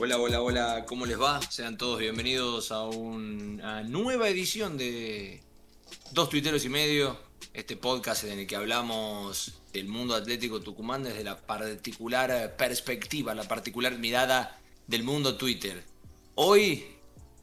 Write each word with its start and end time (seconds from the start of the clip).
Hola, 0.00 0.16
hola, 0.18 0.40
hola, 0.42 0.84
¿cómo 0.86 1.06
les 1.06 1.20
va? 1.20 1.40
Sean 1.50 1.76
todos 1.76 1.98
bienvenidos 1.98 2.70
a 2.70 2.84
una 2.84 3.82
nueva 3.82 4.28
edición 4.28 4.78
de 4.78 5.42
Dos 6.12 6.30
Tuiteros 6.30 6.64
y 6.64 6.68
Medio, 6.68 7.18
este 7.52 7.76
podcast 7.76 8.22
en 8.22 8.38
el 8.38 8.46
que 8.46 8.54
hablamos 8.54 9.54
del 9.72 9.88
mundo 9.88 10.14
atlético 10.14 10.60
tucumán 10.60 11.02
desde 11.02 11.24
la 11.24 11.36
particular 11.36 12.54
perspectiva, 12.56 13.34
la 13.34 13.42
particular 13.42 13.98
mirada 13.98 14.60
del 14.86 15.02
mundo 15.02 15.36
Twitter. 15.36 15.82
Hoy 16.36 16.86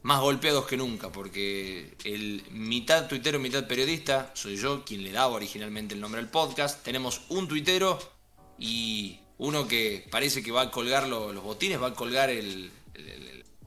más 0.02 0.22
golpeados 0.22 0.64
que 0.64 0.78
nunca, 0.78 1.12
porque 1.12 1.94
el 2.04 2.42
mitad 2.52 3.06
tuitero, 3.06 3.38
mitad 3.38 3.66
periodista, 3.66 4.30
soy 4.32 4.56
yo 4.56 4.82
quien 4.82 5.04
le 5.04 5.12
daba 5.12 5.34
originalmente 5.34 5.94
el 5.94 6.00
nombre 6.00 6.22
al 6.22 6.30
podcast. 6.30 6.82
Tenemos 6.82 7.20
un 7.28 7.48
tuitero 7.48 7.98
y 8.58 9.18
uno 9.38 9.68
que 9.68 10.06
parece 10.10 10.42
que 10.42 10.50
va 10.50 10.62
a 10.62 10.70
colgar 10.70 11.06
los, 11.08 11.42
botines, 11.42 11.80
va 11.80 11.88
a 11.88 11.94
colgar 11.94 12.30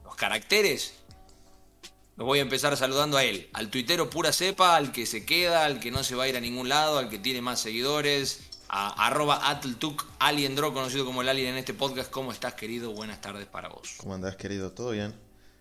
los 0.04 0.16
caracteres. 0.16 0.94
Los 2.16 2.26
voy 2.26 2.40
a 2.40 2.42
empezar 2.42 2.76
saludando 2.76 3.16
a 3.16 3.24
él, 3.24 3.48
al 3.54 3.70
tuitero 3.70 4.10
pura 4.10 4.32
cepa, 4.32 4.76
al 4.76 4.92
que 4.92 5.06
se 5.06 5.24
queda, 5.24 5.64
al 5.64 5.80
que 5.80 5.90
no 5.90 6.04
se 6.04 6.14
va 6.14 6.24
a 6.24 6.28
ir 6.28 6.36
a 6.36 6.40
ningún 6.40 6.68
lado, 6.68 6.98
al 6.98 7.08
que 7.08 7.18
tiene 7.18 7.40
más 7.40 7.60
seguidores, 7.60 8.40
a 8.68 9.06
arroba 9.06 9.48
atltuk, 9.48 10.04
aliendro, 10.18 10.74
conocido 10.74 11.06
como 11.06 11.22
el 11.22 11.28
alien 11.28 11.52
en 11.52 11.56
este 11.56 11.72
podcast. 11.72 12.10
¿Cómo 12.10 12.30
estás, 12.32 12.54
querido? 12.54 12.92
Buenas 12.92 13.22
tardes 13.22 13.46
para 13.46 13.68
vos. 13.68 13.94
¿Cómo 13.96 14.14
andás, 14.14 14.36
querido? 14.36 14.72
¿Todo 14.72 14.90
bien? 14.90 15.14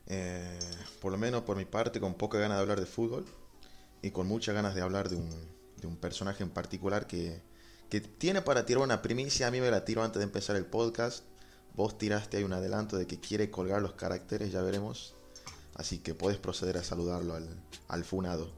Eh, 0.08 0.60
por 1.00 1.12
lo 1.12 1.18
menos 1.18 1.44
por 1.44 1.56
mi 1.56 1.66
parte, 1.66 2.02
con 2.02 2.16
poca 2.16 2.40
ganas 2.40 2.58
de 2.58 2.62
hablar 2.62 2.80
de 2.80 2.88
fútbol 2.88 3.26
y 4.02 4.12
con 4.12 4.28
muchas 4.28 4.54
ganas 4.54 4.76
de 4.76 4.82
hablar 4.82 5.08
de 5.08 5.16
un, 5.16 5.30
de 5.78 5.88
un 5.88 5.96
personaje 5.96 6.44
en 6.44 6.50
particular 6.50 7.08
que, 7.08 7.42
que 7.90 8.02
tiene 8.02 8.42
para 8.42 8.66
tirar 8.66 8.84
una 8.84 9.02
primicia. 9.02 9.48
A 9.48 9.52
mí 9.52 9.60
me 9.60 9.72
la 9.72 9.86
tiro 9.86 10.04
antes 10.04 10.20
de 10.20 10.26
empezar 10.26 10.56
el 10.56 10.66
podcast. 10.66 11.24
Vos 11.74 11.98
tiraste 11.98 12.38
ahí 12.38 12.44
un 12.44 12.54
adelanto 12.54 12.98
de 12.98 13.08
que 13.08 13.20
quiere 13.20 13.50
colgar 13.50 13.82
los 13.82 13.94
caracteres, 13.94 14.52
ya 14.52 14.62
veremos. 14.62 15.16
Así 15.76 16.00
que 16.00 16.14
puedes 16.14 16.40
proceder 16.40 16.78
a 16.78 16.84
saludarlo 16.84 17.36
al, 17.36 17.48
al 17.88 18.04
funado. 18.04 18.52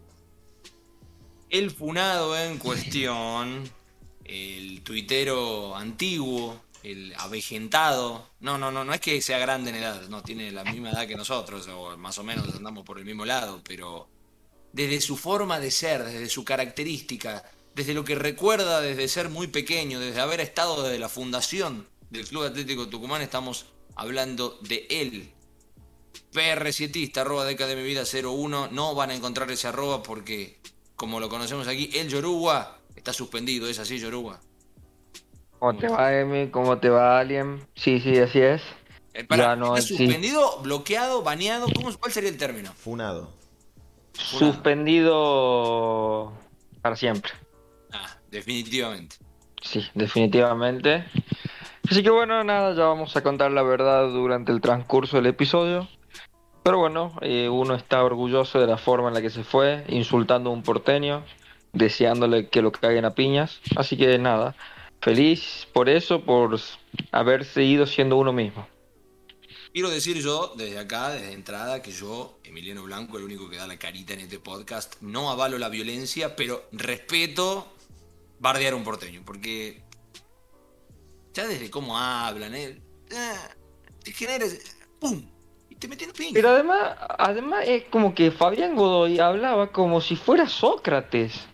El 1.49 1.69
funado 1.69 2.37
en 2.37 2.57
cuestión, 2.57 3.69
el 4.23 4.81
tuitero 4.83 5.75
antiguo, 5.75 6.61
el 6.83 7.13
avejentado. 7.17 8.29
No, 8.39 8.57
no, 8.57 8.71
no, 8.71 8.83
no 8.83 8.93
es 8.93 9.01
que 9.01 9.21
sea 9.21 9.37
grande 9.37 9.69
en 9.69 9.77
edad, 9.77 10.07
no, 10.09 10.23
tiene 10.23 10.51
la 10.51 10.63
misma 10.63 10.91
edad 10.91 11.07
que 11.07 11.15
nosotros, 11.15 11.67
o 11.67 11.97
más 11.97 12.17
o 12.17 12.23
menos 12.23 12.47
andamos 12.55 12.83
por 12.85 12.97
el 12.97 13.05
mismo 13.05 13.25
lado, 13.25 13.61
pero 13.63 14.07
desde 14.73 15.01
su 15.01 15.17
forma 15.17 15.59
de 15.59 15.71
ser, 15.71 16.03
desde 16.03 16.29
su 16.29 16.43
característica, 16.43 17.43
desde 17.75 17.93
lo 17.93 18.03
que 18.03 18.15
recuerda 18.15 18.81
desde 18.81 19.07
ser 19.07 19.29
muy 19.29 19.47
pequeño, 19.47 19.99
desde 19.99 20.21
haber 20.21 20.39
estado 20.39 20.83
desde 20.83 20.99
la 20.99 21.09
fundación 21.09 21.87
del 22.09 22.27
Club 22.27 22.43
Atlético 22.43 22.89
Tucumán, 22.89 23.21
estamos 23.21 23.67
hablando 23.95 24.57
de 24.61 24.87
él. 24.89 25.31
PR7, 26.33 27.17
arroba 27.17 27.45
década 27.45 27.71
de 27.71 27.75
mi 27.77 27.83
vida 27.83 28.03
01, 28.03 28.69
no 28.71 28.95
van 28.95 29.11
a 29.11 29.15
encontrar 29.15 29.49
ese 29.51 29.67
arroba 29.67 30.03
porque, 30.03 30.59
como 30.95 31.19
lo 31.19 31.29
conocemos 31.29 31.67
aquí, 31.67 31.89
el 31.93 32.09
Yoruba 32.09 32.79
está 32.95 33.13
suspendido, 33.13 33.67
¿es 33.67 33.79
así, 33.79 33.99
Yoruba? 33.99 34.39
¿Cómo 35.59 35.77
te 35.77 35.87
va, 35.87 36.17
Emi? 36.17 36.49
¿Cómo 36.49 36.79
te 36.79 36.89
va, 36.89 37.19
Alien? 37.19 37.65
Sí, 37.75 37.99
sí, 37.99 38.17
así 38.17 38.39
es. 38.39 38.61
Eh, 39.13 39.27
¿Está 39.29 39.81
suspendido, 39.81 40.61
bloqueado, 40.61 41.21
baneado? 41.21 41.67
¿Cómo, 41.75 41.95
¿Cuál 41.97 42.11
sería 42.11 42.29
el 42.29 42.37
término? 42.37 42.73
Funado. 42.73 43.31
Suspendido 44.13 46.33
para 46.81 46.95
siempre. 46.95 47.31
Definitivamente. 48.31 49.17
Sí, 49.61 49.85
definitivamente. 49.93 51.05
Así 51.89 52.01
que 52.01 52.09
bueno, 52.09 52.43
nada, 52.43 52.73
ya 52.73 52.85
vamos 52.85 53.15
a 53.15 53.21
contar 53.21 53.51
la 53.51 53.63
verdad 53.63 54.07
durante 54.09 54.51
el 54.51 54.61
transcurso 54.61 55.17
del 55.17 55.27
episodio. 55.27 55.87
Pero 56.63 56.77
bueno, 56.77 57.17
eh, 57.21 57.49
uno 57.49 57.75
está 57.75 58.03
orgulloso 58.03 58.59
de 58.59 58.67
la 58.67 58.77
forma 58.77 59.09
en 59.09 59.15
la 59.15 59.21
que 59.21 59.29
se 59.29 59.43
fue, 59.43 59.83
insultando 59.89 60.49
a 60.49 60.53
un 60.53 60.63
porteño, 60.63 61.25
deseándole 61.73 62.49
que 62.49 62.61
lo 62.61 62.71
caguen 62.71 63.05
a 63.05 63.15
piñas. 63.15 63.59
Así 63.75 63.97
que 63.97 64.17
nada, 64.17 64.55
feliz 65.01 65.67
por 65.73 65.89
eso, 65.89 66.21
por 66.21 66.59
haber 67.11 67.45
seguido 67.45 67.85
siendo 67.85 68.17
uno 68.17 68.31
mismo. 68.31 68.67
Quiero 69.73 69.89
decir 69.89 70.21
yo, 70.21 70.53
desde 70.55 70.77
acá, 70.77 71.09
desde 71.09 71.31
entrada, 71.33 71.81
que 71.81 71.91
yo, 71.91 72.37
Emiliano 72.43 72.83
Blanco, 72.83 73.17
el 73.17 73.23
único 73.23 73.49
que 73.49 73.55
da 73.55 73.67
la 73.67 73.79
carita 73.79 74.13
en 74.13 74.19
este 74.19 74.37
podcast, 74.37 74.95
no 75.01 75.31
avalo 75.31 75.57
la 75.57 75.69
violencia, 75.69 76.35
pero 76.35 76.63
respeto 76.73 77.67
bardear 78.41 78.73
un 78.73 78.83
porteño, 78.83 79.21
porque 79.23 79.81
ya 81.33 81.47
desde 81.47 81.69
cómo 81.69 81.97
hablan, 81.97 82.53
¿eh? 82.55 82.81
te 84.03 84.11
generas, 84.11 84.57
¡pum! 84.99 85.21
Y 85.69 85.75
te 85.75 85.87
meten 85.87 86.11
piña. 86.11 86.31
Pero 86.33 86.49
además, 86.49 86.97
además 87.17 87.63
es 87.67 87.85
como 87.85 88.13
que 88.13 88.31
Fabián 88.31 88.75
Godoy 88.75 89.19
hablaba 89.19 89.71
como 89.71 90.01
si 90.01 90.15
fuera 90.15 90.47
Sócrates. 90.47 91.47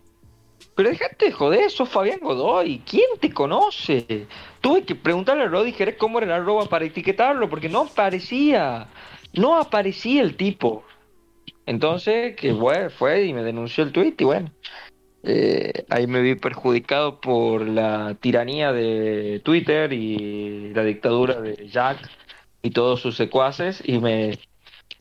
Pero 0.76 0.90
déjate 0.90 1.26
de 1.26 1.32
joder, 1.32 1.72
sos 1.72 1.90
Fabián 1.90 2.20
Godoy. 2.22 2.84
¿Quién 2.88 3.20
te 3.20 3.34
conoce? 3.34 4.28
Tuve 4.62 4.84
que 4.84 4.96
preguntarle 4.96 5.44
a 5.44 5.48
Roddy 5.48 5.74
Jerez 5.74 5.98
cómo 5.98 6.20
era 6.20 6.28
la 6.28 6.36
arroba 6.36 6.66
para 6.66 6.86
etiquetarlo, 6.86 7.50
porque 7.50 7.68
no 7.68 7.82
aparecía. 7.82 8.88
No 9.34 9.58
aparecía 9.58 10.22
el 10.22 10.38
tipo. 10.38 10.84
Entonces, 11.66 12.36
que 12.36 12.54
bueno, 12.54 12.90
fue 12.92 13.26
y 13.26 13.34
me 13.34 13.44
denunció 13.44 13.84
el 13.84 13.92
tweet 13.92 14.16
y 14.20 14.24
bueno. 14.24 14.52
Eh, 15.30 15.86
ahí 15.90 16.08
me 16.08 16.22
vi 16.22 16.36
perjudicado 16.36 17.20
por 17.20 17.68
la 17.68 18.16
tiranía 18.22 18.72
de 18.72 19.42
Twitter 19.44 19.92
y 19.92 20.74
la 20.74 20.86
dictadura 20.86 21.42
de 21.42 21.68
Jack 21.68 22.10
y 22.62 22.72
todos 22.72 23.02
sus 23.02 23.18
secuaces 23.18 23.82
y 23.84 24.00
me, 24.00 24.40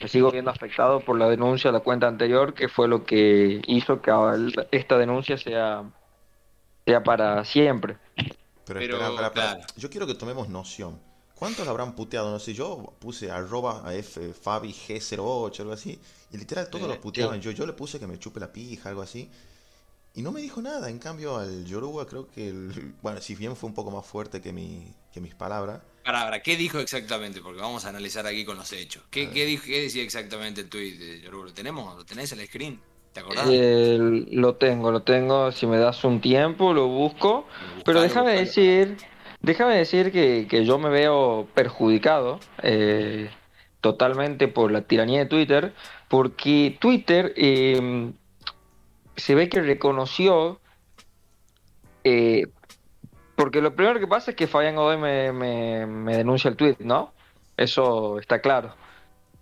sigo 0.08 0.32
viendo 0.32 0.50
afectado 0.50 0.98
por 0.98 1.16
la 1.16 1.28
denuncia 1.28 1.70
de 1.70 1.78
la 1.78 1.84
cuenta 1.84 2.08
anterior 2.08 2.54
que 2.54 2.68
fue 2.68 2.88
lo 2.88 3.04
que 3.04 3.62
hizo 3.68 4.02
que 4.02 4.10
esta 4.72 4.98
denuncia 4.98 5.38
sea, 5.38 5.84
sea 6.84 7.04
para 7.04 7.44
siempre. 7.44 7.96
Pero, 8.64 8.98
yo 9.76 9.90
quiero 9.90 10.08
que 10.08 10.14
tomemos 10.14 10.48
noción. 10.48 10.98
¿Cuántos 11.36 11.68
habrán 11.68 11.94
puteado? 11.94 12.32
No 12.32 12.40
sé, 12.40 12.52
yo 12.52 12.94
puse 12.98 13.30
arroba 13.30 13.88
a 13.88 13.94
F, 13.94 14.32
Fabi 14.32 14.72
G08, 14.72 15.60
algo 15.60 15.72
así, 15.72 16.00
y 16.32 16.36
literal 16.36 16.68
todos 16.68 16.88
los 16.88 16.98
puteaban. 16.98 17.40
Yo, 17.40 17.52
yo 17.52 17.64
le 17.64 17.74
puse 17.74 18.00
que 18.00 18.08
me 18.08 18.18
chupe 18.18 18.40
la 18.40 18.52
pija, 18.52 18.88
algo 18.88 19.02
así. 19.02 19.30
Y 20.16 20.22
no 20.22 20.32
me 20.32 20.40
dijo 20.40 20.62
nada. 20.62 20.88
En 20.88 20.98
cambio, 20.98 21.36
al 21.36 21.66
Yoruba 21.66 22.06
creo 22.06 22.30
que, 22.30 22.48
el, 22.48 22.94
bueno, 23.02 23.20
si 23.20 23.34
bien 23.34 23.54
fue 23.54 23.68
un 23.68 23.74
poco 23.74 23.90
más 23.90 24.06
fuerte 24.06 24.40
que, 24.40 24.50
mi, 24.50 24.90
que 25.12 25.20
mis 25.20 25.34
palabras. 25.34 25.82
Palabra, 26.02 26.40
¿qué 26.40 26.56
dijo 26.56 26.78
exactamente? 26.78 27.42
Porque 27.42 27.60
vamos 27.60 27.84
a 27.84 27.90
analizar 27.90 28.26
aquí 28.26 28.46
con 28.46 28.56
los 28.56 28.72
hechos. 28.72 29.02
¿Qué, 29.10 29.28
¿qué, 29.28 29.44
dijo, 29.44 29.64
qué 29.66 29.82
decía 29.82 30.02
exactamente 30.02 30.62
el 30.62 30.70
tweet 30.70 30.96
de 30.96 31.20
Yoruba? 31.20 31.44
¿Lo 31.44 31.52
tenemos? 31.52 31.94
¿Lo 31.94 32.06
tenés 32.06 32.32
el 32.32 32.46
screen? 32.46 32.80
¿Te 33.12 33.20
acordás? 33.20 33.46
Eh, 33.50 33.98
lo 34.30 34.54
tengo, 34.54 34.90
lo 34.90 35.02
tengo. 35.02 35.52
Si 35.52 35.66
me 35.66 35.76
das 35.76 36.02
un 36.02 36.22
tiempo, 36.22 36.72
lo 36.72 36.88
busco. 36.88 37.46
Pero 37.84 38.00
déjame 38.00 38.32
decir, 38.32 38.96
déjame 39.42 39.76
decir 39.76 40.12
que, 40.12 40.46
que, 40.48 40.64
yo 40.64 40.78
me 40.78 40.88
veo 40.88 41.46
perjudicado 41.52 42.40
eh, 42.62 43.28
totalmente 43.82 44.48
por 44.48 44.72
la 44.72 44.80
tiranía 44.80 45.18
de 45.18 45.26
Twitter. 45.26 45.74
Porque 46.08 46.78
Twitter... 46.80 47.34
Eh, 47.36 48.14
se 49.16 49.34
ve 49.34 49.48
que 49.48 49.60
reconoció, 49.60 50.60
eh, 52.04 52.46
porque 53.34 53.60
lo 53.60 53.74
primero 53.74 53.98
que 53.98 54.06
pasa 54.06 54.30
es 54.30 54.36
que 54.36 54.46
Fabián 54.46 54.76
Godoy 54.76 54.98
me, 54.98 55.32
me, 55.32 56.16
denuncia 56.16 56.48
el 56.48 56.56
tweet, 56.56 56.76
¿no? 56.80 57.12
Eso 57.56 58.18
está 58.18 58.40
claro. 58.40 58.74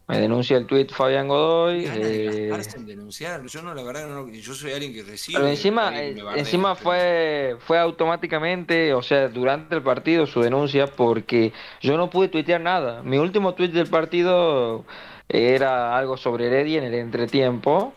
Me 0.07 0.19
denuncia 0.19 0.59
el 0.59 0.67
tweet 0.67 0.89
Fabián 0.89 1.29
Godoy. 1.29 1.87
Eh... 1.87 2.53
denunciar. 2.81 3.43
Yo 3.47 3.63
no, 3.63 3.73
la 3.75 3.83
verdad, 3.83 4.07
no, 4.07 4.29
yo 4.29 4.55
soy 4.55 4.73
alguien 4.73 4.93
que 4.93 5.03
recibe. 5.03 5.39
Pero 5.39 5.49
encima, 5.49 5.99
eh, 5.99 6.15
encima 6.37 6.75
fue, 6.75 7.57
fue 7.61 7.79
automáticamente, 7.79 8.93
o 8.93 9.03
sea, 9.03 9.29
durante 9.29 9.75
el 9.75 9.83
partido 9.83 10.27
su 10.27 10.43
denuncia, 10.43 10.87
porque 10.87 11.53
yo 11.81 11.97
no 11.97 12.11
pude 12.11 12.29
tuitear 12.29 12.61
nada. 12.61 13.03
Mi 13.03 13.17
último 13.17 13.55
tweet 13.55 13.71
del 13.71 13.89
partido 13.89 14.85
era 15.29 15.97
algo 15.97 16.19
sobre 16.19 16.49
Heredia 16.49 16.79
en 16.79 16.85
el 16.85 16.95
entretiempo 16.95 17.95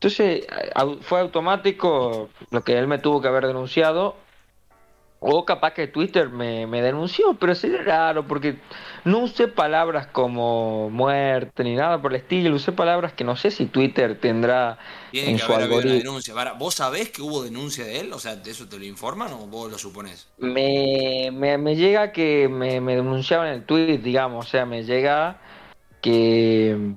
entonces 0.00 0.46
fue 1.00 1.20
automático 1.20 2.28
lo 2.50 2.62
que 2.62 2.78
él 2.78 2.86
me 2.86 2.98
tuvo 2.98 3.22
que 3.22 3.28
haber 3.28 3.46
denunciado. 3.46 4.16
O 5.18 5.46
capaz 5.46 5.72
que 5.72 5.86
Twitter 5.86 6.28
me, 6.28 6.66
denunció, 6.82 7.34
pero 7.34 7.54
sería 7.54 7.80
raro 7.82 8.28
porque 8.28 8.58
no 9.04 9.20
usé 9.20 9.48
palabras 9.48 10.06
como 10.08 10.90
muerte 10.90 11.64
ni 11.64 11.74
nada 11.74 12.00
por 12.02 12.12
el 12.12 12.20
estilo, 12.20 12.54
usé 12.54 12.70
palabras 12.70 13.14
que 13.14 13.24
no 13.24 13.34
sé 13.34 13.50
si 13.50 13.64
Twitter 13.64 14.20
tendrá 14.20 14.78
en 15.14 15.38
su 15.38 15.54
algoritmo. 15.54 15.96
denuncia. 15.96 16.34
¿Vos 16.58 16.74
sabés 16.74 17.10
que 17.10 17.22
hubo 17.22 17.42
denuncia 17.42 17.86
de 17.86 18.00
él? 18.00 18.12
O 18.12 18.18
sea, 18.18 18.34
¿eso 18.44 18.68
te 18.68 18.78
lo 18.78 18.84
informan 18.84 19.32
o 19.32 19.46
vos 19.46 19.72
lo 19.72 19.78
suponés? 19.78 20.28
Me, 20.36 21.30
me, 21.32 21.76
llega 21.76 22.12
que 22.12 22.46
me, 22.48 22.82
me 22.82 22.94
denunciaban 22.94 23.48
el 23.48 23.64
tweet, 23.64 23.98
digamos, 23.98 24.46
o 24.46 24.48
sea, 24.48 24.66
me 24.66 24.84
llega 24.84 25.40
que, 26.02 26.92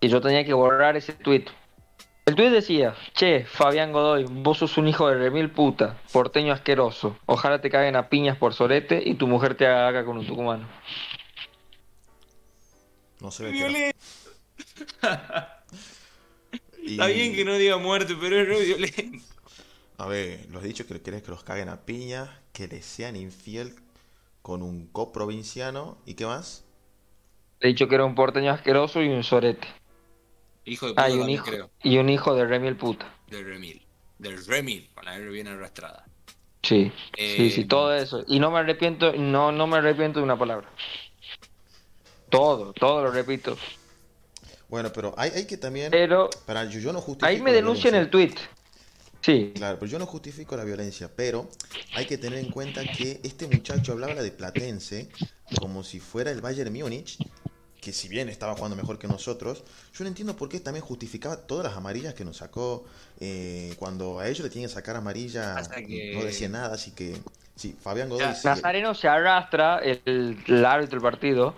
que 0.00 0.08
yo 0.08 0.22
tenía 0.22 0.46
que 0.46 0.54
borrar 0.54 0.96
ese 0.96 1.12
tweet 1.12 1.44
el 2.30 2.36
tuit 2.36 2.50
decía, 2.50 2.94
che, 3.14 3.44
Fabián 3.44 3.92
Godoy, 3.92 4.24
vos 4.28 4.58
sos 4.58 4.78
un 4.78 4.86
hijo 4.88 5.08
de 5.08 5.16
remil 5.16 5.50
puta, 5.50 6.00
porteño 6.12 6.52
asqueroso. 6.52 7.18
Ojalá 7.26 7.60
te 7.60 7.70
caguen 7.70 7.96
a 7.96 8.08
piñas 8.08 8.36
por 8.36 8.54
sorete 8.54 9.02
y 9.04 9.14
tu 9.14 9.26
mujer 9.26 9.54
te 9.56 9.66
haga 9.66 10.04
con 10.04 10.16
un 10.18 10.26
tucumano. 10.26 10.68
No 13.20 13.30
se 13.30 13.44
ve. 13.44 13.50
Y- 16.82 16.90
Está 16.92 17.06
bien 17.06 17.34
que 17.34 17.44
no 17.44 17.54
diga 17.56 17.76
muerte, 17.76 18.16
pero 18.20 18.40
es 18.40 18.48
re 18.48 18.64
violento. 18.64 19.24
A 19.98 20.06
ver, 20.06 20.46
los 20.50 20.62
dichos 20.62 20.86
que 20.86 21.00
querés 21.02 21.22
que 21.22 21.30
los 21.30 21.42
caguen 21.44 21.68
a 21.68 21.82
piña, 21.84 22.40
que 22.52 22.68
les 22.68 22.86
sean 22.86 23.16
infiel 23.16 23.74
con 24.40 24.62
un 24.62 24.86
coprovinciano 24.86 25.98
y 26.06 26.14
qué 26.14 26.24
más. 26.26 26.64
He 27.60 27.68
dicho 27.68 27.86
que 27.88 27.96
era 27.96 28.04
un 28.06 28.14
porteño 28.14 28.50
asqueroso 28.52 29.02
y 29.02 29.08
un 29.08 29.22
sorete. 29.22 29.68
Hijo 30.64 30.86
de 30.86 30.92
puta 30.92 31.04
Ah, 31.04 31.08
y 31.10 31.12
un 31.14 31.18
también, 31.20 31.34
hijo, 31.38 31.46
creo. 31.46 31.70
y 31.82 31.98
un 31.98 32.08
hijo 32.08 32.34
de 32.34 32.44
Remy 32.46 32.68
el 32.68 32.76
puta. 32.76 33.12
Del 33.28 33.44
Remil. 33.44 33.82
Del 34.18 34.44
Remil, 34.46 34.88
con 34.94 35.04
la 35.04 35.16
R 35.16 35.30
bien 35.30 35.48
arrastrada. 35.48 36.04
Sí, 36.62 36.92
Eh, 37.16 37.34
sí, 37.36 37.50
sí, 37.50 37.64
todo 37.64 37.94
eso. 37.94 38.22
Y 38.28 38.38
no 38.38 38.50
me 38.50 38.58
arrepiento, 38.58 39.12
no, 39.14 39.50
no 39.50 39.66
me 39.66 39.78
arrepiento 39.78 40.18
de 40.20 40.24
una 40.24 40.38
palabra. 40.38 40.68
Todo, 42.28 42.72
todo 42.72 43.02
lo 43.02 43.10
repito. 43.10 43.56
Bueno, 44.68 44.92
pero 44.92 45.14
hay, 45.16 45.30
hay 45.34 45.46
que 45.46 45.56
también... 45.56 45.90
Pero 45.90 46.30
Para, 46.46 46.64
yo, 46.66 46.78
yo 46.78 46.92
no 46.92 47.00
justifico 47.00 47.26
ahí 47.26 47.40
me 47.40 47.52
denuncian 47.52 47.94
el 47.94 48.08
tweet. 48.08 48.34
Sí, 49.22 49.52
Claro, 49.54 49.78
pero 49.78 49.90
yo 49.90 49.98
no 49.98 50.06
justifico 50.06 50.56
la 50.56 50.64
violencia, 50.64 51.10
pero 51.14 51.48
hay 51.94 52.06
que 52.06 52.16
tener 52.16 52.38
en 52.38 52.50
cuenta 52.50 52.82
que 52.84 53.20
este 53.22 53.46
muchacho 53.48 53.92
hablaba 53.92 54.14
de 54.22 54.30
Platense 54.30 55.08
como 55.58 55.82
si 55.82 55.98
fuera 56.00 56.30
el 56.30 56.40
Bayern 56.40 56.72
Múnich, 56.72 57.18
que 57.80 57.92
si 57.92 58.08
bien 58.08 58.28
estaba 58.28 58.54
jugando 58.54 58.76
mejor 58.76 58.98
que 58.98 59.08
nosotros, 59.08 59.64
yo 59.94 60.04
no 60.04 60.08
entiendo 60.08 60.36
por 60.36 60.48
qué 60.48 60.60
también 60.60 60.84
justificaba 60.84 61.36
todas 61.36 61.64
las 61.64 61.76
amarillas 61.76 62.14
que 62.14 62.24
nos 62.24 62.38
sacó 62.38 62.84
eh, 63.20 63.74
cuando 63.78 64.18
a 64.20 64.28
ellos 64.28 64.40
le 64.40 64.50
tienen 64.50 64.68
que 64.68 64.74
sacar 64.74 64.96
amarilla, 64.96 65.56
que- 65.86 66.12
no 66.12 66.24
decía 66.24 66.48
nada, 66.48 66.74
así 66.74 66.92
que 66.92 67.16
sí, 67.56 67.74
Fabián 67.80 68.08
Godoy 68.08 68.24
Ya, 68.24 68.34
sí, 68.34 68.48
Nazareno 68.48 68.94
se 68.94 69.08
arrastra, 69.08 69.78
el, 69.78 70.36
el 70.46 70.64
árbitro 70.64 71.00
del 71.00 71.02
partido, 71.02 71.54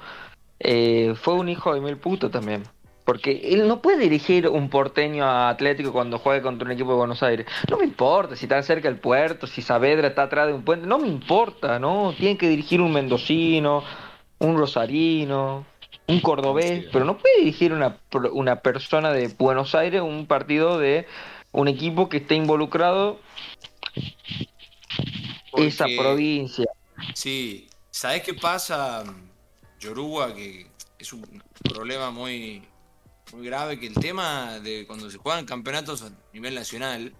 eh, 0.61 1.15
fue 1.17 1.35
un 1.35 1.49
hijo 1.49 1.75
de 1.75 1.81
mil 1.81 1.97
puto 1.97 2.31
también. 2.31 2.65
Porque 3.05 3.41
él 3.53 3.67
no 3.67 3.83
puede 3.83 3.99
dirigir 3.99 4.47
un 4.49 4.71
porteño 4.71 5.25
a 5.25 5.49
Atlético 5.49 5.93
cuando 5.93 6.21
juegue 6.21 6.41
contra 6.41 6.67
un 6.67 6.73
equipo 6.73 6.91
de 6.91 6.97
Buenos 6.99 7.21
Aires. 7.25 7.47
No 7.69 7.77
me 7.77 7.85
importa 7.85 8.37
si 8.37 8.45
está 8.45 8.63
cerca 8.63 8.89
del 8.89 9.01
puerto, 9.01 9.49
si 9.49 9.61
Saavedra 9.61 10.07
está 10.09 10.23
atrás 10.25 10.47
de 10.47 10.53
un 10.53 10.63
puente. 10.65 10.87
No 10.87 10.99
me 11.01 11.09
importa, 11.09 11.81
¿no? 11.81 12.15
Tiene 12.17 12.39
que 12.39 12.49
dirigir 12.49 12.81
un 12.81 12.93
mendocino, 12.93 13.83
un 14.39 14.57
rosarino, 14.57 15.67
un 16.09 16.21
cordobés. 16.21 16.87
Pero 16.93 17.05
no 17.05 17.19
puede 17.19 17.39
dirigir 17.39 17.73
una, 17.73 17.99
una 18.33 18.61
persona 18.61 19.13
de 19.13 19.29
Buenos 19.29 19.75
Aires 19.75 20.03
un 20.03 20.27
partido 20.27 20.79
de 20.79 21.07
un 21.53 21.69
equipo 21.69 22.09
que 22.09 22.19
esté 22.19 22.35
involucrado 22.35 23.21
esa 25.55 25.85
Porque- 25.85 25.97
provincia. 25.99 26.67
Sí, 27.15 27.69
¿sabes 27.91 28.23
qué 28.23 28.35
pasa, 28.35 29.05
Yoruba? 29.81 30.35
Que 30.35 30.67
es 30.99 31.13
un 31.13 31.43
problema 31.65 32.11
muy, 32.11 32.63
muy 33.33 33.47
grave, 33.47 33.79
que 33.79 33.87
el 33.89 33.95
tema 33.95 34.61
de 34.61 34.87
cuando 34.87 35.11
se 35.11 35.19
juegan 35.19 35.45
campeonatos 35.45 36.03
a 36.03 36.11
nivel 36.33 36.55
nacional, 36.55 37.13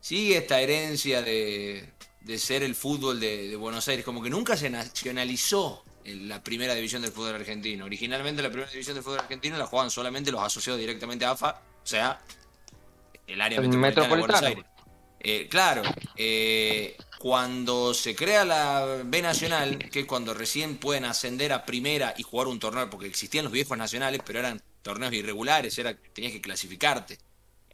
sigue 0.00 0.38
esta 0.38 0.60
herencia 0.60 1.22
de, 1.22 1.92
de 2.20 2.38
ser 2.38 2.62
el 2.62 2.74
fútbol 2.74 3.20
de, 3.20 3.48
de 3.48 3.56
Buenos 3.56 3.86
Aires, 3.88 4.04
como 4.04 4.22
que 4.22 4.30
nunca 4.30 4.56
se 4.56 4.68
nacionalizó 4.70 5.84
la 6.04 6.42
primera 6.42 6.74
división 6.74 7.02
del 7.02 7.12
fútbol 7.12 7.34
argentino. 7.34 7.84
Originalmente 7.84 8.42
la 8.42 8.48
primera 8.48 8.70
división 8.70 8.94
del 8.94 9.04
fútbol 9.04 9.20
argentino 9.20 9.56
la 9.56 9.66
jugaban 9.66 9.90
solamente 9.90 10.30
los 10.30 10.42
asociados 10.42 10.80
directamente 10.80 11.24
a 11.24 11.32
AFA, 11.32 11.60
o 11.82 11.86
sea, 11.86 12.20
el 13.26 13.40
área 13.40 13.60
El 13.60 13.68
metropolitana, 13.68 14.08
de 14.08 14.18
Buenos. 14.20 14.42
Aires. 14.42 14.64
Eh, 15.22 15.48
claro, 15.50 15.82
eh, 16.16 16.96
cuando 17.18 17.92
se 17.92 18.14
crea 18.14 18.44
la 18.46 19.02
B 19.04 19.20
Nacional, 19.20 19.78
que 19.78 20.00
es 20.00 20.06
cuando 20.06 20.32
recién 20.32 20.78
pueden 20.78 21.04
ascender 21.04 21.52
a 21.52 21.66
primera 21.66 22.14
y 22.16 22.22
jugar 22.22 22.48
un 22.48 22.58
torneo, 22.58 22.88
porque 22.88 23.06
existían 23.06 23.44
los 23.44 23.52
viejos 23.52 23.76
nacionales, 23.76 24.22
pero 24.24 24.38
eran 24.38 24.62
torneos 24.80 25.12
irregulares, 25.12 25.76
era 25.78 25.94
tenías 26.14 26.32
que 26.32 26.40
clasificarte. 26.40 27.18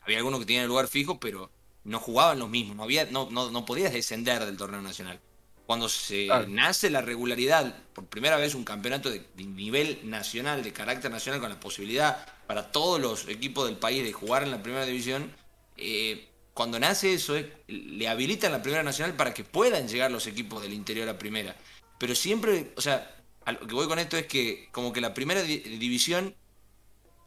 Había 0.00 0.18
algunos 0.18 0.40
que 0.40 0.46
tenían 0.46 0.66
lugar 0.66 0.88
fijo, 0.88 1.20
pero 1.20 1.52
no 1.84 2.00
jugaban 2.00 2.40
los 2.40 2.48
mismos, 2.48 2.76
no, 2.76 2.82
había, 2.82 3.04
no, 3.06 3.30
no, 3.30 3.50
no 3.52 3.64
podías 3.64 3.92
descender 3.92 4.44
del 4.44 4.56
torneo 4.56 4.82
nacional. 4.82 5.20
Cuando 5.66 5.88
se 5.88 6.26
Claro. 6.26 6.46
nace 6.48 6.90
la 6.90 7.00
regularidad, 7.02 7.74
por 7.92 8.06
primera 8.06 8.36
vez 8.36 8.54
un 8.54 8.64
campeonato 8.64 9.10
de, 9.10 9.26
de 9.34 9.44
nivel 9.44 9.98
nacional, 10.04 10.62
de 10.62 10.72
carácter 10.72 11.10
nacional, 11.10 11.40
con 11.40 11.50
la 11.50 11.58
posibilidad 11.58 12.24
para 12.46 12.70
todos 12.70 13.00
los 13.00 13.26
equipos 13.28 13.66
del 13.66 13.76
país 13.76 14.04
de 14.04 14.12
jugar 14.12 14.44
en 14.44 14.52
la 14.52 14.62
primera 14.62 14.86
división, 14.86 15.32
eh, 15.76 16.28
cuando 16.54 16.78
nace 16.78 17.12
eso, 17.14 17.34
es- 17.36 17.46
le 17.66 18.08
habilitan 18.08 18.52
la 18.52 18.62
primera 18.62 18.82
nacional 18.84 19.16
para 19.16 19.34
que 19.34 19.42
puedan 19.44 19.88
llegar 19.88 20.10
los 20.10 20.26
equipos 20.28 20.62
del 20.62 20.72
interior 20.72 21.08
a 21.08 21.18
primera. 21.18 21.56
Pero 21.98 22.14
siempre, 22.14 22.72
o 22.76 22.80
sea, 22.80 23.12
a 23.44 23.52
lo 23.52 23.60
que 23.66 23.74
voy 23.74 23.88
con 23.88 23.98
esto 23.98 24.16
es 24.16 24.26
que 24.26 24.68
como 24.72 24.92
que 24.92 25.00
la 25.00 25.14
primera 25.14 25.42
di- 25.42 25.58
división 25.58 26.34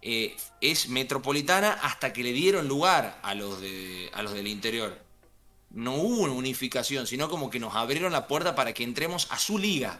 eh, 0.02 0.38
es 0.62 0.88
metropolitana 0.88 1.74
hasta 1.74 2.14
que 2.14 2.24
le 2.24 2.32
dieron 2.32 2.70
lugar 2.70 3.20
a 3.22 3.36
los, 3.36 3.60
de, 3.60 4.10
a 4.14 4.24
los 4.24 4.34
del 4.34 4.48
interior. 4.48 4.98
No 5.72 5.96
hubo 5.96 6.24
una 6.24 6.34
unificación, 6.34 7.06
sino 7.08 7.30
como 7.30 7.50
que 7.50 7.60
nos 7.60 7.76
abrieron 7.76 8.12
la 8.12 8.28
puerta 8.28 8.56
para 8.56 8.74
que 8.74 8.84
entremos 8.84 9.28
a 9.30 9.38
su 9.38 9.58
liga. 9.58 10.00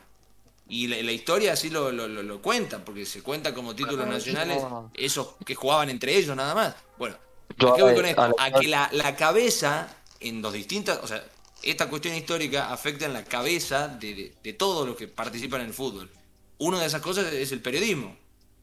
Y 0.68 0.88
la, 0.88 1.02
la 1.02 1.12
historia 1.12 1.54
así 1.54 1.70
lo, 1.70 1.92
lo- 1.92 2.08
lo- 2.08 2.24
lo 2.24 2.42
cuenta, 2.42 2.84
porque 2.86 3.06
se 3.06 3.22
cuenta 3.24 3.54
como 3.54 3.76
títulos 3.76 3.98
Bueno, 3.98 4.14
nacionales 4.14 4.62
no. 4.64 4.92
esos 4.94 5.36
que 5.46 5.56
jugaban 5.56 5.90
entre 5.90 6.16
ellos 6.16 6.36
nada 6.36 6.54
más. 6.56 6.76
Bueno, 6.98 7.16
Yo 7.58 7.74
¿a 7.74 7.76
qué 7.76 7.82
voy 7.84 7.92
a- 7.92 7.96
con 7.96 8.06
esto? 8.06 8.22
a 8.22 8.28
lo- 8.30 8.36
A 8.40 8.52
que 8.52 8.68
la, 8.68 8.90
la 8.94 9.16
cabeza 9.16 9.96
en 10.20 10.42
los 10.42 10.54
distintas, 10.54 11.00
o 11.04 11.08
sea, 11.08 11.24
esta 11.64 11.90
cuestión 11.90 12.16
histórica 12.16 12.72
afecta 12.72 13.06
en 13.06 13.14
la 13.14 13.24
cabeza 13.26 13.88
de, 13.88 14.14
de, 14.14 14.34
de 14.44 14.54
todos 14.54 14.88
los 14.88 14.96
que 14.96 15.08
participan 15.08 15.62
en 15.62 15.68
el 15.68 15.74
fútbol. 15.74 16.10
Una 16.60 16.80
de 16.80 16.86
esas 16.88 17.02
cosas 17.02 17.32
es 17.34 17.52
el 17.52 17.62
periodismo, 17.62 18.16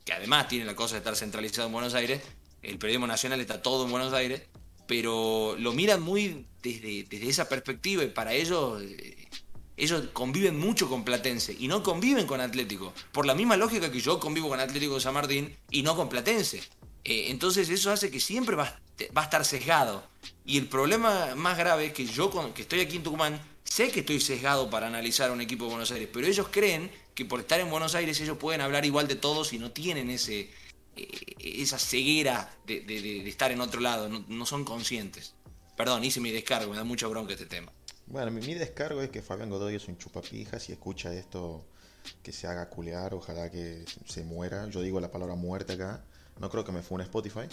que 0.05 0.13
además 0.13 0.49
tiene 0.49 0.65
la 0.65 0.77
cosa 0.77 0.95
de 0.95 0.99
estar 0.99 1.17
centralizado 1.17 1.67
en 1.67 1.73
Buenos 1.73 1.95
Aires. 1.95 2.23
El 2.63 2.79
periodismo 2.79 3.07
nacional 3.07 3.41
está 3.41 3.61
todo 3.63 3.85
en 3.85 3.91
Buenos 3.91 4.13
Aires, 4.13 4.43
pero 4.87 5.57
lo 5.59 5.73
miran 5.73 6.03
muy 6.03 6.47
desde, 6.63 7.05
desde 7.05 7.29
esa 7.29 7.49
perspectiva 7.49 8.05
y 8.05 8.09
para 8.09 8.33
ellos 8.33 8.83
eh, 8.83 9.29
ellos 9.77 10.05
conviven 10.13 10.59
mucho 10.59 10.89
con 10.89 11.05
Platense 11.05 11.55
y 11.59 11.69
no 11.69 11.83
conviven 11.83 12.27
con 12.27 12.41
Atlético. 12.41 12.95
Por 13.13 13.27
la 13.27 13.35
misma 13.35 13.57
lógica 13.57 13.91
que 13.93 14.01
yo 14.01 14.19
convivo 14.19 14.49
con 14.49 14.61
Atlético 14.61 14.95
de 14.95 15.01
San 15.01 15.15
Martín 15.15 15.55
y 15.71 15.83
no 15.83 15.97
con 15.97 16.09
Platense. 16.09 16.63
Eh, 17.05 17.27
entonces 17.29 17.69
eso 17.69 17.91
hace 17.91 18.11
que 18.11 18.19
siempre 18.19 18.57
va, 18.57 18.81
va 19.17 19.23
a 19.23 19.25
estar 19.25 19.45
sesgado. 19.45 20.03
Y 20.45 20.59
el 20.59 20.67
problema 20.67 21.35
más 21.35 21.59
grave 21.59 21.87
es 21.87 21.93
que 21.93 22.07
yo 22.07 22.31
que 22.55 22.63
estoy 22.63 22.81
aquí 22.81 22.97
en 22.97 23.03
Tucumán, 23.03 23.41
sé 23.65 23.91
que 23.91 24.01
estoy 24.01 24.21
sesgado 24.21 24.71
para 24.71 24.87
analizar 24.87 25.31
a 25.31 25.33
un 25.33 25.41
equipo 25.41 25.65
de 25.65 25.71
Buenos 25.71 25.93
Aires, 25.93 26.09
pero 26.13 26.27
ellos 26.27 26.49
creen 26.51 26.91
que 27.15 27.25
por 27.25 27.41
estar 27.41 27.61
en 27.61 27.71
Buenos 27.71 27.95
Aires 27.95 28.21
ellos 28.21 28.39
pueden 28.39 28.61
hablar 28.61 28.87
igual 28.87 29.09
de 29.09 29.17
todos 29.17 29.53
y 29.53 29.59
no 29.59 29.71
tienen 29.73 30.11
ese, 30.11 30.51
eh, 30.97 31.36
esa 31.63 31.79
ceguera 31.79 32.51
de, 32.67 32.81
de- 32.81 33.01
de- 33.03 33.23
de 33.23 33.29
estar 33.29 33.51
en 33.53 33.61
otro 33.61 33.81
lado, 33.81 34.09
no, 34.09 34.25
no 34.29 34.47
son 34.47 34.65
conscientes. 34.65 35.35
Perdón, 35.77 36.05
hice 36.05 36.21
mi 36.21 36.31
descargo, 36.31 36.71
me 36.71 36.77
da 36.77 36.85
mucha 36.85 37.07
bronca 37.07 37.33
este 37.35 37.47
tema. 37.47 37.71
Bueno, 38.07 38.31
mi, 38.31 38.41
mi 38.41 38.55
descargo 38.55 39.03
es 39.03 39.11
que 39.11 39.21
Fabián 39.23 39.51
Godoy 39.51 39.75
es 39.75 39.89
un 39.89 39.99
chupapijas 39.99 40.69
y 40.69 40.73
escucha 40.73 41.13
esto 41.13 41.67
que 42.23 42.33
se 42.33 42.47
haga 42.47 42.69
culear, 42.71 43.15
ojalá 43.15 43.51
que 43.51 43.85
se 44.07 44.23
muera. 44.25 44.69
Yo 44.69 44.81
digo 44.81 45.01
la 45.01 45.11
palabra 45.11 45.35
muerte 45.35 45.73
acá, 45.75 46.05
no 46.39 46.49
creo 46.51 46.65
que 46.65 46.73
me 46.73 46.83
fue 46.83 46.97
un 46.97 47.01
Spotify. 47.03 47.49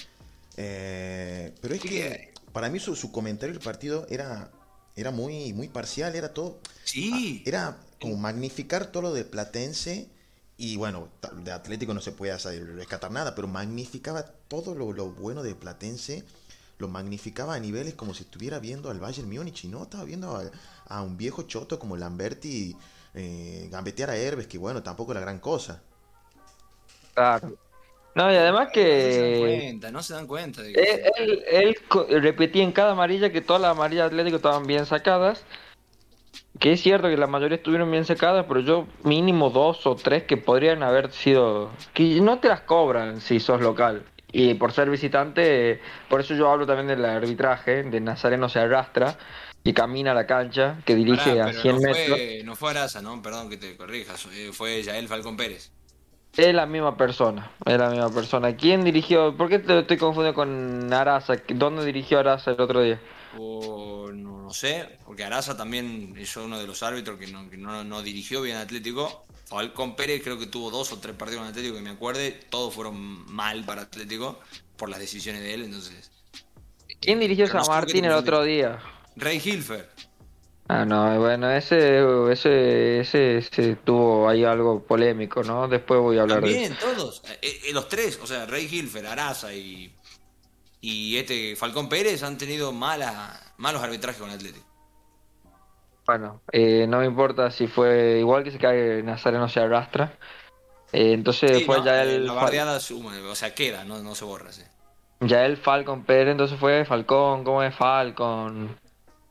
Eh, 0.58 1.54
pero 1.62 1.74
es 1.76 1.82
que 1.82 2.34
para 2.52 2.70
mí 2.70 2.80
su, 2.80 2.96
su 2.96 3.12
comentario 3.12 3.54
del 3.54 3.64
partido 3.64 4.06
era, 4.10 4.52
era 4.96 5.12
muy, 5.12 5.54
muy 5.54 5.68
parcial, 5.70 6.16
era 6.16 6.34
todo... 6.34 6.60
Sí. 6.84 7.42
Era 7.46 7.80
como 8.00 8.18
magnificar 8.18 8.92
todo 8.92 9.04
lo 9.04 9.14
de 9.14 9.26
Platense 9.26 10.08
y 10.58 10.78
bueno, 10.78 11.10
de 11.44 11.52
Atlético 11.52 11.94
no 11.94 12.02
se 12.02 12.12
puede 12.12 12.38
rescatar 12.76 13.12
nada, 13.12 13.36
pero 13.36 13.48
magnificaba 13.48 14.24
todo 14.48 14.76
lo, 14.76 14.94
lo 14.94 15.12
bueno 15.12 15.44
de 15.44 15.56
Platense, 15.56 16.24
lo 16.78 16.88
magnificaba 16.88 17.56
a 17.56 17.60
niveles 17.60 17.96
como 17.96 18.14
si 18.14 18.24
estuviera 18.24 18.60
viendo 18.60 18.90
al 18.92 19.00
Bayern 19.00 19.30
Múnich 19.30 19.66
y 19.66 19.68
no, 19.70 19.84
estaba 19.84 20.04
viendo 20.06 20.36
a, 20.38 20.44
a 20.88 21.02
un 21.04 21.18
viejo 21.18 21.44
choto 21.44 21.80
como 21.80 21.98
Lamberti 21.98 22.78
eh, 23.16 23.68
gambetear 23.72 24.10
a 24.12 24.18
Herbes, 24.18 24.48
que 24.48 24.58
bueno, 24.58 24.84
tampoco 24.84 25.12
era 25.12 25.22
gran 25.22 25.40
cosa. 25.40 25.82
Claro. 27.14 27.58
No, 28.16 28.32
y 28.32 28.36
además 28.36 28.70
No 28.98 29.12
se 29.12 29.22
dan 29.22 29.34
que 29.34 29.36
cuenta, 29.36 29.92
no 29.92 30.02
se 30.04 30.14
dan 30.14 30.28
cuenta 30.28 30.62
de 30.62 30.78
que 30.78 31.12
él, 31.18 31.44
él- 31.50 31.76
él 32.10 32.22
repetía 32.22 32.64
en 32.64 32.72
cada 32.72 32.92
amarilla 32.94 33.32
que 33.32 33.42
todas 33.42 33.62
las 33.62 33.72
amarillas 33.72 34.04
de 34.06 34.08
Atlético 34.16 34.38
estaban 34.38 34.68
bien 34.68 34.86
sacadas. 34.86 35.46
Que 36.60 36.74
es 36.74 36.82
cierto 36.82 37.10
que 37.10 37.18
la 37.18 37.28
mayoría 37.28 37.58
estuvieron 37.58 37.90
bien 37.92 38.06
sacadas, 38.06 38.46
pero 38.48 38.60
yo 38.60 38.88
mínimo 39.04 39.50
dos 39.50 39.86
o 39.88 39.96
tres 39.96 40.24
que 40.24 40.38
podrían 40.38 40.84
haber 40.84 41.12
sido... 41.12 41.72
Que 41.94 42.22
no 42.22 42.40
te 42.40 42.48
las 42.48 42.62
cobran 42.62 43.22
si 43.22 43.40
sos 43.40 43.62
local. 43.62 44.04
Y 44.32 44.54
por 44.56 44.72
ser 44.72 44.90
visitante, 44.90 45.80
por 46.10 46.22
eso 46.22 46.34
yo 46.36 46.50
hablo 46.50 46.66
también 46.66 46.88
del 46.88 47.06
arbitraje, 47.06 47.84
de 47.84 48.00
Nazareno 48.00 48.50
se 48.50 48.60
arrastra 48.60 49.18
y 49.64 49.74
camina 49.74 50.12
a 50.12 50.16
la 50.16 50.26
cancha, 50.26 50.78
que 50.86 50.96
dirige 50.96 51.32
Pará, 51.32 51.44
a 51.44 51.48
pero 51.48 51.62
100 51.62 51.76
no 51.76 51.82
metros. 51.82 52.20
No 52.44 52.56
fue 52.56 52.72
Araza, 52.72 53.02
¿no? 53.02 53.22
Perdón 53.22 53.50
que 53.50 53.58
te 53.58 53.76
corrijas. 53.78 54.28
eh, 54.34 54.50
Fue 54.52 54.82
Yael 54.82 55.08
Falcón 55.08 55.38
Pérez. 55.38 55.72
Es 56.36 56.54
la 56.54 56.66
misma 56.66 56.98
persona, 56.98 57.52
es 57.64 57.78
la 57.78 57.90
misma 57.92 58.10
persona. 58.10 58.56
¿Quién 58.56 58.84
dirigió? 58.84 59.38
¿Por 59.38 59.50
qué 59.50 59.60
te 59.60 59.80
estoy 59.80 59.98
confundiendo 59.98 60.36
con 60.36 60.92
Araza? 60.92 61.36
¿Dónde 61.50 61.86
dirigió 61.86 62.20
Araza 62.20 62.52
el 62.52 62.62
otro 62.62 62.82
día? 62.82 63.00
O 63.38 64.12
no, 64.12 64.44
no 64.44 64.54
sé, 64.54 64.98
porque 65.06 65.24
Araza 65.24 65.58
también 65.58 66.14
es 66.18 66.36
uno 66.38 66.60
de 66.60 66.68
los 66.68 66.84
árbitros 66.84 67.18
que 67.18 67.28
no, 67.28 67.50
que 67.50 67.58
no, 67.58 67.84
no 67.84 68.02
dirigió 68.02 68.42
bien 68.42 68.58
Atlético. 68.58 69.26
Falcón 69.46 69.96
Pérez 69.96 70.22
creo 70.24 70.40
que 70.40 70.48
tuvo 70.48 70.72
dos 70.72 70.92
o 70.92 71.00
tres 71.00 71.16
partidos 71.16 71.42
con 71.42 71.50
Atlético 71.50 71.76
que 71.76 71.82
me 71.82 71.92
acuerde, 71.92 72.32
todos 72.50 72.74
fueron 72.74 73.32
mal 73.32 73.64
para 73.66 73.84
Atlético 73.84 74.40
por 74.78 74.90
las 74.90 75.00
decisiones 75.00 75.42
de 75.42 75.54
él, 75.54 75.64
entonces. 75.64 76.12
¿Quién 77.00 77.20
dirigió 77.20 77.48
San 77.48 77.66
Martín 77.68 78.06
el 78.06 78.14
otro 78.14 78.44
día? 78.44 78.80
Rey 79.16 79.42
Hilfer. 79.44 79.90
Ah, 80.70 80.86
no, 80.86 81.20
bueno, 81.20 81.52
ese, 81.52 82.00
ese, 82.32 83.02
ese, 83.02 83.38
ese 83.38 83.76
tuvo 83.76 84.30
ahí 84.30 84.46
algo 84.46 84.82
polémico, 84.82 85.44
¿no? 85.44 85.68
Después 85.68 86.00
voy 86.00 86.18
a 86.18 86.22
hablar 86.22 86.42
de 86.42 86.52
También, 86.52 86.78
todos. 86.80 87.22
Eh, 87.42 87.60
eh, 87.66 87.74
los 87.74 87.90
tres, 87.90 88.18
o 88.24 88.26
sea, 88.26 88.46
Rey 88.46 88.70
Hilfer, 88.72 89.06
Araza 89.06 89.54
y, 89.54 89.94
y 90.86 91.16
este 91.18 91.56
Falcón 91.56 91.88
Pérez 91.88 92.24
han 92.24 92.38
tenido 92.38 92.74
mala, 92.74 93.40
malos 93.58 93.82
arbitrajes 93.82 94.20
con 94.22 94.30
Atlético. 94.30 94.66
Bueno, 96.06 96.42
eh, 96.52 96.86
no 96.88 97.00
me 97.00 97.06
importa 97.06 97.50
si 97.52 97.68
fue 97.68 98.18
igual 98.20 98.44
que 98.44 98.52
se 98.52 98.60
cae 98.60 99.02
Nazareno 99.02 99.48
se 99.48 99.62
arrastra. 99.62 100.18
Eh, 100.92 101.14
entonces 101.14 101.60
Sí, 101.60 101.64
fue 101.64 101.78
no, 101.78 101.86
ya 101.86 102.04
eh, 102.04 102.16
el 102.18 102.26
la 102.26 102.34
bardeada 102.34 102.80
suma, 102.82 103.14
o 103.30 103.36
sea, 103.36 103.56
queda, 103.56 103.86
no, 103.86 104.00
no 104.04 104.14
se 104.14 104.26
borra. 104.26 104.52
sí. 104.52 104.64
ya 105.22 105.46
el 105.46 105.56
Falcon 105.56 106.04
Pérez, 106.04 106.34
entonces 106.34 106.60
fue 106.60 106.84
Falcón, 106.84 107.46
¿cómo 107.46 107.64
es 107.64 107.74
Falcon? 107.74 108.78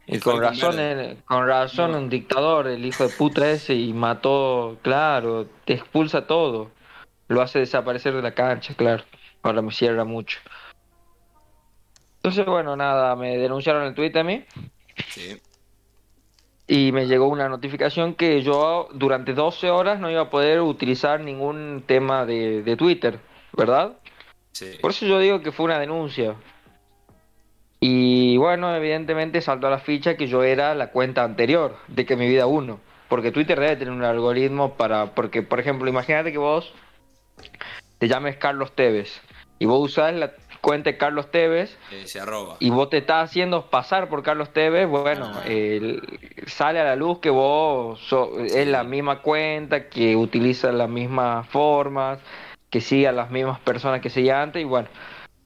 Y 0.06 0.14
El 0.16 0.22
con 0.22 0.40
razón, 0.40 0.76
eh, 0.78 1.18
con 1.26 1.46
razón 1.46 1.92
No. 1.92 1.98
un 1.98 2.08
dictador, 2.08 2.66
el 2.66 2.84
hijo 2.84 3.06
de 3.06 3.14
puta 3.14 3.50
ese, 3.50 3.74
y 3.74 3.92
mató, 3.92 4.78
claro, 4.82 5.46
te 5.66 5.74
expulsa 5.74 6.26
todo. 6.26 6.70
Lo 7.28 7.42
hace 7.42 7.58
desaparecer 7.60 8.14
de 8.14 8.22
la 8.22 8.32
cancha, 8.34 8.74
claro. 8.74 9.04
Ahora 9.42 9.60
me 9.62 9.70
cierra 9.72 10.04
mucho. 10.04 10.38
Entonces, 12.22 12.46
bueno, 12.46 12.76
nada, 12.76 13.16
me 13.16 13.36
denunciaron 13.36 13.84
en 13.84 13.94
Twitter 13.94 14.20
a 14.20 14.24
mí. 14.24 14.44
Sí. 15.08 15.40
y 16.68 16.92
me 16.92 17.06
llegó 17.06 17.26
una 17.28 17.48
notificación 17.48 18.14
que 18.14 18.42
yo 18.42 18.88
durante 18.94 19.32
12 19.34 19.70
horas 19.70 19.98
no 20.00 20.10
iba 20.10 20.22
a 20.22 20.30
poder 20.30 20.60
utilizar 20.60 21.20
ningún 21.20 21.82
tema 21.86 22.24
de, 22.24 22.62
de 22.62 22.76
Twitter, 22.76 23.18
¿verdad? 23.56 23.98
sí. 24.52 24.78
Por 24.80 24.92
eso 24.92 25.06
yo 25.06 25.18
digo 25.18 25.40
que 25.42 25.52
fue 25.52 25.66
una 25.66 25.78
denuncia. 25.78 26.36
Y 27.80 28.36
bueno, 28.36 28.74
evidentemente 28.76 29.40
saltó 29.40 29.66
a 29.66 29.70
la 29.70 29.80
ficha 29.80 30.16
que 30.16 30.28
yo 30.28 30.44
era 30.44 30.74
la 30.74 30.90
cuenta 30.92 31.24
anterior 31.24 31.76
de 31.88 32.06
que 32.06 32.14
mi 32.16 32.28
vida 32.28 32.46
uno. 32.46 32.78
Porque 33.08 33.32
Twitter 33.32 33.58
debe 33.58 33.76
tener 33.76 33.92
un 33.92 34.04
algoritmo 34.04 34.74
para... 34.74 35.14
Porque, 35.14 35.42
por 35.42 35.58
ejemplo, 35.58 35.88
imagínate 35.90 36.30
que 36.30 36.38
vos 36.38 36.72
te 37.98 38.08
llames 38.08 38.36
Carlos 38.36 38.72
Tevez 38.74 39.20
y 39.58 39.66
vos 39.66 39.80
usás 39.82 40.14
la 40.14 40.32
cuenta 40.62 40.90
de 40.90 40.96
Carlos 40.96 41.30
Tevez 41.30 41.76
Eh, 41.90 42.06
se 42.06 42.20
arroba. 42.20 42.56
y 42.60 42.70
vos 42.70 42.88
te 42.88 42.98
estás 42.98 43.28
haciendo 43.28 43.66
pasar 43.68 44.08
por 44.08 44.22
Carlos 44.22 44.50
Tevez, 44.54 44.88
bueno, 44.88 45.30
Ah. 45.34 45.42
el- 45.46 46.00
sale 46.46 46.80
a 46.80 46.84
la 46.84 46.96
luz 46.96 47.18
que 47.18 47.28
vos 47.28 48.00
so- 48.00 48.38
es 48.40 48.66
la 48.66 48.82
misma 48.84 49.20
cuenta, 49.20 49.88
que 49.90 50.16
utiliza 50.16 50.72
las 50.72 50.88
mismas 50.88 51.46
formas, 51.48 52.20
que 52.70 52.80
sigue 52.80 53.06
a 53.08 53.12
las 53.12 53.30
mismas 53.30 53.58
personas 53.60 54.00
que 54.00 54.08
seguía 54.08 54.40
antes, 54.40 54.62
y 54.62 54.64
bueno, 54.64 54.88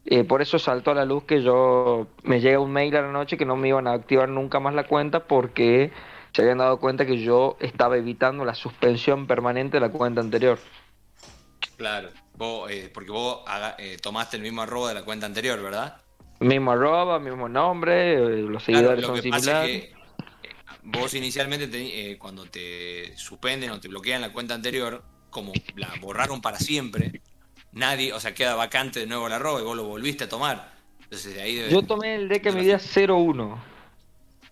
eh, 0.04 0.22
por 0.22 0.42
eso 0.42 0.58
saltó 0.60 0.92
a 0.92 0.94
la 0.94 1.04
luz 1.04 1.24
que 1.24 1.42
yo 1.42 2.06
me 2.22 2.40
llega 2.40 2.60
un 2.60 2.70
mail 2.70 2.94
a 2.96 3.02
la 3.02 3.10
noche 3.10 3.36
que 3.36 3.44
no 3.44 3.56
me 3.56 3.68
iban 3.68 3.88
a 3.88 3.92
activar 3.94 4.28
nunca 4.28 4.60
más 4.60 4.74
la 4.74 4.84
cuenta 4.84 5.24
porque 5.24 5.90
se 6.32 6.42
habían 6.42 6.58
dado 6.58 6.78
cuenta 6.78 7.06
que 7.06 7.16
yo 7.18 7.56
estaba 7.60 7.96
evitando 7.96 8.44
la 8.44 8.54
suspensión 8.54 9.26
permanente 9.26 9.78
de 9.78 9.80
la 9.80 9.88
cuenta 9.90 10.20
anterior. 10.20 10.58
Claro. 11.78 12.10
Vos, 12.36 12.70
eh, 12.70 12.90
porque 12.92 13.10
vos 13.10 13.40
haga- 13.46 13.76
eh, 13.78 13.96
tomaste 14.00 14.36
el 14.36 14.42
mismo 14.42 14.62
arroba 14.62 14.88
de 14.88 14.94
la 14.94 15.04
cuenta 15.04 15.26
anterior, 15.26 15.60
¿verdad? 15.62 16.02
Mismo 16.40 16.72
arroba, 16.72 17.18
mismo 17.18 17.48
nombre, 17.48 18.14
eh, 18.14 18.18
los 18.42 18.62
Claro, 18.64 18.88
seguidores 18.88 19.00
lo 19.02 19.06
son 19.08 19.22
similares. 19.22 19.70
es 19.70 19.80
que 19.80 20.48
eh, 20.48 20.54
vos 20.82 21.14
inicialmente 21.14 21.66
te- 21.68 22.10
eh, 22.12 22.18
cuando 22.18 22.44
te 22.44 23.16
suspenden 23.16 23.70
o 23.70 23.80
te 23.80 23.88
bloquean 23.88 24.20
la 24.20 24.32
cuenta 24.32 24.54
anterior, 24.54 25.02
como 25.30 25.54
la 25.76 25.94
borraron 25.96 26.40
para 26.42 26.58
siempre, 26.58 27.22
nadie, 27.72 28.12
o 28.12 28.20
sea, 28.20 28.34
queda 28.34 28.54
vacante 28.54 29.00
de 29.00 29.06
nuevo 29.06 29.26
el 29.28 29.32
arroba 29.32 29.60
y 29.60 29.64
vos 29.64 29.76
lo 29.76 29.84
volviste 29.84 30.24
a 30.24 30.28
tomar. 30.28 30.72
Entonces 31.04 31.34
de 31.34 31.40
ahí 31.42 31.54
debe- 31.54 31.70
Yo 31.72 31.82
tomé 31.82 32.16
el 32.16 32.28
de 32.28 32.40
que 32.42 32.52
mi 32.52 32.60
vida 32.60 32.78
01. 32.78 33.58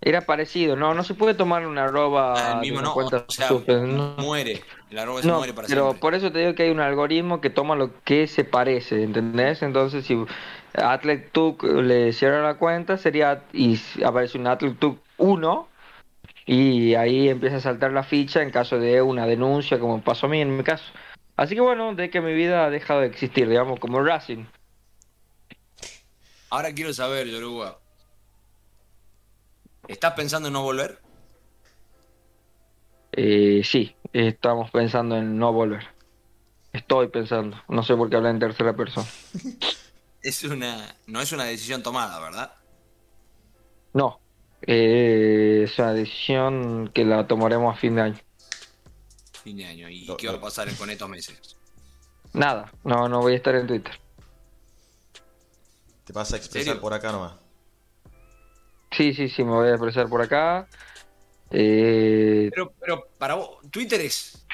Era 0.00 0.20
parecido, 0.22 0.76
no, 0.76 0.92
no 0.94 1.02
se 1.02 1.14
puede 1.14 1.34
tomar 1.34 1.66
una 1.66 1.84
arroba 1.84 2.34
Ah, 2.34 2.52
el 2.54 2.60
mismo 2.72 2.82
no, 2.82 2.92
cuenta 2.94 3.24
o 3.26 3.32
sea, 3.32 3.48
super- 3.48 3.80
no. 3.82 4.16
muere, 4.18 4.60
el 4.90 4.98
arroba 4.98 5.22
se 5.22 5.28
No, 5.28 5.38
muere 5.38 5.54
para 5.54 5.66
pero 5.68 5.82
siempre. 5.84 6.00
por 6.00 6.14
eso 6.14 6.30
te 6.32 6.40
digo 6.40 6.54
que 6.54 6.64
hay 6.64 6.70
un 6.70 6.80
algoritmo 6.80 7.40
que 7.40 7.48
toma 7.50 7.74
lo 7.74 7.90
que 8.04 8.26
se 8.26 8.44
parece, 8.44 9.02
¿entendés? 9.02 9.62
Entonces, 9.62 10.04
si 10.04 10.22
Atletuk 10.74 11.62
le 11.62 12.12
cierra 12.12 12.42
la 12.42 12.54
cuenta, 12.54 12.96
sería 12.98 13.44
y 13.52 13.78
aparece 14.04 14.36
un 14.38 14.46
Atletuk 14.46 14.98
1 15.16 15.68
y 16.46 16.94
ahí 16.94 17.28
empieza 17.30 17.56
a 17.56 17.60
saltar 17.60 17.92
la 17.92 18.02
ficha 18.02 18.42
en 18.42 18.50
caso 18.50 18.78
de 18.78 19.00
una 19.00 19.26
denuncia, 19.26 19.78
como 19.78 20.02
pasó 20.02 20.26
a 20.26 20.28
mí 20.28 20.40
en 20.40 20.56
mi 20.56 20.64
caso. 20.64 20.84
Así 21.36 21.54
que 21.54 21.60
bueno, 21.62 21.94
de 21.94 22.10
que 22.10 22.20
mi 22.20 22.34
vida 22.34 22.66
ha 22.66 22.70
dejado 22.70 23.00
de 23.00 23.06
existir, 23.06 23.48
digamos, 23.48 23.80
como 23.80 24.02
Racing. 24.02 24.44
Ahora 26.50 26.72
quiero 26.72 26.92
saber, 26.92 27.26
Yoruba, 27.26 27.78
¿estás 29.88 30.14
pensando 30.14 30.48
en 30.48 30.54
no 30.54 30.62
volver? 30.62 31.00
Eh, 33.12 33.62
sí, 33.64 33.94
estamos 34.12 34.70
pensando 34.70 35.16
en 35.16 35.38
no 35.38 35.52
volver. 35.52 35.86
Estoy 36.72 37.08
pensando, 37.08 37.56
no 37.68 37.82
sé 37.84 37.94
por 37.94 38.10
qué 38.10 38.16
hablar 38.16 38.32
en 38.34 38.40
tercera 38.40 38.74
persona. 38.74 39.06
Es 40.24 40.42
una, 40.42 40.96
no 41.06 41.20
es 41.20 41.32
una 41.32 41.44
decisión 41.44 41.82
tomada, 41.82 42.18
¿verdad? 42.18 42.54
No, 43.92 44.20
eh, 44.62 45.64
es 45.64 45.78
una 45.78 45.92
decisión 45.92 46.90
que 46.94 47.04
la 47.04 47.26
tomaremos 47.26 47.76
a 47.76 47.78
fin 47.78 47.96
de 47.96 48.00
año. 48.00 48.20
Fin 49.42 49.58
de 49.58 49.66
año. 49.66 49.90
¿Y 49.90 50.06
qué 50.16 50.28
va 50.28 50.36
a 50.36 50.40
pasar 50.40 50.74
con 50.76 50.88
estos 50.88 51.10
meses? 51.10 51.56
Nada, 52.32 52.72
no, 52.84 53.06
no 53.06 53.20
voy 53.20 53.34
a 53.34 53.36
estar 53.36 53.54
en 53.54 53.66
Twitter. 53.66 54.00
Te 56.04 56.14
vas 56.14 56.32
a 56.32 56.38
expresar 56.38 56.80
por 56.80 56.94
acá 56.94 57.12
nomás. 57.12 57.43
Sí, 58.96 59.12
sí, 59.14 59.28
sí, 59.28 59.44
me 59.44 59.50
voy 59.50 59.68
a 59.68 59.72
expresar 59.72 60.08
por 60.08 60.22
acá. 60.22 60.68
Eh, 61.50 62.50
Pero, 62.52 62.72
pero 62.80 63.08
para 63.18 63.34
vos, 63.34 63.58
Twitter 63.70 64.00
es. 64.00 64.46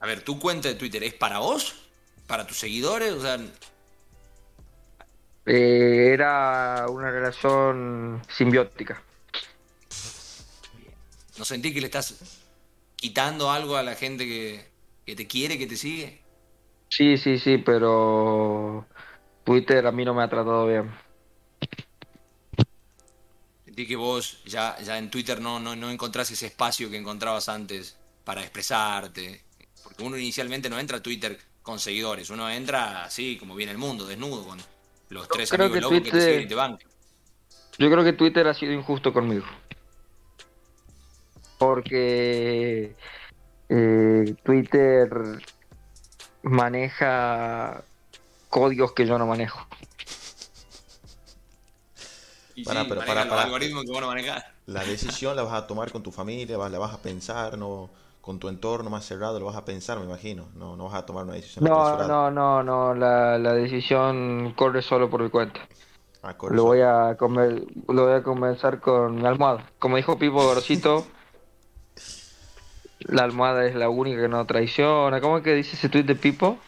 A 0.00 0.06
ver, 0.06 0.22
tu 0.22 0.38
cuenta 0.38 0.68
de 0.68 0.74
Twitter 0.74 1.02
es 1.04 1.14
para 1.14 1.38
vos, 1.38 1.74
para 2.26 2.46
tus 2.46 2.58
seguidores, 2.58 3.12
o 3.12 3.20
sea, 3.22 3.38
eh, 5.46 6.10
era 6.12 6.86
una 6.88 7.10
relación 7.10 8.22
simbiótica. 8.28 9.02
¿no 11.38 11.44
sentís 11.44 11.74
que 11.74 11.80
le 11.80 11.86
estás 11.86 12.14
quitando 12.96 13.50
algo 13.50 13.76
a 13.76 13.82
la 13.82 13.94
gente 13.94 14.24
que, 14.24 14.66
que 15.04 15.14
te 15.14 15.26
quiere, 15.26 15.58
que 15.58 15.66
te 15.66 15.76
sigue? 15.76 16.20
Sí, 16.88 17.18
sí, 17.18 17.38
sí, 17.38 17.58
pero 17.58 18.86
Twitter 19.44 19.86
a 19.86 19.92
mí 19.92 20.04
no 20.04 20.14
me 20.14 20.22
ha 20.22 20.28
tratado 20.28 20.66
bien. 20.66 20.90
Sentí 23.76 23.88
que 23.88 23.96
vos 23.96 24.38
ya, 24.46 24.74
ya 24.80 24.96
en 24.96 25.10
Twitter 25.10 25.38
no, 25.38 25.60
no, 25.60 25.76
no 25.76 25.90
encontrás 25.90 26.30
ese 26.30 26.46
espacio 26.46 26.88
que 26.88 26.96
encontrabas 26.96 27.50
antes 27.50 27.94
para 28.24 28.40
expresarte. 28.40 29.42
Porque 29.84 30.02
uno 30.02 30.16
inicialmente 30.16 30.70
no 30.70 30.78
entra 30.78 30.96
a 30.96 31.02
Twitter 31.02 31.38
con 31.60 31.78
seguidores, 31.78 32.30
uno 32.30 32.48
entra 32.48 33.04
así 33.04 33.36
como 33.36 33.54
viene 33.54 33.72
el 33.72 33.76
mundo, 33.76 34.06
desnudo, 34.06 34.46
con 34.46 34.58
los 35.10 35.28
tres 35.28 35.50
creo 35.50 35.66
amigos 35.66 35.74
que 35.74 35.80
locos 35.82 35.98
que 35.98 36.04
te 36.04 36.10
Twitter- 36.10 36.28
siguen 36.30 36.42
y 36.44 36.48
te 36.48 36.54
bancan. 36.54 36.88
Yo 37.76 37.90
creo 37.90 38.02
que 38.02 38.12
Twitter 38.14 38.46
ha 38.48 38.54
sido 38.54 38.72
injusto 38.72 39.12
conmigo. 39.12 39.44
Porque 41.58 42.94
eh, 43.68 44.34
Twitter 44.42 45.10
maneja 46.42 47.84
códigos 48.48 48.92
que 48.92 49.04
yo 49.06 49.18
no 49.18 49.26
manejo. 49.26 49.68
Y 52.56 52.64
Pará, 52.64 52.82
sí, 52.82 52.88
pero 52.88 53.00
algoritmos 53.02 53.84
que 53.84 54.00
no 54.00 54.06
manejás. 54.06 54.44
La 54.66 54.84
decisión 54.84 55.36
la 55.36 55.42
vas 55.44 55.54
a 55.54 55.66
tomar 55.66 55.90
con 55.92 56.02
tu 56.02 56.10
familia, 56.12 56.56
vas- 56.58 56.70
la 56.72 56.78
vas 56.78 56.92
a 56.94 57.00
pensar, 57.02 57.56
no 57.56 57.88
con 58.20 58.38
tu 58.40 58.48
entorno 58.48 58.90
más 58.90 59.04
cerrado, 59.04 59.38
lo 59.38 59.46
vas 59.46 59.56
a 59.56 59.64
pensar, 59.64 59.98
me 59.98 60.04
imagino. 60.04 60.48
No, 60.56 60.76
no 60.76 60.84
vas 60.86 60.94
a 60.94 61.06
tomar 61.06 61.24
una 61.24 61.34
decisión 61.34 61.64
No, 61.64 62.04
no, 62.04 62.30
no, 62.30 62.62
no, 62.62 62.94
la, 62.94 63.38
la 63.38 63.52
decisión 63.54 64.52
corre 64.54 64.82
solo 64.82 65.08
por 65.08 65.22
mi 65.22 65.30
cuenta. 65.30 65.60
Ah, 66.22 66.36
corre 66.36 66.56
Lo 66.56 66.58
solo. 66.58 66.74
voy 66.74 66.80
a 66.82 67.16
comer, 67.18 67.64
lo 67.88 68.04
voy 68.06 68.14
a 68.14 68.22
comenzar 68.22 68.80
con 68.80 69.16
mi 69.16 69.26
almohada. 69.26 69.70
Como 69.78 69.96
dijo 69.96 70.18
Pipo 70.18 70.44
Gorosito, 70.44 71.06
la 73.00 73.24
almohada 73.24 73.66
es 73.66 73.74
la 73.74 73.88
única 73.88 74.20
que 74.22 74.28
no 74.28 74.46
traiciona. 74.46 75.20
¿Cómo 75.20 75.38
es 75.38 75.44
que 75.44 75.54
dice 75.54 75.76
ese 75.76 75.88
tweet 75.88 76.04
de 76.04 76.14
Pipo? 76.16 76.58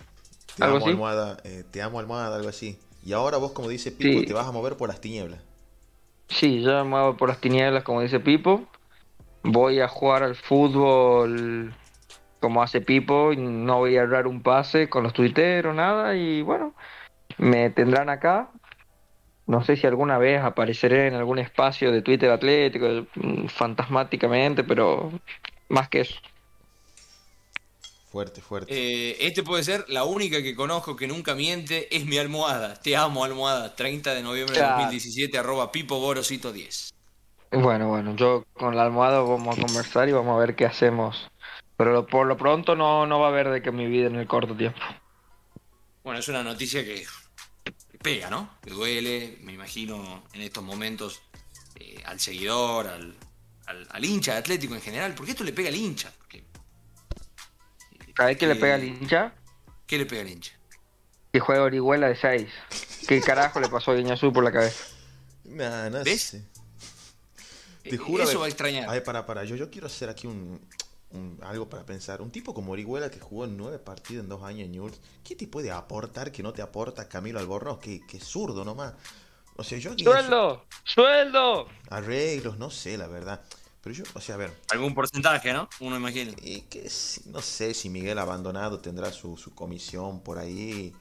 Te 0.56 0.64
algo 0.64 0.76
amo 0.76 0.76
así. 0.76 0.90
almohada, 0.90 1.38
eh, 1.44 1.64
te 1.70 1.80
amo 1.82 2.00
almohada, 2.00 2.36
algo 2.36 2.48
así. 2.48 2.78
Y 3.02 3.12
ahora 3.12 3.38
vos, 3.38 3.52
como 3.52 3.68
dice 3.68 3.92
Pipo, 3.92 4.22
Sí. 4.22 4.24
te 4.24 4.34
vas 4.34 4.46
a 4.46 4.52
mover 4.52 4.76
por 4.76 4.88
las 4.88 5.00
tinieblas. 5.00 5.40
Sí, 6.28 6.62
yo 6.62 6.72
me 6.84 6.90
muevo 6.90 7.16
por 7.16 7.28
las 7.28 7.40
tinieblas, 7.40 7.82
como 7.82 8.02
dice 8.02 8.20
Pipo. 8.20 8.66
Voy 9.42 9.80
a 9.80 9.88
jugar 9.88 10.22
al 10.22 10.36
fútbol 10.36 11.74
como 12.40 12.62
hace 12.62 12.80
Pipo. 12.80 13.32
y 13.32 13.36
No 13.36 13.78
voy 13.78 13.96
a 13.96 14.02
errar 14.02 14.26
un 14.26 14.42
pase 14.42 14.88
con 14.88 15.02
los 15.02 15.12
tuiteros, 15.12 15.74
nada. 15.74 16.16
Y 16.16 16.42
bueno, 16.42 16.74
me 17.38 17.70
tendrán 17.70 18.10
acá. 18.10 18.50
No 19.46 19.64
sé 19.64 19.76
si 19.76 19.86
alguna 19.86 20.18
vez 20.18 20.42
apareceré 20.42 21.08
en 21.08 21.14
algún 21.14 21.38
espacio 21.38 21.90
de 21.92 22.02
Twitter 22.02 22.30
Atlético, 22.30 23.06
mm, 23.16 23.46
fantasmáticamente, 23.48 24.64
pero 24.64 25.10
más 25.68 25.88
que 25.88 26.00
eso. 26.00 26.20
Fuerte, 28.10 28.40
fuerte. 28.40 28.72
Eh, 28.74 29.16
este 29.26 29.42
puede 29.42 29.62
ser 29.62 29.84
la 29.88 30.04
única 30.04 30.42
que 30.42 30.54
conozco 30.54 30.96
que 30.96 31.06
nunca 31.06 31.34
miente, 31.34 31.94
es 31.94 32.06
mi 32.06 32.16
almohada. 32.16 32.74
Te 32.80 32.96
amo, 32.96 33.22
almohada. 33.22 33.76
30 33.76 34.14
de 34.14 34.22
noviembre 34.22 34.54
de 34.54 34.60
Claro. 34.60 34.76
2017, 34.82 35.36
arroba 35.38 35.70
Pipo 35.70 35.98
Gorosito 36.00 36.50
10. 36.52 36.94
Bueno, 37.50 37.88
bueno, 37.88 38.16
yo 38.16 38.44
con 38.54 38.76
la 38.76 38.84
almohada 38.84 39.20
vamos 39.20 39.58
a 39.58 39.60
conversar 39.60 40.08
y 40.08 40.12
vamos 40.12 40.34
a 40.36 40.38
ver 40.38 40.56
qué 40.56 40.64
hacemos. 40.64 41.30
Pero 41.76 41.92
lo- 41.92 42.06
por 42.06 42.26
lo 42.26 42.36
pronto 42.36 42.74
no, 42.74 43.06
no 43.06 43.20
va 43.20 43.26
a 43.26 43.30
haber 43.30 43.50
de 43.50 43.62
que 43.62 43.70
mi 43.72 43.86
vida 43.86 44.06
en 44.06 44.16
el 44.16 44.26
corto 44.26 44.54
tiempo. 44.56 44.80
Bueno, 46.02 46.20
es 46.20 46.28
una 46.28 46.42
noticia 46.42 46.82
que, 46.84 47.04
que 47.64 47.98
pega, 48.02 48.30
¿no? 48.30 48.50
Que 48.62 48.70
duele, 48.70 49.38
me 49.42 49.52
imagino, 49.52 50.24
en 50.32 50.40
estos 50.40 50.64
momentos 50.64 51.20
eh, 51.76 52.02
al 52.06 52.18
seguidor, 52.18 52.86
al, 52.86 53.14
al, 53.66 53.86
al 53.90 54.04
hincha 54.04 54.32
de 54.32 54.38
Atlético 54.38 54.74
en 54.74 54.80
general. 54.80 55.14
Porque 55.14 55.32
esto 55.32 55.44
le 55.44 55.52
pega 55.52 55.68
al 55.68 55.76
hincha. 55.76 56.10
Vez 58.26 58.36
que 58.38 58.46
le 58.46 58.52
Eh, 58.54 58.56
pega 58.56 58.74
al 58.74 58.84
hincha, 58.84 59.32
¿Qué 59.86 59.98
le 59.98 60.06
pega 60.06 60.22
al 60.22 60.28
hincha? 60.28 60.52
que 61.32 61.40
juega 61.40 61.62
Orihuela 61.62 62.08
de 62.08 62.16
6. 62.16 62.48
¿Qué 63.06 63.20
carajo 63.20 63.60
le 63.60 63.68
pasó 63.68 63.92
a 63.92 63.94
Guiñazú 63.94 64.32
por 64.32 64.44
la 64.44 64.52
cabeza? 64.52 64.84
Nah, 65.44 65.88
no 65.90 66.02
¿Ves? 66.04 66.20
sé. 66.22 66.44
Eh, 67.84 67.90
Te 67.90 67.96
juro. 67.98 68.22
Eso 68.24 68.32
ver- 68.32 68.40
va 68.42 68.44
a 68.46 68.48
extrañar. 68.48 68.88
A 68.88 68.92
ver, 68.92 69.02
para, 69.02 69.24
para. 69.24 69.44
Yo, 69.44 69.56
yo 69.56 69.70
quiero 69.70 69.86
hacer 69.86 70.08
aquí 70.10 70.26
un, 70.26 70.60
un- 71.10 71.38
algo 71.42 71.68
para 71.68 71.84
pensar. 71.86 72.20
Un 72.20 72.30
tipo 72.30 72.52
como 72.52 72.72
Orihuela 72.72 73.10
que 73.10 73.20
jugó 73.20 73.44
en 73.44 73.56
nueve 73.56 73.78
partidos 73.78 74.24
en 74.24 74.28
dos 74.28 74.42
años 74.42 74.66
en 74.66 74.72
Newell's, 74.72 75.00
¿qué 75.24 75.36
te 75.36 75.46
puede 75.46 75.70
aportar 75.70 76.32
que 76.32 76.42
no 76.42 76.52
te 76.52 76.60
aporta 76.60 77.08
Camilo 77.08 77.38
Albornoz? 77.38 77.78
Que, 77.78 78.00
que 78.06 78.20
zurdo 78.20 78.64
nomás. 78.64 78.94
O 79.56 79.64
sea, 79.64 79.78
yo 79.78 79.92
aquí 79.92 80.04
¡Sueldo! 80.04 80.64
¡Sueldo! 80.84 81.66
arreglos, 81.90 82.58
no 82.58 82.70
sé, 82.70 82.96
la 82.98 83.06
verdad. 83.06 83.40
Pero 83.82 83.94
yo, 83.94 84.04
o 84.14 84.20
sea, 84.20 84.34
a 84.34 84.38
ver, 84.38 84.52
Algún 84.70 84.94
porcentaje, 84.94 85.52
¿no? 85.52 85.68
Uno 85.80 85.96
imagina. 85.96 86.32
eh, 86.42 86.64
que 86.68 86.90
no 87.26 87.40
sé 87.40 87.74
si 87.74 87.88
Miguel 87.88 88.18
Abandonado 88.18 88.80
tendrá 88.80 89.12
su, 89.12 89.36
su 89.36 89.54
comisión 89.54 90.22
por 90.22 90.38
ahí. 90.38 90.92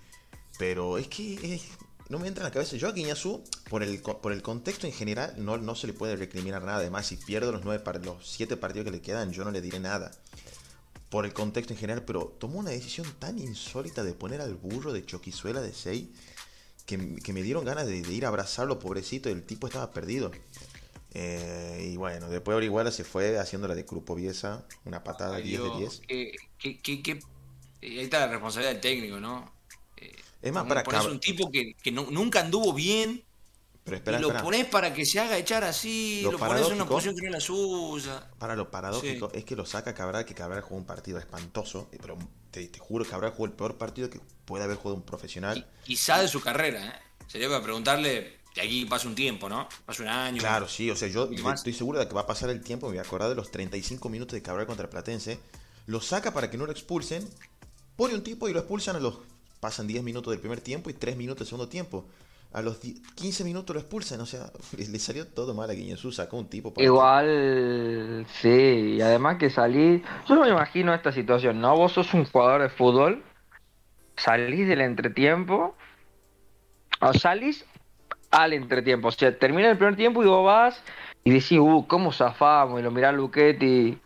Pero 0.58 0.98
es 0.98 1.08
que 1.08 1.62
no 2.10 2.20
me 2.20 2.28
entra 2.28 2.44
en 2.44 2.46
la 2.50 2.52
cabeza. 2.54 2.78
Yo 2.78 2.88
a 2.88 2.92
Guiñazú, 2.92 3.44
por 3.70 3.84
el, 3.84 4.02
por 4.02 4.32
el 4.32 4.42
contexto 4.42 4.88
en 4.88 4.94
general, 4.94 5.34
no, 5.38 5.58
no 5.58 5.76
se 5.76 5.88
le 5.88 5.94
puede 5.94 6.16
recriminar 6.16 6.64
nada. 6.64 6.78
Además, 6.80 7.08
si 7.08 7.18
pierdo 7.18 7.52
los, 7.52 7.64
nueve, 7.64 7.84
los 8.04 8.28
siete 8.28 8.58
partidos 8.58 8.86
que 8.86 8.92
le 8.92 9.02
quedan, 9.02 9.32
yo 9.32 9.44
no 9.44 9.52
le 9.52 9.62
diré 9.62 9.80
nada. 9.80 10.12
Por 11.10 11.26
el 11.26 11.34
contexto 11.34 11.74
en 11.74 11.80
general, 11.80 12.04
pero 12.06 12.36
tomó 12.40 12.60
una 12.60 12.72
decisión 12.72 13.08
tan 13.20 13.40
insólita 13.40 14.04
de 14.04 14.14
poner 14.14 14.42
al 14.42 14.56
burro 14.56 14.92
de 14.94 15.06
Choquizuela 15.06 15.62
de 15.62 15.74
6 15.74 16.10
que, 16.86 17.16
que 17.18 17.34
me 17.34 17.42
dieron 17.44 17.66
ganas 17.66 17.88
de, 17.88 18.02
de 18.02 18.14
ir 18.14 18.26
a 18.26 18.30
abrazarlo, 18.30 18.80
pobrecito. 18.80 19.30
El 19.30 19.44
tipo 19.44 19.68
estaba 19.68 19.92
perdido. 19.92 20.32
Eh, 21.14 21.90
y 21.94 21.98
bueno, 21.98 22.30
después 22.30 22.56
Orihuela 22.58 22.92
se 22.92 23.04
fue 23.04 23.40
haciéndola 23.40 23.76
de 23.76 23.84
Grupo 23.84 24.14
Biesa, 24.16 24.66
una 24.86 25.04
patada 25.04 25.38
Ay, 25.38 25.44
10 25.44 25.62
de 25.64 25.70
Dios, 25.78 26.02
10. 26.02 26.02
que- 26.08 26.36
que- 26.60 26.80
que- 26.82 27.02
que- 27.04 27.12
eh, 27.12 27.20
ahí 27.82 28.00
está 28.02 28.20
la 28.20 28.28
responsabilidad 28.28 28.74
del 28.74 28.82
técnico, 28.82 29.20
¿no? 29.20 29.52
Eh, 29.98 30.16
Es 30.42 30.54
más, 30.54 30.66
para 30.66 30.84
cab- 30.84 31.10
un 31.10 31.20
tipo 31.20 31.50
que, 31.52 31.74
que 31.82 31.92
nu- 31.92 32.12
nunca 32.12 32.42
anduvo 32.42 32.74
bien 32.74 33.24
Pero 33.84 33.98
espera, 33.98 34.18
y 34.18 34.22
lo 34.22 34.28
espera. 34.28 34.44
pones 34.44 34.66
para 34.68 34.94
que 34.94 35.06
se 35.06 35.20
haga 35.20 35.38
echar 35.38 35.64
así, 35.64 36.22
Lo 36.24 36.34
lo, 36.34 36.38
pones 36.40 36.68
en 36.68 36.74
una 36.74 36.86
posición 36.88 37.16
que 37.16 37.22
no 37.22 37.28
es 37.28 37.34
la 37.34 37.40
suya. 37.40 38.30
Para 38.38 38.56
lo 38.56 38.70
paradójico 38.70 39.32
es 39.34 39.46
que 39.46 39.56
lo 39.56 39.66
saca 39.66 39.94
Cabral, 39.94 40.26
que 40.26 40.36
Cabral 40.36 40.62
jugó 40.62 40.76
un 40.78 40.86
partido 40.86 41.18
espantoso, 41.20 41.90
eh, 41.92 41.98
pero 42.02 42.18
te, 42.52 42.68
te 42.68 42.80
juro 42.80 43.06
que 43.06 43.12
Cabral 43.12 43.32
jugó 43.32 43.46
el 43.46 43.54
peor 43.54 43.78
partido 43.78 44.10
que 44.10 44.20
puede 44.46 44.66
haber 44.66 44.78
jugado 44.78 44.96
un 44.96 45.04
profesional. 45.04 45.66
Quizá 45.86 46.22
de 46.22 46.28
su 46.28 46.42
carrera, 46.42 46.86
¿eh? 46.86 46.94
Sería 47.28 47.48
para 47.50 47.62
preguntarle, 47.64 48.37
de 48.58 48.64
aquí 48.64 48.86
pasa 48.86 49.08
un 49.08 49.16
tiempo, 49.16 49.48
¿no? 49.48 49.68
Pasa 49.86 50.04
un 50.04 50.10
año. 50.10 50.40
Claro, 50.40 50.68
sí, 50.68 50.90
o 50.92 50.96
sea, 50.96 51.08
yo 51.08 51.30
estoy 51.54 51.74
seguro 51.74 52.00
de 52.00 52.08
que 52.08 52.14
va 52.14 52.22
a 52.22 52.28
pasar 52.28 52.50
el 52.50 52.62
tiempo, 52.62 52.88
me 52.88 52.94
voy 52.94 52.98
a 53.00 53.02
acordar 53.04 53.30
de 53.30 53.36
los 53.36 53.52
35 53.52 54.10
minutos 54.10 54.34
de 54.34 54.42
Cabral 54.42 54.66
contra 54.68 54.90
Platense, 54.90 55.40
lo 55.86 56.02
saca 56.02 56.34
para 56.34 56.50
que 56.50 56.58
no 56.58 56.66
lo 56.66 56.72
expulsen, 56.72 57.24
pone 57.96 58.14
un 58.16 58.24
tipo 58.24 58.50
y 58.50 58.54
lo 58.54 58.60
expulsan 58.60 58.96
a 58.96 59.00
los... 59.00 59.20
Pasan 59.60 59.88
10 59.88 60.04
minutos 60.04 60.30
del 60.32 60.40
primer 60.40 60.62
tiempo 60.62 60.90
y 60.92 60.94
3 60.94 61.18
minutos 61.18 61.40
del 61.40 61.48
segundo 61.48 61.68
tiempo. 61.68 62.06
A 62.54 62.62
los 62.62 62.80
10 62.80 63.00
15 63.16 63.44
minutos 63.44 63.74
lo 63.74 63.80
expulsan, 63.80 64.22
o 64.22 64.26
sea, 64.28 64.52
le 64.78 65.00
salió 65.00 65.28
todo 65.28 65.54
mal 65.56 65.70
a 65.70 65.74
Guiñazú, 65.74 66.12
sacó 66.12 66.38
un 66.38 66.48
tipo... 66.48 66.74
para- 66.74 66.86
Igual, 66.86 68.28
sí, 68.42 68.50
y 68.98 69.02
además 69.02 69.38
que 69.38 69.50
salís, 69.50 70.02
yo 70.28 70.36
no 70.36 70.42
me 70.42 70.50
imagino 70.50 70.94
esta 70.94 71.12
situación, 71.12 71.60
¿no? 71.60 71.76
Vos 71.76 71.92
sos 71.94 72.14
un 72.14 72.26
jugador 72.26 72.62
de 72.62 72.70
fútbol, 72.70 73.24
salís 74.16 74.68
del 74.68 74.82
entretiempo, 74.82 75.76
o 77.02 77.14
salís 77.14 77.66
al 78.38 78.54
entretiempo, 78.54 79.08
o 79.08 79.12
sea, 79.12 79.36
termina 79.36 79.70
el 79.70 79.78
primer 79.78 79.96
tiempo 79.96 80.24
y 80.24 80.28
vos 80.28 80.46
vas 80.46 80.84
y 81.24 81.32
decís, 81.32 81.58
uh, 81.60 81.86
¿cómo 81.88 82.12
zafamos? 82.12 82.80
Y 82.80 82.84
lo 82.84 82.92
mirás 82.92 83.10
a 83.10 83.14
Luquetti 83.14 83.98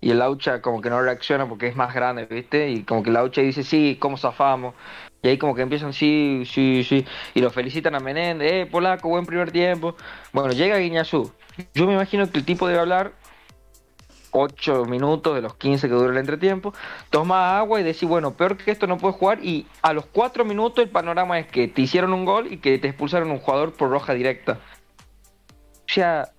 y 0.00 0.10
el 0.10 0.18
Laucha 0.18 0.60
como 0.60 0.82
que 0.82 0.90
no 0.90 1.00
reacciona 1.00 1.48
porque 1.48 1.68
es 1.68 1.74
más 1.74 1.94
grande, 1.94 2.26
¿viste? 2.26 2.68
Y 2.70 2.82
como 2.82 3.02
que 3.02 3.08
el 3.08 3.14
Laucha 3.14 3.40
dice, 3.40 3.62
sí, 3.62 3.96
¿cómo 3.98 4.18
zafamos? 4.18 4.74
Y 5.22 5.28
ahí 5.28 5.38
como 5.38 5.54
que 5.54 5.62
empiezan, 5.62 5.94
sí, 5.94 6.42
sí, 6.44 6.84
sí, 6.84 7.04
y 7.34 7.40
lo 7.40 7.50
felicitan 7.50 7.94
a 7.94 8.00
Menéndez, 8.00 8.52
eh, 8.52 8.68
Polaco, 8.70 9.08
buen 9.08 9.24
primer 9.24 9.50
tiempo. 9.50 9.96
Bueno, 10.32 10.52
llega 10.52 10.76
Guiñazú. 10.76 11.32
Yo 11.74 11.86
me 11.86 11.94
imagino 11.94 12.30
que 12.30 12.38
el 12.38 12.44
tipo 12.44 12.68
debe 12.68 12.80
hablar 12.80 13.12
8 14.38 14.84
minutos 14.84 15.34
de 15.34 15.42
los 15.42 15.54
15 15.54 15.88
que 15.88 15.94
dura 15.94 16.12
el 16.12 16.18
entretiempo, 16.18 16.72
toma 17.10 17.58
agua 17.58 17.80
y 17.80 17.84
decir, 17.84 18.08
bueno, 18.08 18.34
peor 18.34 18.56
que 18.56 18.70
esto 18.70 18.86
no 18.86 18.98
puedes 18.98 19.16
jugar 19.16 19.44
y 19.44 19.66
a 19.82 19.92
los 19.92 20.06
4 20.06 20.44
minutos 20.44 20.84
el 20.84 20.90
panorama 20.90 21.38
es 21.38 21.46
que 21.46 21.68
te 21.68 21.82
hicieron 21.82 22.12
un 22.12 22.24
gol 22.24 22.52
y 22.52 22.58
que 22.58 22.78
te 22.78 22.88
expulsaron 22.88 23.30
un 23.30 23.38
jugador 23.38 23.72
por 23.72 23.90
roja 23.90 24.14
directa. 24.14 24.60
O 25.88 25.92
sea, 25.92 26.32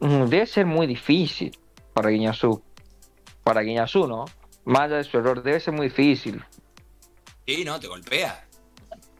mm, 0.00 0.24
debe 0.24 0.46
ser 0.46 0.66
muy 0.66 0.86
difícil 0.86 1.56
para 1.92 2.10
Guiñazú. 2.10 2.62
Para 3.42 3.62
Guiñazú, 3.62 4.06
¿no? 4.06 4.24
Más 4.64 4.90
de 4.90 5.04
su 5.04 5.18
error, 5.18 5.42
debe 5.42 5.60
ser 5.60 5.74
muy 5.74 5.88
difícil. 5.88 6.44
Sí, 7.46 7.64
no, 7.64 7.78
te 7.78 7.86
golpea. 7.86 8.45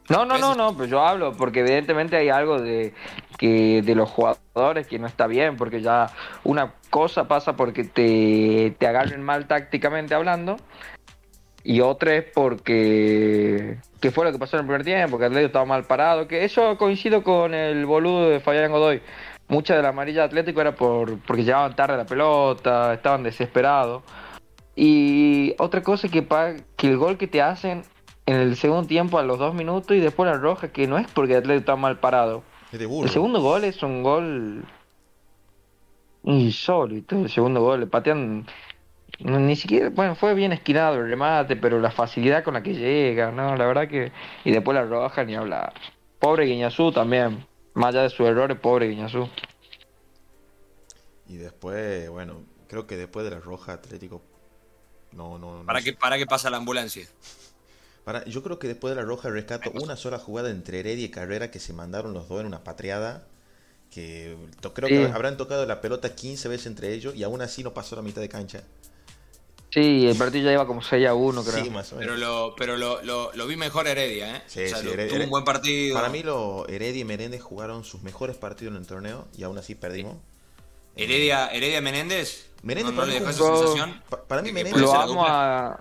No, 0.09 0.25
no, 0.25 0.37
no, 0.37 0.55
no, 0.55 0.73
pero 0.75 0.85
yo 0.85 1.01
hablo 1.01 1.33
porque 1.33 1.59
evidentemente 1.59 2.15
hay 2.15 2.29
algo 2.29 2.61
de 2.61 2.93
que 3.37 3.81
de 3.81 3.95
los 3.95 4.09
jugadores 4.09 4.87
que 4.87 4.99
no 4.99 5.07
está 5.07 5.27
bien, 5.27 5.57
porque 5.57 5.81
ya 5.81 6.09
una 6.43 6.73
cosa 6.89 7.27
pasa 7.27 7.55
porque 7.55 7.83
te, 7.83 8.73
te 8.77 8.87
agarren 8.87 9.21
mal 9.21 9.47
tácticamente 9.47 10.15
hablando 10.15 10.57
y 11.63 11.81
otra 11.81 12.15
es 12.15 12.23
porque 12.33 13.77
que 13.99 14.11
fue 14.11 14.23
lo 14.23 14.31
que 14.31 14.39
pasó 14.39 14.55
en 14.55 14.61
el 14.61 14.67
primer 14.67 14.85
tiempo, 14.85 15.17
que 15.17 15.25
Atlético 15.25 15.47
estaba 15.47 15.65
mal 15.65 15.83
parado, 15.83 16.27
que 16.27 16.45
eso 16.45 16.77
coincido 16.77 17.23
con 17.23 17.53
el 17.53 17.85
boludo 17.85 18.29
de 18.29 18.39
Fabián 18.39 18.71
Godoy. 18.71 19.01
Mucha 19.49 19.75
de 19.75 19.81
la 19.81 19.89
amarilla 19.89 20.21
de 20.21 20.27
Atlético 20.27 20.61
era 20.61 20.75
por 20.75 21.19
porque 21.19 21.43
llegaban 21.43 21.75
tarde 21.75 21.97
la 21.97 22.05
pelota, 22.05 22.93
estaban 22.93 23.23
desesperados. 23.23 24.03
Y 24.75 25.55
otra 25.57 25.81
cosa 25.81 26.07
que, 26.07 26.25
que 26.77 26.87
el 26.87 26.97
gol 26.97 27.17
que 27.17 27.27
te 27.27 27.41
hacen 27.41 27.83
en 28.27 28.35
el 28.35 28.57
segundo 28.57 28.85
tiempo 28.85 29.17
a 29.17 29.23
los 29.23 29.39
dos 29.39 29.55
minutos 29.55 29.95
y 29.95 30.01
después 30.01 30.29
la 30.29 30.37
roja, 30.37 30.67
que 30.67 30.85
no 30.85 30.97
es 30.97 31.07
porque 31.07 31.33
el 31.33 31.39
Atlético 31.39 31.59
está 31.59 31.75
mal 31.77 31.97
parado. 31.97 32.43
Es 32.71 32.77
de 32.77 32.85
burro. 32.85 33.07
El 33.07 33.13
segundo 33.13 33.41
gol 33.41 33.63
es 33.63 33.81
un 33.81 34.03
gol 34.03 34.65
insólito. 36.23 37.15
El 37.15 37.29
segundo 37.29 37.61
gol 37.61 37.79
le 37.79 37.87
patean. 37.87 38.45
Ni 39.19 39.55
siquiera, 39.55 39.89
bueno, 39.89 40.13
fue 40.15 40.33
bien 40.33 40.51
esquinado 40.51 40.97
el 40.97 41.09
remate, 41.09 41.55
pero 41.55 41.79
la 41.79 41.89
facilidad 41.89 42.43
con 42.43 42.53
la 42.53 42.61
que 42.61 42.75
llega, 42.75 43.31
¿no? 43.31 43.55
La 43.55 43.65
verdad 43.65 43.87
que. 43.87 44.11
Y 44.43 44.51
después 44.51 44.75
la 44.75 44.83
roja, 44.83 45.23
ni 45.23 45.33
hablar. 45.33 45.73
Pobre 46.19 46.45
Guiñazú 46.45 46.91
también. 46.91 47.45
Más 47.73 47.95
allá 47.95 48.03
de 48.03 48.09
sus 48.09 48.27
errores, 48.27 48.59
pobre 48.59 48.89
Guiñazú. 48.89 49.29
Y 51.29 51.37
después, 51.37 52.09
bueno, 52.09 52.41
creo 52.67 52.85
que 52.87 52.97
después 52.97 53.23
de 53.23 53.31
la 53.31 53.39
roja 53.39 53.73
Atlético... 53.73 54.21
No, 55.13 55.37
no, 55.37 55.59
no 55.59 55.65
¿Para 55.65 55.81
qué, 55.81 55.93
¿Para 55.93 56.17
qué 56.17 56.25
pasa 56.25 56.49
la 56.49 56.57
ambulancia? 56.57 57.07
Para- 58.07 58.23
yo 58.23 58.41
creo 58.41 58.57
que 58.57 58.69
después 58.69 58.95
de 58.95 59.01
la 59.01 59.05
roja 59.05 59.29
rescato 59.29 59.69
una 59.83 59.97
sola 59.97 60.17
jugada 60.17 60.49
entre 60.49 60.79
Heredia 60.79 61.03
y 61.03 61.09
Carrera 61.09 61.51
que 61.51 61.59
se 61.59 61.73
mandaron 61.73 62.13
los 62.13 62.29
dos 62.29 62.39
en 62.39 62.45
una 62.47 62.63
patriada. 62.63 63.25
Que 63.91 64.37
to- 64.61 64.73
creo 64.73 64.87
que 64.87 65.05
Sí. 65.07 65.11
habrán 65.13 65.35
tocado 65.35 65.65
la 65.65 65.81
pelota 65.81 66.15
15 66.15 66.47
veces 66.47 66.67
entre 66.67 66.93
ellos 66.93 67.13
y 67.17 67.23
aún 67.23 67.41
así 67.41 67.63
no 67.65 67.73
pasó 67.73 67.97
la 67.97 68.01
mitad 68.01 68.21
de 68.21 68.29
cancha. 68.29 68.63
Sí, 69.73 70.07
el 70.07 70.15
partido 70.15 70.45
ya 70.45 70.53
iba 70.53 70.65
como 70.65 70.81
6 70.81 71.05
a 71.05 71.13
1, 71.13 71.43
creo. 71.43 71.61
Sí, 71.65 71.69
más 71.69 71.91
o 71.91 71.97
menos. 71.97 72.15
Pero 72.15 72.17
lo, 72.17 72.55
pero 72.55 72.77
lo, 72.77 73.01
lo, 73.03 73.33
lo 73.33 73.45
vi 73.45 73.57
mejor 73.57 73.87
Heredia, 73.89 74.37
¿eh? 74.37 74.41
Sí, 74.47 74.63
O 74.63 74.67
sea, 74.69 74.77
sí, 74.77 74.85
lo- 74.85 74.93
Heredia- 74.93 75.13
tuvo 75.15 75.23
un 75.25 75.29
buen 75.29 75.43
partido. 75.43 75.93
Para 75.95 76.07
mí, 76.07 76.23
lo, 76.23 76.65
Heredia 76.69 77.01
y 77.01 77.03
Menéndez 77.03 77.41
jugaron 77.41 77.83
sus 77.83 78.03
mejores 78.03 78.37
partidos 78.37 78.73
en 78.73 78.79
el 78.81 78.87
torneo 78.87 79.27
y 79.37 79.43
aún 79.43 79.57
así 79.57 79.75
perdimos. 79.75 80.15
Heredia, 80.95 81.47
Heredia 81.49 81.81
Menéndez. 81.81 82.45
Menéndez 82.63 82.93
¿No, 82.95 83.01
no 83.01 83.05
para 83.05 83.13
le 83.13 83.19
dejó 83.19 83.29
esa 83.31 83.57
sensación? 83.57 84.01
Para 84.27 84.41
mí 84.41 84.51
Menéndez- 84.51 84.77
Lo 84.79 84.93
amo 84.93 85.25
a 85.27 85.77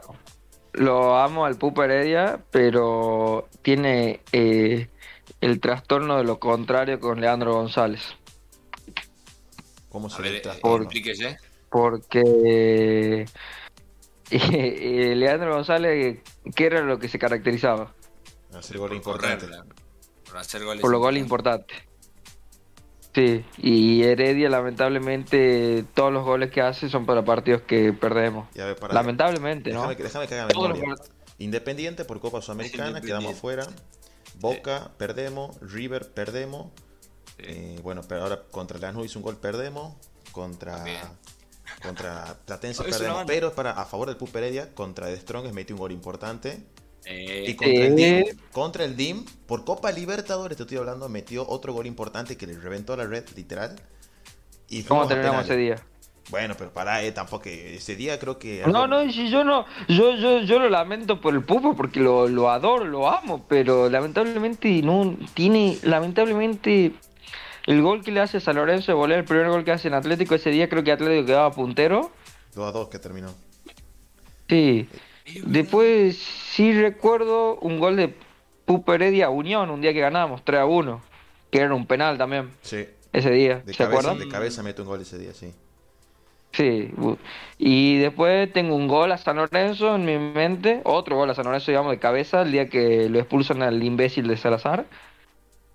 lo 0.77 1.17
amo 1.17 1.45
al 1.45 1.57
Pupa 1.57 1.85
Heredia, 1.85 2.41
pero 2.51 3.49
tiene 3.63 4.21
eh, 4.33 4.89
el 5.41 5.61
trastorno 5.61 6.19
de 6.19 6.25
lo 6.25 6.39
contrario 6.39 7.01
con 7.01 7.21
Leandro 7.21 7.55
González. 7.55 8.03
¿Cómo 9.89 10.11
se 10.11 10.23
ve 10.23 10.37
eh, 10.37 10.43
explíquese. 10.45 11.39
Porque 11.71 13.27
eh, 14.31 15.15
Leandro 15.17 15.55
González, 15.55 16.21
¿qué 16.55 16.67
era 16.67 16.83
lo 16.83 16.99
que 16.99 17.09
se 17.09 17.19
caracterizaba? 17.19 17.95
Hacer 18.55 18.79
gol 18.79 18.89
Por 18.89 18.97
importante. 18.97 19.47
correr, 19.47 19.65
por 20.27 20.37
hacer 20.39 20.65
goles. 20.65 20.81
Por 20.81 20.91
los 20.91 21.01
goles 21.01 21.23
importantes. 21.23 21.79
Sí, 23.17 23.43
y 23.57 24.03
Heredia 24.03 24.51
lamentablemente 24.51 25.87
todos 25.95 26.13
los 26.13 26.23
goles 26.23 26.51
que 26.51 26.61
hace 26.61 26.91
son 26.91 27.07
para 27.07 27.25
partidos 27.25 27.63
que 27.63 27.95
perdemos. 27.95 28.47
Para- 28.79 28.93
Lamentablemente, 28.93 29.73
¿no? 29.73 29.89
Déjame, 29.89 30.05
déjame 30.05 30.29
que 30.29 30.35
haga 30.39 30.97
Independiente 31.39 32.05
por 32.05 32.21
Copa 32.21 32.43
Sudamericana, 32.43 33.01
quedamos 33.01 33.33
afuera. 33.33 33.67
Boca, 34.39 34.91
perdemos. 34.99 35.59
River, 35.63 36.13
perdemos. 36.13 36.67
Sí. 37.39 37.45
Eh, 37.47 37.81
bueno, 37.83 38.03
pero 38.07 38.25
ahora 38.25 38.43
contra 38.51 38.79
Lanús 38.79 39.07
hizo 39.07 39.19
un 39.19 39.23
gol, 39.23 39.39
perdemos. 39.39 39.95
Contra. 40.33 40.77
También. 40.77 40.99
Contra 41.83 42.37
Platense 42.45 42.83
perdemos. 42.91 43.25
Pero 43.27 43.49
es 43.49 43.55
para, 43.55 43.71
a 43.71 43.87
favor 43.87 44.09
del 44.09 44.19
Pup 44.19 44.37
Heredia, 44.37 44.75
contra 44.75 45.07
The 45.07 45.17
Strongest 45.17 45.55
metió 45.55 45.75
un 45.75 45.81
gol 45.81 45.93
importante. 45.93 46.59
Eh, 47.07 47.45
Y 47.49 47.55
contra 47.55 47.87
el. 47.87 47.97
DIM, 47.97 48.25
contra 48.53 48.85
el 48.85 48.97
DIM, 48.97 49.25
por 49.47 49.65
Copa 49.65 49.93
Libertadores, 49.93 50.57
te 50.57 50.65
estoy 50.65 50.79
hablando, 50.79 51.09
metió 51.09 51.49
otro 51.49 51.73
gol 51.73 51.87
importante 51.87 52.37
que 52.37 52.47
le 52.47 52.59
reventó 52.59 52.97
la 52.97 53.05
red, 53.05 53.25
literal. 53.37 53.77
Y 54.69 54.83
¿Cómo 54.83 55.07
terminamos 55.07 55.45
ese 55.45 55.57
día? 55.57 55.77
Bueno, 56.31 56.55
pero 56.59 56.73
pará, 56.73 57.05
eh, 57.05 57.13
tampoco. 57.13 57.49
Ese 57.49 57.95
día 57.95 58.19
creo 58.19 58.39
que. 58.39 58.65
No, 58.67 58.89
no, 58.89 59.09
si 59.13 59.31
yo 59.31 59.45
no, 59.45 59.65
yo, 59.89 60.17
yo, 60.17 60.41
yo 60.41 60.59
lo 60.59 60.69
lamento 60.69 61.21
por 61.21 61.35
el 61.35 61.45
Pupo 61.45 61.77
porque 61.77 62.01
lo, 62.01 62.27
lo 62.27 62.51
adoro, 62.51 62.85
lo 62.85 63.09
amo, 63.09 63.47
pero 63.49 63.89
lamentablemente 63.89 64.83
no 64.83 65.17
tiene, 65.35 65.79
lamentablemente 65.85 66.93
el 67.67 67.83
gol 67.83 68.03
que 68.03 68.11
le 68.11 68.21
hace 68.21 68.39
a 68.39 68.41
San 68.41 68.57
Lorenzo 68.57 68.91
de 68.91 68.97
volea, 68.97 69.19
el 69.19 69.25
primer 69.25 69.49
gol 69.49 69.65
que 69.65 69.71
hace 69.71 69.87
en 69.87 69.95
Atlético 69.95 70.35
ese 70.35 70.51
día 70.51 70.69
creo 70.69 70.83
que 70.83 70.91
Atlético 70.91 71.27
quedaba 71.27 71.53
puntero. 71.53 72.11
2 72.57 72.69
a 72.69 72.73
2 72.73 72.89
que 72.89 72.99
terminó. 72.99 73.33
Sí. 74.49 74.89
Después 75.45 76.17
sí 76.17 76.73
recuerdo 76.73 77.57
un 77.57 77.79
gol 77.81 77.97
de 77.97 78.15
Pupo 78.65 78.95
Heredia 78.95 79.27
a 79.27 79.31
Unión, 79.31 79.71
un 79.71 79.81
día 79.81 79.93
que 79.93 80.01
ganamos 80.01 80.45
3 80.45 80.61
a 80.61 80.67
1, 80.67 81.03
que 81.51 81.59
era 81.61 81.75
un 81.75 81.87
penal 81.87 82.17
también 82.19 82.51
Sí. 82.63 82.85
ese 83.13 83.31
día, 83.31 83.57
De 83.65 83.73
¿se 83.73 83.79
cabeza, 83.79 83.85
acuerdan? 84.01 84.19
de 84.19 84.29
cabeza 84.29 84.63
mete 84.63 84.83
un 84.83 84.89
gol 84.89 85.01
ese 85.01 85.19
día, 85.19 85.33
sí. 85.33 85.53
Sí, 86.53 86.91
y 87.59 87.99
después 87.99 88.51
tengo 88.53 88.75
un 88.77 88.89
gol 88.89 89.13
a 89.13 89.19
San 89.19 89.37
Lorenzo 89.37 89.95
en 89.95 90.07
mi 90.07 90.17
mente, 90.17 90.81
otro 90.85 91.17
gol 91.17 91.29
a 91.29 91.35
San 91.35 91.45
Lorenzo, 91.45 91.71
digamos, 91.71 91.91
de 91.93 91.99
cabeza, 91.99 92.43
el 92.43 92.53
día 92.53 92.69
que 92.71 93.11
lo 93.11 93.19
expulsan 93.19 93.63
al 93.63 93.83
imbécil 93.83 94.27
de 94.27 94.37
Salazar. 94.39 94.87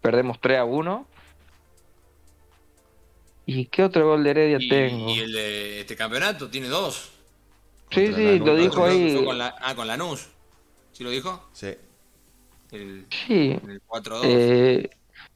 Perdemos 0.01 0.39
3 0.41 0.57
a 0.59 0.63
1. 0.65 1.05
¿Y 3.45 3.65
qué 3.65 3.83
otro 3.83 4.07
gol 4.07 4.23
de 4.23 4.29
Heredia 4.31 4.57
y, 4.59 4.69
tengo? 4.69 5.09
y 5.09 5.19
el 5.19 5.31
de 5.33 5.81
este 5.81 5.95
campeonato 5.95 6.49
tiene 6.49 6.67
dos. 6.67 7.11
Sí, 7.91 8.07
sí, 8.07 8.39
Lanús, 8.39 8.47
lo 8.47 8.55
dijo 8.55 8.85
ahí. 8.85 9.25
con 9.25 9.37
la, 9.37 9.55
ah, 9.59 9.75
con 9.75 9.87
Lanús. 9.87 10.29
¿Sí 10.93 11.03
lo 11.03 11.09
dijo? 11.09 11.43
Sí. 11.53 11.75
El, 12.71 13.05
Sí, 13.09 13.59
el 13.67 13.81
4-2. 13.85 14.25
eh, 14.25 14.89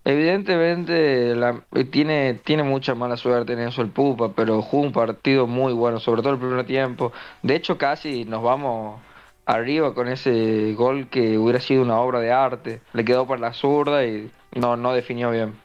evidentemente 0.05 1.35
la- 1.35 1.65
eh, 1.73 1.83
tiene, 1.85 2.35
tiene 2.45 2.63
mucha 2.63 2.95
mala 2.95 3.17
suerte 3.17 3.53
en 3.53 3.59
eso 3.59 3.81
el 3.81 3.89
Pupa, 3.89 4.31
pero 4.33 4.61
jugó 4.61 4.83
un 4.83 4.91
partido 4.93 5.47
muy 5.47 5.73
bueno, 5.73 5.99
sobre 5.99 6.21
todo 6.21 6.33
el 6.33 6.39
primer 6.39 6.65
tiempo. 6.65 7.11
De 7.41 7.55
hecho, 7.55 7.77
casi 7.77 8.25
nos 8.25 8.41
vamos 8.41 9.01
arriba 9.45 9.93
con 9.93 10.07
ese 10.07 10.73
gol 10.73 11.07
que 11.09 11.37
hubiera 11.37 11.59
sido 11.59 11.81
una 11.83 11.99
obra 11.99 12.19
de 12.19 12.31
arte. 12.31 12.81
Le 12.93 13.03
quedó 13.05 13.27
por 13.27 13.39
la 13.39 13.53
zurda 13.53 14.05
y 14.05 14.31
no, 14.53 14.77
no 14.77 14.93
definió 14.93 15.29
bien. 15.31 15.55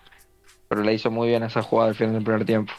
Pero 0.68 0.82
le 0.82 0.94
hizo 0.94 1.10
muy 1.10 1.28
bien 1.28 1.42
esa 1.42 1.62
jugada 1.62 1.90
al 1.90 1.94
final 1.96 2.14
del 2.14 2.24
primer 2.24 2.44
tiempo. 2.44 2.72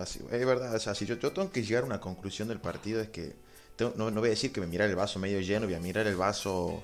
Así, 0.00 0.20
es 0.30 0.46
verdad, 0.46 0.74
o 0.74 0.78
sea, 0.78 0.94
si 0.94 1.04
yo, 1.04 1.16
yo 1.16 1.30
tengo 1.32 1.50
que 1.52 1.62
llegar 1.62 1.82
a 1.82 1.86
una 1.86 2.00
conclusión 2.00 2.48
del 2.48 2.58
partido 2.58 3.00
es 3.00 3.08
que 3.10 3.34
tengo- 3.76 3.92
no, 3.96 4.10
no 4.10 4.20
voy 4.20 4.28
a 4.28 4.30
decir 4.30 4.52
que 4.52 4.60
me 4.60 4.66
mirar 4.66 4.88
el 4.88 4.96
vaso 4.96 5.18
medio 5.18 5.40
lleno, 5.40 5.66
voy 5.66 5.74
a 5.74 5.80
mirar 5.80 6.06
el 6.06 6.16
vaso 6.16 6.82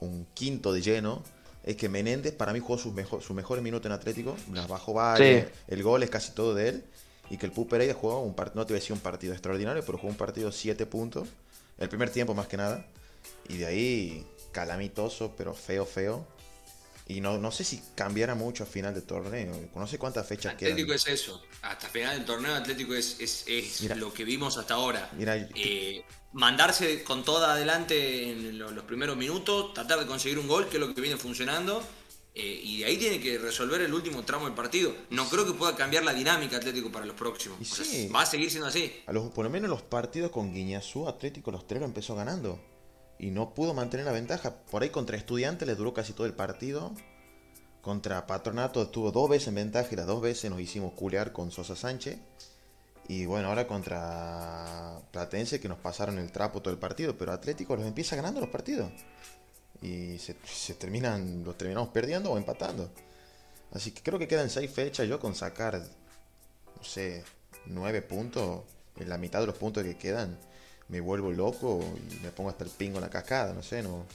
un 0.00 0.26
quinto 0.34 0.72
de 0.72 0.80
lleno. 0.80 1.22
Es 1.64 1.76
que 1.76 1.88
Menéndez 1.88 2.32
para 2.32 2.52
mí 2.52 2.60
jugó 2.60 2.78
sus 2.78 2.94
mejor, 2.94 3.22
su 3.22 3.34
mejores 3.34 3.62
minutos 3.62 3.86
en 3.86 3.92
Atlético, 3.92 4.36
las 4.52 4.68
bajó 4.68 4.92
varias, 4.94 5.44
Sí. 5.46 5.52
el 5.68 5.82
gol 5.82 6.02
es 6.02 6.10
casi 6.10 6.32
todo 6.32 6.54
de 6.54 6.68
él. 6.70 6.84
Y 7.28 7.38
que 7.38 7.46
el 7.46 7.52
Pup 7.52 7.68
Pereira 7.68 7.92
jugó 7.92 8.22
un 8.22 8.34
partido, 8.34 8.60
no 8.60 8.66
te 8.66 8.72
voy 8.72 8.78
a 8.78 8.80
decir 8.80 8.92
un 8.92 9.00
partido 9.00 9.32
extraordinario, 9.32 9.82
pero 9.84 9.98
jugó 9.98 10.10
un 10.10 10.16
partido 10.16 10.52
7 10.52 10.86
puntos. 10.86 11.28
El 11.76 11.88
primer 11.88 12.08
tiempo 12.10 12.34
más 12.34 12.46
que 12.46 12.56
nada. 12.56 12.86
Y 13.48 13.56
de 13.58 13.66
ahí 13.66 14.26
calamitoso, 14.52 15.34
pero 15.36 15.52
feo, 15.52 15.84
feo. 15.84 16.24
Y 17.08 17.20
no, 17.20 17.38
no 17.38 17.52
sé 17.52 17.62
si 17.62 17.80
cambiara 17.94 18.34
mucho 18.34 18.64
a 18.64 18.66
final 18.66 18.92
de 18.92 19.00
torneo. 19.02 19.52
No 19.76 19.86
sé 19.86 19.96
cuántas 19.96 20.26
fechas 20.26 20.54
Atlético 20.54 20.88
quedan. 20.88 20.96
es 20.98 21.06
eso. 21.06 21.40
Hasta 21.62 21.88
final 21.88 22.16
del 22.16 22.24
torneo 22.26 22.54
Atlético 22.54 22.94
es, 22.94 23.16
es, 23.20 23.44
es 23.46 23.80
Mira. 23.82 23.94
lo 23.94 24.12
que 24.12 24.24
vimos 24.24 24.58
hasta 24.58 24.74
ahora. 24.74 25.08
Mira, 25.16 25.36
Eh, 25.54 26.04
mandarse 26.32 27.04
con 27.04 27.24
toda 27.24 27.52
adelante 27.52 28.32
en 28.32 28.58
lo- 28.58 28.70
los 28.72 28.84
primeros 28.84 29.16
minutos, 29.16 29.72
tratar 29.72 30.00
de 30.00 30.06
conseguir 30.06 30.38
un 30.38 30.48
gol, 30.48 30.68
que 30.68 30.76
es 30.78 30.80
lo 30.80 30.94
que 30.94 31.00
viene 31.00 31.16
funcionando. 31.16 31.82
eh, 32.38 32.60
y 32.62 32.80
de 32.80 32.84
ahí 32.84 32.98
tiene 32.98 33.18
que 33.18 33.38
resolver 33.38 33.80
el 33.80 33.94
último 33.94 34.22
tramo 34.22 34.44
del 34.44 34.52
partido. 34.54 34.94
No 35.08 35.26
creo 35.30 35.46
que 35.46 35.54
pueda 35.54 35.74
cambiar 35.74 36.04
la 36.04 36.12
dinámica 36.12 36.58
Atlético 36.58 36.92
para 36.92 37.06
los 37.06 37.16
próximos. 37.16 37.56
Y 37.60 37.62
O 37.62 37.66
sea, 37.66 37.84
sí. 37.86 38.08
va 38.14 38.20
a 38.20 38.26
seguir 38.26 38.50
siendo 38.50 38.66
así. 38.66 38.92
A 39.06 39.12
los, 39.14 39.30
por 39.32 39.42
lo 39.46 39.50
menos 39.50 39.70
los 39.70 39.80
partidos 39.80 40.30
con 40.30 40.52
Guiñazú, 40.52 41.08
Atlético, 41.08 41.50
los 41.50 41.66
tres 41.66 41.80
lo 41.80 41.86
empezó 41.86 42.14
ganando. 42.14 42.60
Y 43.18 43.30
no 43.30 43.54
pudo 43.54 43.74
mantener 43.74 44.06
la 44.06 44.12
ventaja. 44.12 44.54
Por 44.70 44.82
ahí 44.82 44.90
contra 44.90 45.16
Estudiantes 45.16 45.66
le 45.66 45.74
duró 45.74 45.94
casi 45.94 46.12
todo 46.12 46.26
el 46.26 46.34
partido. 46.34 46.92
Contra 47.80 48.26
Patronato 48.26 48.82
estuvo 48.82 49.12
dos 49.12 49.28
veces 49.30 49.48
en 49.48 49.54
ventaja 49.56 49.88
y 49.92 49.96
las 49.96 50.06
dos 50.06 50.20
veces 50.20 50.50
nos 50.50 50.60
hicimos 50.60 50.92
culear 50.92 51.32
con 51.32 51.50
Sosa 51.50 51.76
Sánchez. 51.76 52.18
Y 53.08 53.24
bueno, 53.26 53.48
ahora 53.48 53.66
contra 53.66 55.00
Platense 55.12 55.60
que 55.60 55.68
nos 55.68 55.78
pasaron 55.78 56.18
el 56.18 56.32
trapo 56.32 56.60
todo 56.60 56.74
el 56.74 56.80
partido. 56.80 57.16
Pero 57.16 57.32
Atlético 57.32 57.76
los 57.76 57.86
empieza 57.86 58.16
ganando 58.16 58.40
los 58.40 58.50
partidos. 58.50 58.90
Y 59.80 60.18
se, 60.18 60.36
se 60.44 60.74
terminan, 60.74 61.44
los 61.44 61.56
terminamos 61.56 61.90
perdiendo 61.90 62.32
o 62.32 62.36
empatando. 62.36 62.90
Así 63.72 63.92
que 63.92 64.02
creo 64.02 64.18
que 64.18 64.28
quedan 64.28 64.50
seis 64.50 64.70
fechas. 64.70 65.08
Yo 65.08 65.20
con 65.20 65.34
sacar 65.34 65.80
no 66.76 66.84
sé, 66.84 67.24
nueve 67.66 68.02
puntos, 68.02 68.62
en 68.96 69.08
la 69.08 69.18
mitad 69.18 69.40
de 69.40 69.46
los 69.46 69.56
puntos 69.56 69.82
que 69.82 69.96
quedan, 69.96 70.38
me 70.88 71.00
vuelvo 71.00 71.30
loco 71.32 71.80
y 72.10 72.14
me 72.22 72.30
pongo 72.30 72.50
hasta 72.50 72.64
el 72.64 72.70
pingo 72.70 72.96
en 72.98 73.02
la 73.02 73.10
cascada, 73.10 73.52
no 73.52 73.62
sé, 73.62 73.82
no. 73.82 74.06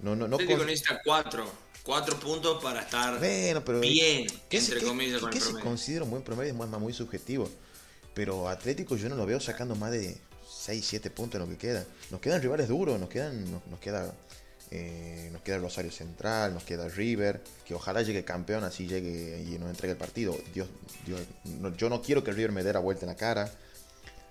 No, 0.00 0.16
no, 0.16 0.26
no. 0.28 0.36
Atlético 0.36 0.58
con- 0.58 0.66
necesita 0.66 1.00
cuatro. 1.04 1.46
Cuatro 1.84 2.18
puntos 2.20 2.62
para 2.62 2.82
estar 2.82 3.18
Bueno, 3.18 3.64
pero. 3.64 3.80
bien, 3.80 4.26
¿qué 4.48 4.60
se- 4.60 4.66
entre 4.66 4.80
qué- 4.80 4.86
comillas, 4.86 5.20
con 5.20 5.30
qué 5.30 5.38
el 5.38 5.42
se 5.42 5.48
promedio. 5.50 5.68
considera 5.68 6.04
un 6.04 6.10
buen 6.10 6.22
promedio? 6.22 6.50
Es 6.52 6.56
muy, 6.56 6.66
muy 6.68 6.92
subjetivo. 6.92 7.48
Pero 8.14 8.48
Atlético 8.48 8.96
yo 8.96 9.08
no 9.08 9.16
lo 9.16 9.26
veo 9.26 9.40
sacando 9.40 9.74
más 9.74 9.90
de 9.90 10.16
6, 10.48 10.84
7 10.86 11.10
puntos 11.10 11.40
en 11.40 11.46
lo 11.48 11.52
que 11.52 11.58
queda. 11.58 11.84
Nos 12.10 12.20
quedan 12.20 12.40
rivales 12.42 12.68
duros, 12.68 13.00
nos 13.00 13.08
quedan. 13.08 13.50
Nos, 13.50 13.66
nos 13.66 13.80
queda. 13.80 14.12
eh, 14.74 15.28
nos 15.32 15.42
queda 15.42 15.58
Rosario 15.58 15.90
Central, 15.92 16.54
nos 16.54 16.62
queda 16.64 16.88
River, 16.88 17.42
que 17.66 17.74
ojalá 17.74 18.00
llegue 18.00 18.24
campeón, 18.24 18.64
así 18.64 18.86
llegue 18.86 19.44
y 19.46 19.58
nos 19.58 19.68
entregue 19.68 19.92
el 19.92 19.98
partido. 19.98 20.34
Dios, 20.54 20.66
Dios, 21.04 21.20
no- 21.44 21.76
yo 21.76 21.90
no 21.90 22.00
quiero 22.00 22.24
que 22.24 22.30
el 22.30 22.36
River 22.36 22.52
me 22.52 22.62
dé 22.62 22.72
la 22.72 22.78
vuelta 22.78 23.02
en 23.04 23.08
la 23.10 23.16
cara. 23.16 23.52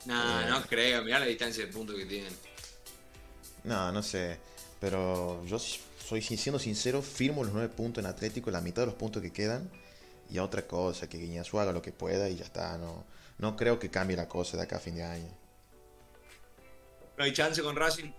No, 0.05 0.49
no 0.49 0.61
creo. 0.63 1.03
Mirá 1.03 1.19
la 1.19 1.25
distancia 1.25 1.65
de 1.65 1.71
puntos 1.71 1.95
que 1.95 2.05
tienen. 2.05 2.33
No, 3.63 3.91
no 3.91 4.01
sé. 4.01 4.37
Pero 4.79 5.45
yo 5.45 5.59
soy 5.59 6.21
siendo 6.21 6.59
sincero, 6.59 7.01
firmo 7.01 7.43
los 7.43 7.53
nueve 7.53 7.69
puntos 7.69 8.03
en 8.03 8.09
Atlético, 8.09 8.49
la 8.51 8.61
mitad 8.61 8.81
de 8.81 8.87
los 8.87 8.95
puntos 8.95 9.21
que 9.21 9.31
quedan. 9.31 9.69
Y 10.29 10.37
a 10.37 10.43
otra 10.43 10.65
cosa, 10.65 11.07
que 11.09 11.17
Guiñazú 11.17 11.59
haga 11.59 11.71
lo 11.71 11.81
que 11.81 11.91
pueda 11.91 12.29
y 12.29 12.37
ya 12.37 12.45
está. 12.45 12.77
No, 12.77 13.03
no 13.37 13.55
creo 13.55 13.79
que 13.79 13.89
cambie 13.89 14.15
la 14.17 14.27
cosa 14.27 14.57
de 14.57 14.63
acá 14.63 14.77
a 14.77 14.79
fin 14.79 14.95
de 14.95 15.03
año. 15.03 15.29
No 17.17 17.23
hay 17.23 17.33
chance 17.33 17.61
con 17.61 17.75
Racing. 17.75 18.11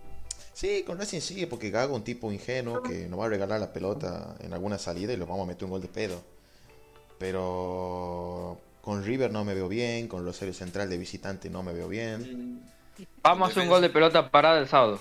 Sí, 0.52 0.84
con 0.86 0.98
Racing 0.98 1.20
sí, 1.20 1.46
porque 1.46 1.70
Gago 1.70 1.94
es 1.94 1.98
un 1.98 2.04
tipo 2.04 2.30
ingenuo 2.30 2.82
que 2.82 3.08
nos 3.08 3.18
va 3.18 3.26
a 3.26 3.28
regalar 3.28 3.58
la 3.58 3.72
pelota 3.72 4.36
en 4.40 4.52
alguna 4.52 4.78
salida 4.78 5.12
y 5.12 5.16
lo 5.16 5.26
vamos 5.26 5.44
a 5.44 5.46
meter 5.46 5.64
un 5.64 5.70
gol 5.70 5.82
de 5.82 5.88
pedo. 5.88 6.22
Pero 7.18 8.60
con 8.82 9.02
River 9.04 9.30
no 9.30 9.44
me 9.44 9.54
veo 9.54 9.68
bien, 9.68 10.08
con 10.08 10.24
Rosario 10.24 10.52
Central 10.52 10.90
de 10.90 10.98
visitante 10.98 11.48
no 11.48 11.62
me 11.62 11.72
veo 11.72 11.88
bien. 11.88 12.60
Vamos 13.22 13.48
a 13.48 13.50
hacer 13.52 13.62
un 13.62 13.68
gol 13.70 13.80
de 13.80 13.88
pelota 13.88 14.30
parada 14.30 14.58
el 14.58 14.68
sábado. 14.68 15.00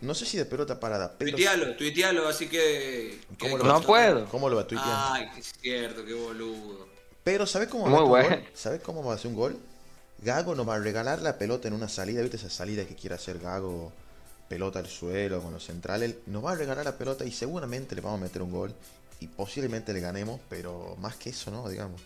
No 0.00 0.14
sé 0.14 0.26
si 0.26 0.36
de 0.36 0.44
pelota 0.44 0.80
parada, 0.80 1.14
pero... 1.16 1.30
Tuitealo, 1.30 1.76
tuitealo, 1.76 2.28
así 2.28 2.48
que. 2.48 3.20
¿Cómo 3.38 3.56
que- 3.56 3.62
lo 3.62 3.68
No 3.68 3.74
vas- 3.78 3.86
puedo. 3.86 4.26
¿Cómo 4.26 4.48
lo 4.48 4.56
va 4.56 4.62
a 4.62 4.66
tuitear? 4.66 4.90
Ay, 5.12 5.28
es 5.38 5.52
cierto, 5.60 6.04
qué 6.04 6.12
boludo. 6.14 6.88
Pero 7.22 7.46
¿sabes 7.46 7.68
cómo 7.68 7.84
va 7.84 7.90
Muy 7.90 7.98
a 8.00 8.02
un 8.02 8.08
bueno. 8.08 8.28
gol? 8.30 8.44
¿Sabes 8.52 8.80
cómo 8.80 9.04
va 9.04 9.12
a 9.12 9.14
hacer 9.16 9.28
un 9.30 9.36
gol? 9.36 9.56
Gago 10.18 10.54
nos 10.56 10.68
va 10.68 10.74
a 10.74 10.78
regalar 10.80 11.22
la 11.22 11.38
pelota 11.38 11.68
en 11.68 11.74
una 11.74 11.88
salida, 11.88 12.20
¿viste 12.20 12.36
esa 12.36 12.50
salida 12.50 12.84
que 12.84 12.96
quiere 12.96 13.14
hacer 13.14 13.38
Gago? 13.38 13.92
Pelota 14.48 14.80
al 14.80 14.88
suelo 14.88 15.40
con 15.40 15.52
los 15.52 15.64
centrales. 15.64 16.16
Nos 16.26 16.44
va 16.44 16.52
a 16.52 16.54
regalar 16.56 16.84
la 16.84 16.98
pelota 16.98 17.24
y 17.24 17.30
seguramente 17.30 17.94
le 17.94 18.00
vamos 18.02 18.20
a 18.20 18.24
meter 18.24 18.42
un 18.42 18.50
gol. 18.50 18.74
Y 19.22 19.28
posiblemente 19.28 19.92
le 19.92 20.00
ganemos, 20.00 20.40
pero 20.48 20.96
más 20.98 21.14
que 21.14 21.30
eso, 21.30 21.52
¿no? 21.52 21.68
Digamos. 21.68 22.00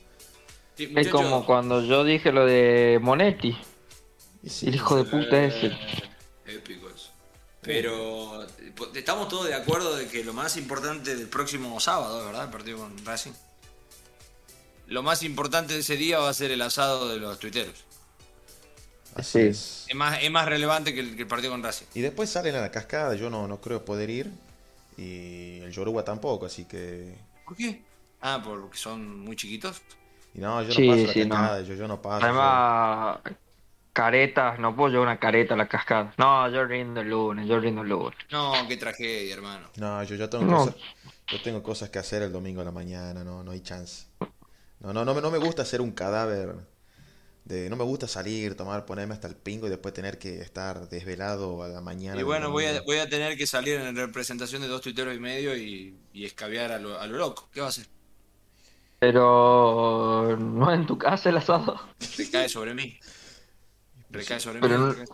Sí, 0.76 0.92
Es 0.94 1.08
como 1.08 1.46
cuando 1.46 1.82
yo 1.82 2.04
dije 2.04 2.30
lo 2.30 2.44
de 2.44 2.98
Monetti. 3.00 3.56
Sí, 4.46 4.66
El 4.66 4.74
hijo 4.74 5.02
de 5.02 5.04
puta 5.04 5.42
ese. 5.42 5.72
Épico 6.46 6.90
eso. 6.94 7.10
Pero 7.62 8.42
eh, 8.44 8.48
estamos 8.94 9.28
todos 9.28 9.46
de 9.46 9.54
acuerdo 9.54 9.96
de 9.96 10.08
que 10.08 10.22
lo 10.24 10.34
más 10.34 10.58
importante 10.58 11.16
del 11.16 11.26
próximo 11.26 11.80
sábado, 11.80 12.26
¿verdad? 12.26 12.44
El 12.44 12.50
partido 12.50 12.78
con 12.78 13.06
Racing. 13.06 13.32
Lo 14.88 15.02
más 15.02 15.22
importante 15.22 15.72
de 15.72 15.80
ese 15.80 15.96
día 15.96 16.18
va 16.18 16.28
a 16.28 16.34
ser 16.34 16.50
el 16.50 16.60
asado 16.60 17.08
de 17.08 17.18
los 17.18 17.38
tuiteros. 17.38 17.82
así 19.14 19.38
sí. 19.40 19.46
es. 19.46 19.84
Es 19.88 19.96
más, 19.96 20.22
es 20.22 20.30
más 20.30 20.44
relevante 20.46 20.92
que 20.92 21.00
el, 21.00 21.16
que 21.16 21.22
el 21.22 21.28
partido 21.28 21.52
con 21.52 21.62
Racing. 21.62 21.86
Y 21.94 22.02
después 22.02 22.28
salen 22.28 22.54
a 22.56 22.60
la 22.60 22.70
cascada, 22.70 23.14
yo 23.14 23.30
no, 23.30 23.48
no 23.48 23.58
creo 23.62 23.86
poder 23.86 24.10
ir. 24.10 24.30
Y 24.96 25.60
el 25.60 25.70
Yoruba 25.72 26.04
tampoco, 26.04 26.46
así 26.46 26.64
que... 26.64 27.14
¿Por 27.44 27.56
qué? 27.56 27.82
Ah, 28.20 28.40
porque 28.42 28.78
son 28.78 29.20
muy 29.20 29.36
chiquitos. 29.36 29.82
Y 30.34 30.40
no, 30.40 30.62
yo 30.62 30.68
no 30.68 30.74
Sí, 30.74 30.86
paso 30.88 31.06
la 31.06 31.12
sí, 31.12 31.24
no. 31.26 31.34
cascada, 31.34 31.60
yo, 31.62 31.74
yo 31.74 31.88
no 31.88 32.00
paso. 32.02 32.24
Además, 32.24 33.20
caretas, 33.92 34.58
no 34.58 34.74
puedo 34.74 34.90
llevar 34.90 35.08
una 35.08 35.18
careta 35.18 35.54
a 35.54 35.56
la 35.56 35.68
cascada. 35.68 36.12
No, 36.18 36.48
yo 36.50 36.64
rindo 36.64 37.00
el 37.00 37.10
lunes, 37.10 37.46
yo 37.46 37.58
rindo 37.60 37.82
el 37.82 37.88
lunes. 37.88 38.18
No, 38.30 38.52
qué 38.68 38.76
tragedia, 38.76 39.34
hermano. 39.34 39.68
No, 39.76 40.02
yo, 40.02 40.16
yo 40.16 40.28
tengo 40.28 40.46
No. 40.46 40.58
cosas, 40.58 40.74
yo 41.30 41.40
tengo 41.40 41.62
cosas 41.62 41.90
que 41.90 41.98
hacer 41.98 42.22
el 42.22 42.32
domingo 42.32 42.60
a 42.60 42.64
la 42.64 42.72
mañana, 42.72 43.22
no, 43.24 43.42
no 43.42 43.50
hay 43.52 43.60
chance. 43.60 44.06
No, 44.80 44.92
no, 44.92 45.04
no, 45.04 45.14
me- 45.14 45.20
no 45.22 45.30
me 45.30 45.38
gusta 45.38 45.64
ser 45.64 45.80
un 45.80 45.92
cadáver. 45.92 46.56
De, 47.46 47.70
no 47.70 47.76
me 47.76 47.84
gusta 47.84 48.08
salir, 48.08 48.56
tomar, 48.56 48.84
ponerme 48.86 49.14
hasta 49.14 49.28
el 49.28 49.36
pingo 49.36 49.68
y 49.68 49.70
después 49.70 49.94
tener 49.94 50.18
que 50.18 50.40
estar 50.40 50.88
desvelado 50.88 51.62
a 51.62 51.68
la 51.68 51.80
mañana. 51.80 52.20
Y 52.20 52.24
bueno, 52.24 52.50
voy 52.50 52.64
a, 52.64 52.82
voy 52.82 52.98
a 52.98 53.08
tener 53.08 53.36
que 53.38 53.46
salir 53.46 53.80
en 53.80 53.94
representación 53.94 54.62
de 54.62 54.68
dos 54.68 54.80
tuiteros 54.80 55.14
y 55.14 55.20
medio 55.20 55.56
y, 55.56 55.96
y 56.12 56.24
escabear 56.24 56.72
a 56.72 56.78
lo, 56.80 56.98
a 57.00 57.06
lo 57.06 57.16
loco. 57.16 57.48
¿Qué 57.52 57.60
va 57.60 57.66
a 57.66 57.68
hacer? 57.70 57.86
Pero 58.98 60.36
no 60.38 60.72
en 60.72 60.86
tu 60.86 60.98
casa 60.98 61.28
el 61.28 61.36
asado. 61.36 61.78
Recae 62.18 62.48
sobre 62.48 62.74
mí. 62.74 62.98
Recae 64.10 64.40
sobre 64.40 64.60
Pero 64.60 64.78
mí. 64.78 64.94
no- 64.98 65.04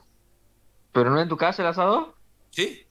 Pero 0.93 1.11
no 1.11 1.21
en 1.21 1.29
tu 1.29 1.37
casa 1.37 1.63
el 1.63 1.69
asado. 1.69 2.15
¿Sí? 2.51 2.87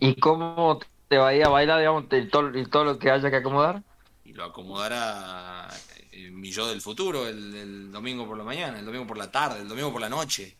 ¿Y 0.00 0.16
cómo 0.20 0.80
te 1.08 1.18
va 1.18 1.28
a 1.28 1.34
ir 1.34 1.44
a 1.44 1.48
bailar, 1.48 1.78
digamos, 1.78 2.04
y 2.10 2.28
todo, 2.28 2.58
y 2.58 2.66
todo 2.66 2.84
lo 2.84 2.98
que 2.98 3.10
haya 3.10 3.30
que 3.30 3.36
acomodar? 3.36 3.82
Y 4.24 4.32
lo 4.32 4.44
acomodará 4.44 5.68
eh, 6.12 6.30
mi 6.30 6.50
yo 6.50 6.66
del 6.66 6.80
futuro 6.80 7.28
el, 7.28 7.54
el 7.54 7.92
domingo 7.92 8.26
por 8.26 8.38
la 8.38 8.44
mañana, 8.44 8.78
el 8.78 8.86
domingo 8.86 9.06
por 9.06 9.18
la 9.18 9.30
tarde, 9.30 9.60
el 9.60 9.68
domingo 9.68 9.92
por 9.92 10.00
la 10.00 10.08
noche. 10.08 10.56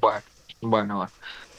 Bueno, 0.00 0.22
bueno, 0.60 0.96
bueno. 0.96 1.12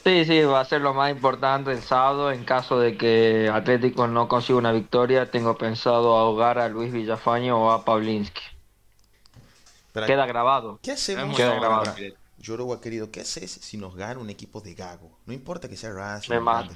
Sí, 0.03 0.25
sí, 0.25 0.41
va 0.41 0.59
a 0.59 0.65
ser 0.65 0.81
lo 0.81 0.93
más 0.93 1.11
importante 1.11 1.71
el 1.71 1.81
sábado. 1.81 2.31
En 2.31 2.43
caso 2.43 2.77
de 2.77 2.97
que 2.97 3.49
Atlético 3.53 4.07
no 4.07 4.27
consiga 4.27 4.59
una 4.59 4.73
victoria, 4.73 5.31
tengo 5.31 5.57
pensado 5.57 6.17
ahogar 6.17 6.59
a 6.59 6.67
Luis 6.67 6.91
Villafaño 6.91 7.57
o 7.57 7.71
a 7.71 7.85
Pavlinsky. 7.85 8.41
Queda 9.93 10.25
grabado. 10.25 10.79
¿Qué 10.81 10.91
hacemos? 10.91 11.37
Queda 11.37 11.55
grabado. 11.55 11.93
Gabriel. 12.43 12.57
Yoruba 12.59 12.81
querido, 12.81 13.09
¿qué 13.11 13.21
haces 13.21 13.51
si 13.51 13.77
nos 13.77 13.95
gana 13.95 14.19
un 14.19 14.29
equipo 14.29 14.59
de 14.61 14.73
Gago? 14.73 15.17
No 15.25 15.33
importa 15.33 15.69
que 15.69 15.77
sea 15.77 15.91
Racing. 15.91 16.29
Me 16.33 16.39
mato. 16.39 16.73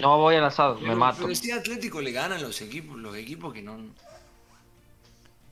No 0.00 0.18
voy 0.18 0.36
al 0.36 0.44
asado, 0.44 0.78
me 0.80 0.94
mato. 0.96 1.18
Pero 1.22 1.34
si 1.34 1.50
a 1.50 1.56
Atlético 1.56 2.00
le 2.00 2.12
ganan 2.12 2.40
los 2.42 2.60
equipos, 2.62 2.96
los 2.98 3.14
equipos 3.16 3.52
que 3.52 3.62
no. 3.62 3.78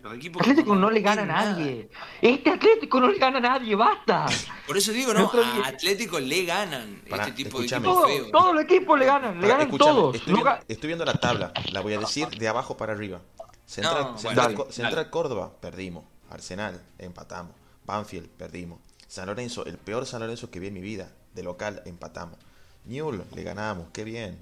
Los 0.03 0.14
equipos 0.14 0.42
que 0.42 0.51
Atlético 0.51 0.75
no 0.75 0.90
le 0.90 1.01
gana 1.03 1.23
a 1.23 1.27
nada. 1.27 1.51
nadie. 1.53 1.90
Este 2.23 2.49
Atlético 2.49 3.01
no 3.01 3.09
le 3.09 3.18
gana 3.18 3.37
a 3.37 3.40
nadie, 3.42 3.75
basta. 3.75 4.25
Por 4.66 4.79
eso 4.79 4.92
digo, 4.92 5.12
no, 5.12 5.31
a 5.31 5.68
Atlético 5.68 6.18
le 6.18 6.44
ganan 6.46 7.03
Pará, 7.11 7.25
este 7.25 7.35
tipo 7.44 7.59
escúchame. 7.59 7.87
de 7.87 7.92
equipos 7.92 8.07
Todo, 8.07 8.16
feos. 8.16 8.31
todos 8.33 8.55
los 8.55 8.64
equipos 8.64 8.99
le 8.99 9.05
ganan, 9.05 9.40
le 9.40 9.46
ganan 9.46 9.70
todos. 9.77 10.14
Estoy, 10.16 10.33
No 10.33 10.38
viendo, 10.38 10.51
ga- 10.53 10.64
estoy 10.68 10.87
viendo 10.87 11.05
la 11.05 11.12
tabla, 11.14 11.53
la 11.70 11.81
voy 11.83 11.92
a 11.92 11.99
decir 11.99 12.29
de 12.29 12.49
abajo 12.49 12.79
para 12.79 12.94
arriba. 12.94 13.20
Central, 13.66 14.12
No, 14.12 14.18
Central, 14.18 14.35
bueno, 14.46 14.57
Co- 14.57 14.62
dale, 14.64 14.73
Central 14.75 14.96
dale. 14.96 15.11
Córdoba, 15.11 15.53
perdimos. 15.61 16.05
Arsenal, 16.31 16.81
empatamos. 16.99 17.53
Banfield, 17.85 18.29
perdimos. 18.31 18.79
San 19.11 19.27
Lorenzo, 19.27 19.66
el 19.66 19.77
peor 19.77 20.07
San 20.07 20.20
Lorenzo 20.20 20.53
que 20.53 20.61
vi 20.61 20.68
en 20.68 20.75
mi 20.75 20.81
vida. 20.81 21.11
De 21.35 21.42
local, 21.42 21.83
empatamos. 21.85 22.38
Newell, 22.85 23.25
le 23.35 23.42
ganamos, 23.42 23.88
qué 23.92 24.05
bien. 24.05 24.38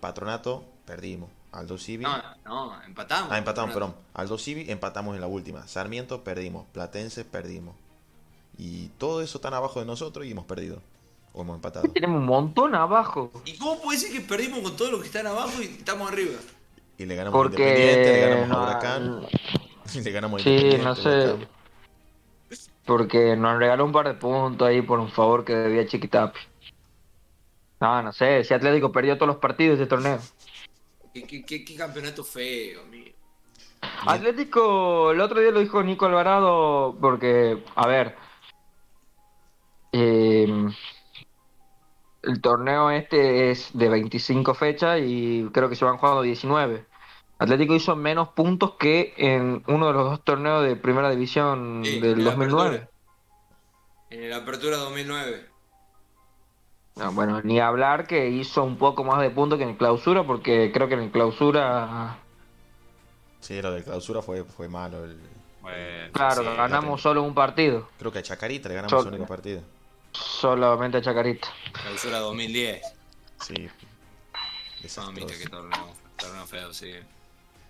Patronato, 0.00 0.64
perdimos. 0.84 1.30
Aldo 1.50 1.78
Civi, 1.78 2.04
No, 2.04 2.22
no, 2.44 2.82
empatamos. 2.82 3.32
ah, 3.32 3.38
empatamos, 3.38 3.72
perdón. 3.72 3.94
Aldo 4.12 4.36
Civi, 4.36 4.70
empatamos 4.70 5.14
en 5.14 5.22
la 5.22 5.26
última. 5.26 5.66
Sarmiento, 5.66 6.22
perdimos. 6.22 6.66
Platense, 6.74 7.24
perdimos. 7.24 7.74
Y 8.58 8.88
todo 8.98 9.22
eso 9.22 9.40
tan 9.40 9.54
abajo 9.54 9.80
de 9.80 9.86
nosotros 9.86 10.26
y 10.26 10.32
hemos 10.32 10.44
perdido. 10.44 10.82
O 11.32 11.40
hemos 11.40 11.56
empatado. 11.56 11.88
Tenemos 11.88 12.18
un 12.20 12.26
montón 12.26 12.74
abajo. 12.74 13.30
¿Y 13.46 13.56
cómo 13.56 13.80
puede 13.80 13.98
ser 13.98 14.12
que 14.12 14.20
perdimos 14.20 14.60
con 14.60 14.76
todos 14.76 14.90
los 14.90 15.00
que 15.00 15.06
están 15.06 15.26
abajo 15.26 15.62
y 15.62 15.64
estamos 15.64 16.10
arriba? 16.12 16.34
Y 16.98 17.06
le 17.06 17.16
ganamos 17.16 17.40
a 17.40 17.44
Independiente, 17.46 18.12
le 18.12 18.26
Porque 18.26 18.30
ganamos 18.30 18.58
a 18.58 18.62
Huracán. 18.62 19.26
Le 20.04 20.10
ganamos 20.10 20.40
a 20.40 20.44
Sí, 20.44 20.50
Independiente, 20.50 20.84
no 20.84 20.94
sé. 20.94 21.08
Huracán. 21.08 21.55
Porque 22.86 23.36
nos 23.36 23.58
regaló 23.58 23.84
un 23.84 23.92
par 23.92 24.06
de 24.06 24.14
puntos 24.14 24.66
ahí 24.68 24.80
por 24.82 25.00
un 25.00 25.10
favor 25.10 25.44
que 25.44 25.54
debía 25.54 25.86
Chiquitapi. 25.86 26.38
No, 27.80 28.02
no 28.02 28.12
sé, 28.12 28.42
si 28.44 28.54
Atlético 28.54 28.90
perdió 28.92 29.16
todos 29.16 29.26
los 29.28 29.36
partidos 29.36 29.78
de 29.78 29.84
este 29.84 29.94
torneo. 29.96 30.18
¿Qué, 31.12 31.24
qué, 31.26 31.44
qué- 31.44 31.64
qué 31.64 31.76
campeonato 31.76 32.24
feo, 32.24 32.82
amigo? 32.82 33.14
Atlético, 34.06 35.10
el 35.12 35.20
otro 35.20 35.40
día 35.40 35.50
lo 35.50 35.60
dijo 35.60 35.82
Nico 35.82 36.06
Alvarado, 36.06 36.96
porque, 37.00 37.62
a 37.74 37.86
ver, 37.86 38.16
eh, 39.92 40.46
el 42.22 42.40
torneo 42.40 42.90
este 42.90 43.50
es 43.50 43.70
de 43.76 43.88
25 43.88 44.54
fechas 44.54 45.00
y 45.02 45.48
creo 45.52 45.68
que 45.68 45.76
se 45.76 45.84
van 45.84 45.98
jugando 45.98 46.22
19. 46.22 46.86
Atlético 47.38 47.74
hizo 47.74 47.94
menos 47.96 48.28
puntos 48.28 48.72
que 48.78 49.12
en 49.18 49.62
uno 49.66 49.86
de 49.88 49.92
los 49.92 50.04
dos 50.04 50.24
torneos 50.24 50.64
de 50.64 50.74
primera 50.76 51.10
división 51.10 51.82
Sí, 51.84 52.00
del 52.00 52.18
en 52.20 52.24
la 52.24 52.30
2009. 52.30 52.68
apertura. 52.76 52.90
En 54.10 54.30
la 54.30 54.36
apertura 54.36 54.76
2009. 54.78 55.46
No, 56.96 57.12
bueno, 57.12 57.42
ni 57.42 57.60
hablar 57.60 58.06
que 58.06 58.30
hizo 58.30 58.64
un 58.64 58.78
poco 58.78 59.04
más 59.04 59.20
de 59.20 59.28
puntos 59.30 59.58
que 59.58 59.64
en 59.64 59.70
el 59.70 59.76
clausura, 59.76 60.22
porque 60.24 60.70
creo 60.72 60.88
que 60.88 60.94
en 60.94 61.00
el 61.00 61.10
clausura, 61.10 62.16
Sí, 63.40 63.60
lo 63.60 63.70
de 63.72 63.84
clausura 63.84 64.22
fue, 64.22 64.42
fue 64.44 64.66
malo. 64.68 65.04
el- 65.04 65.20
Bueno, 65.60 66.12
claro, 66.12 66.42
sí, 66.42 66.48
ganamos 66.56 67.02
solo 67.02 67.22
un 67.22 67.34
partido, 67.34 67.88
Creo 67.98 68.10
que 68.12 68.20
a 68.20 68.22
Chacarita 68.22 68.68
le 68.70 68.76
ganamos 68.76 68.90
Sol- 68.92 69.02
su 69.02 69.08
único 69.08 69.26
partido. 69.26 69.60
solamente 70.12 70.98
a 70.98 71.02
Chacarita. 71.02 71.48
Clausura 71.72 72.18
2010. 72.20 72.82
Sí. 73.42 73.68
Mamita, 74.98 75.34
qué 75.36 75.48
torneo. 75.50 75.92
Torneo 76.16 76.46
feo, 76.46 76.72
sí. 76.72 76.92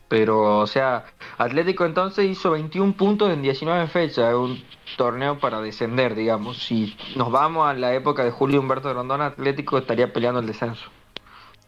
Pero, 0.08 0.60
o 0.60 0.66
sea, 0.66 1.06
Atlético 1.36 1.84
entonces 1.84 2.30
hizo 2.30 2.52
21 2.52 2.92
puntos 2.96 3.32
en 3.32 3.42
19 3.42 3.88
fechas, 3.88 4.30
es 4.30 4.34
un 4.36 4.64
torneo 4.96 5.40
para 5.40 5.60
descender, 5.60 6.14
digamos. 6.14 6.58
Si 6.62 6.96
nos 7.16 7.32
vamos 7.32 7.68
a 7.68 7.74
la 7.74 7.92
época 7.92 8.22
de 8.22 8.30
Julio 8.30 8.60
Humberto 8.60 8.92
Rondona, 8.92 9.26
Atlético 9.26 9.78
estaría 9.78 10.12
peleando 10.12 10.40
el 10.40 10.46
descenso. 10.46 10.84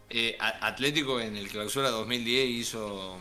Eh, 0.09 0.37
Atlético 0.39 1.19
en 1.19 1.35
el 1.35 1.49
clausura 1.49 1.89
2010 1.89 2.49
hizo 2.49 3.17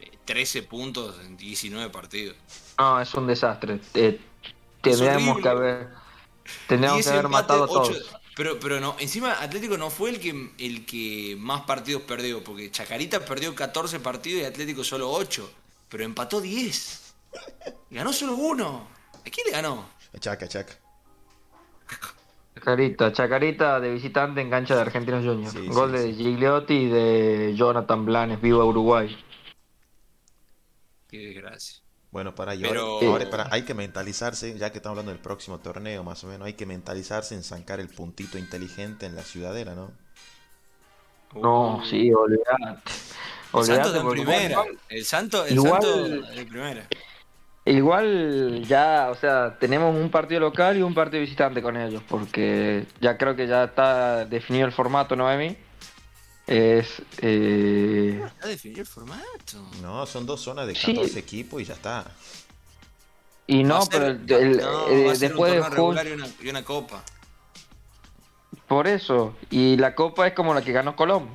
eh, 0.00 0.10
13 0.24 0.62
puntos 0.64 1.18
en 1.24 1.36
19 1.36 1.90
partidos. 1.90 2.36
No, 2.78 3.00
es 3.00 3.12
un 3.14 3.26
desastre. 3.26 3.80
Eh, 3.94 4.20
tendríamos 4.82 5.40
que 5.40 5.48
haber, 5.48 5.88
tendríamos 6.68 6.98
10 6.98 7.06
que 7.06 7.12
haber 7.12 7.28
matado 7.28 7.64
a 7.64 7.66
todos. 7.66 8.19
Pero, 8.36 8.58
pero 8.60 8.80
no, 8.80 8.96
encima 8.98 9.42
Atlético 9.42 9.76
no 9.76 9.90
fue 9.90 10.10
el 10.10 10.20
que, 10.20 10.52
el 10.58 10.86
que 10.86 11.36
más 11.38 11.62
partidos 11.62 12.02
perdió, 12.02 12.42
porque 12.42 12.70
Chacarita 12.70 13.24
perdió 13.24 13.54
14 13.54 14.00
partidos 14.00 14.42
y 14.42 14.44
Atlético 14.44 14.84
solo 14.84 15.10
8, 15.10 15.50
pero 15.88 16.04
empató 16.04 16.40
10. 16.40 17.14
Ganó 17.90 18.12
solo 18.12 18.34
uno. 18.34 18.88
¿A 19.14 19.30
quién 19.30 19.46
le 19.46 19.52
ganó? 19.52 19.90
A 20.14 20.18
Chaca, 20.18 20.46
a 20.46 20.48
Chaca. 20.48 20.74
Chacarita, 22.54 23.12
Chacarita 23.12 23.80
de 23.80 23.92
visitante 23.92 24.40
en 24.40 24.50
cancha 24.50 24.74
de 24.74 24.80
Argentinos 24.82 25.24
Juniors. 25.24 25.52
Sí, 25.52 25.66
Gol 25.68 25.96
sí, 25.96 26.02
de 26.02 26.12
sí. 26.12 26.24
Gigliotti 26.24 26.74
y 26.74 26.88
de 26.88 27.54
Jonathan 27.56 28.04
Blanes, 28.04 28.40
viva 28.40 28.64
Uruguay. 28.64 29.16
Qué 31.08 31.18
desgracia. 31.18 31.79
Bueno, 32.12 32.34
para 32.34 32.54
y 32.56 32.62
Pero- 32.62 32.98
ahora, 33.02 33.30
para- 33.30 33.48
hay 33.52 33.62
que 33.62 33.72
mentalizarse, 33.74 34.58
ya 34.58 34.70
que 34.72 34.78
estamos 34.78 34.94
hablando 34.98 35.12
del 35.12 35.20
próximo 35.20 35.58
torneo, 35.60 36.02
más 36.02 36.24
o 36.24 36.26
menos, 36.26 36.46
hay 36.46 36.54
que 36.54 36.66
mentalizarse 36.66 37.34
en 37.36 37.44
sacar 37.44 37.78
el 37.78 37.88
puntito 37.88 38.36
inteligente 38.36 39.06
en 39.06 39.14
la 39.14 39.22
ciudadela, 39.22 39.74
¿no? 39.76 39.92
No, 41.34 41.76
Uh, 41.76 41.84
sí, 41.84 42.12
olvidate. 42.12 42.50
El 42.64 42.72
Santo 42.72 43.58
Olvidate 43.58 43.86
está 43.88 43.96
en 43.98 44.02
porque 44.04 44.22
primera. 44.22 44.50
igual- 44.50 44.78
El 44.88 45.04
Santo, 45.04 45.44
el 45.46 45.54
igual- 45.54 45.82
Santo 45.82 46.32
en 46.32 46.48
primera. 46.48 46.86
Igual 47.64 48.64
ya, 48.66 49.08
o 49.10 49.14
sea, 49.14 49.56
tenemos 49.60 49.94
un 49.94 50.10
partido 50.10 50.40
local 50.40 50.76
y 50.78 50.82
un 50.82 50.94
partido 50.94 51.20
visitante 51.20 51.62
con 51.62 51.76
ellos, 51.76 52.02
porque 52.08 52.86
ya 53.00 53.16
creo 53.16 53.36
que 53.36 53.46
ya 53.46 53.64
está 53.64 54.24
definido 54.24 54.66
el 54.66 54.72
formato, 54.72 55.14
¿no, 55.14 55.30
Emi? 55.30 55.56
Es, 56.54 57.00
eh, 57.22 58.20
Está 58.26 58.48
definido 58.48 58.80
el 58.80 58.86
formato. 58.88 59.22
No, 59.80 60.04
son 60.04 60.26
dos 60.26 60.40
zonas 60.40 60.66
de 60.66 60.74
Sí. 60.74 60.92
14 60.94 61.20
equipos 61.20 61.62
y 61.62 61.64
ya 61.64 61.74
está. 61.74 62.10
y 63.46 63.62
Va 63.62 63.68
no, 63.68 63.76
a 63.76 63.82
ser- 63.82 63.90
pero 64.26 64.36
el- 64.38 64.46
el- 64.52 64.56
no, 64.58 64.88
eh, 64.88 65.10
a 65.10 65.14
después 65.14 65.52
un 65.52 65.60
de 65.60 65.68
regular 65.70 66.06
y 66.08 66.10
una, 66.12 66.28
y 66.40 66.48
una 66.48 66.64
copa. 66.64 67.02
por 68.68 68.86
eso, 68.88 69.36
y 69.50 69.76
la 69.76 69.94
copa 69.94 70.26
es 70.26 70.34
como 70.34 70.52
la 70.54 70.62
que 70.62 70.72
ganó 70.72 70.94
Colón. 70.96 71.28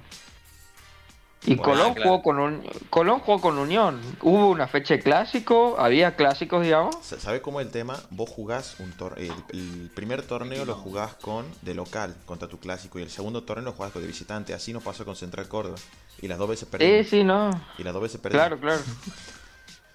Y 1.48 1.56
Bueno, 1.56 1.64
Colón 1.74 1.94
claro. 1.94 2.10
jugó 2.10 2.24
con 2.24 2.40
un, 2.40 2.64
Colón 2.90 3.20
jugó 3.20 3.40
con 3.42 3.58
Unión. 3.60 4.02
Hubo 4.22 4.50
una 4.50 4.68
fecha 4.68 4.96
de 4.96 5.02
clásico, 5.02 5.76
había 5.78 6.16
clásicos, 6.16 6.64
digamos. 6.64 6.96
Sa- 7.04 7.20
¿Sabes 7.20 7.42
cómo 7.42 7.60
es 7.60 7.68
el 7.68 7.72
tema? 7.72 8.00
Vos 8.10 8.30
jugás 8.30 8.80
un 8.80 8.92
tor 8.94 9.14
el, 9.18 9.32
el 9.54 9.92
primer 9.94 10.24
torneo 10.24 10.66
lo 10.66 10.76
jugás 10.76 11.14
con 11.16 11.46
de 11.62 11.74
local 11.76 12.16
contra 12.26 12.48
tu 12.48 12.58
clásico 12.60 12.98
y 13.00 13.04
el 13.04 13.10
segundo 13.10 13.44
torneo 13.44 13.66
lo 13.66 13.72
jugás 13.74 13.92
con 13.92 14.02
de 14.02 14.08
visitante. 14.08 14.54
Así 14.54 14.74
nos 14.74 14.84
pasó 14.84 15.06
con 15.06 15.16
Central 15.16 15.48
Córdoba. 15.48 15.78
Y 16.22 16.28
las 16.28 16.38
dos 16.38 16.50
veces 16.50 16.68
Sí, 16.68 16.72
perdimos. 16.72 17.08
sí, 17.08 17.24
no. 17.24 17.50
Y 17.78 17.84
las 17.84 17.94
dos 17.94 18.02
veces 18.02 18.20
perdimos. 18.20 18.48
Claro, 18.48 18.60
claro. 18.60 18.82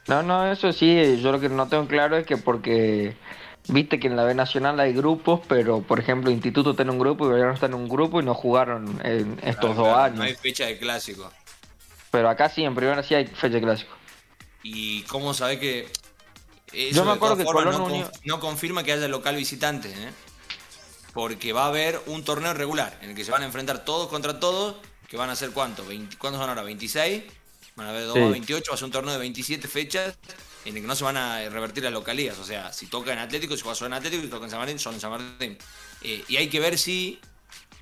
No, 0.09 0.23
no, 0.23 0.51
eso 0.51 0.73
sí, 0.73 1.21
yo 1.23 1.31
lo 1.33 1.41
que 1.41 1.49
no 1.49 1.69
tengo 1.69 1.87
claro 1.87 2.17
es 2.17 2.27
que 2.27 2.37
porque 2.37 3.17
viste 3.69 4.01
que 4.01 4.09
en 4.09 4.17
la 4.17 4.25
B 4.25 4.35
Nacional 4.35 4.81
hay 4.81 4.93
grupos, 4.93 5.41
pero 5.47 5.83
por 5.83 6.01
ejemplo 6.01 6.31
Instituto 6.31 6.75
tiene 6.75 6.91
un 6.91 6.99
grupo 6.99 7.27
y 7.27 7.29
Belgrano 7.31 7.55
está 7.55 7.67
en 7.67 7.75
un 7.75 7.89
grupo 7.89 8.21
y 8.21 8.25
no 8.25 8.35
jugaron 8.35 9.01
en 9.05 9.35
estos 9.43 9.55
Claro, 9.61 9.75
dos 9.75 9.77
claro, 9.85 10.03
años. 10.03 10.19
No 10.19 10.25
hay 10.25 10.35
fecha 10.35 10.67
de 10.67 10.79
clásico. 10.79 11.31
Pero 12.11 12.29
acá 12.29 12.49
sí, 12.49 12.62
en 12.64 12.75
primera 12.75 13.03
sí 13.03 13.14
hay 13.14 13.27
fecha 13.27 13.61
clásico. 13.61 13.92
¿Y 14.62 15.03
cómo 15.03 15.33
sabés 15.35 15.59
que 15.59 15.90
eso 16.73 16.96
Yo 16.96 17.05
me 17.05 17.12
acuerdo 17.12 17.37
que 17.37 17.44
Colón 17.44 17.70
no, 17.77 17.85
Unión- 17.85 18.11
no 18.25 18.40
confirma 18.40 18.83
que 18.85 18.92
haya 18.92 19.09
local 19.09 19.37
visitante, 19.37 19.88
¿eh? 19.90 20.11
Porque 21.12 21.53
va 21.53 21.64
a 21.64 21.68
haber 21.68 22.01
un 22.07 22.25
torneo 22.25 22.55
regular 22.55 22.96
en 23.03 23.11
el 23.11 23.16
que 23.16 23.25
se 23.25 23.31
van 23.33 23.42
a 23.42 23.46
enfrentar 23.46 23.85
todos 23.85 24.09
contra 24.09 24.38
todos, 24.38 24.77
que 25.09 25.16
van 25.16 25.31
a 25.31 25.37
ser 25.37 25.51
cuánto, 25.51 25.85
20 25.85 26.16
¿cuántos 26.18 26.40
son 26.40 26.49
ahora? 26.49 26.62
26, 26.62 27.25
van 27.75 27.87
a 27.88 27.90
haber 27.90 28.05
2 28.07 28.14
Sí. 28.14 28.23
a 28.23 28.29
28, 28.29 28.70
va 28.70 28.75
a 28.75 28.79
ser 28.79 28.85
un 28.87 28.92
torneo 28.92 29.12
de 29.12 29.18
27 29.18 29.66
fechas 29.66 30.16
en 30.64 30.77
el 30.77 30.83
que 30.83 30.87
no 30.87 30.94
se 30.94 31.03
van 31.05 31.16
a 31.16 31.49
revertir 31.49 31.83
las 31.83 31.92
localías, 31.92 32.38
o 32.38 32.44
sea, 32.44 32.73
si 32.73 32.87
toca 32.87 33.12
en 33.12 33.18
Atlético, 33.18 33.57
si 33.57 33.62
juega 33.62 33.75
solo 33.75 33.88
en 33.88 33.94
Atlético, 33.94 34.23
si 34.23 34.29
toca 34.29 34.44
en 34.44 34.51
San 34.51 34.59
Martín, 34.61 34.79
solo 34.79 34.94
en 34.96 35.01
San 35.01 35.11
Martín. 35.11 35.59
Eh, 36.03 36.23
y 36.29 36.37
hay 36.37 36.49
que 36.49 36.61
ver 36.61 36.79
si 36.79 37.18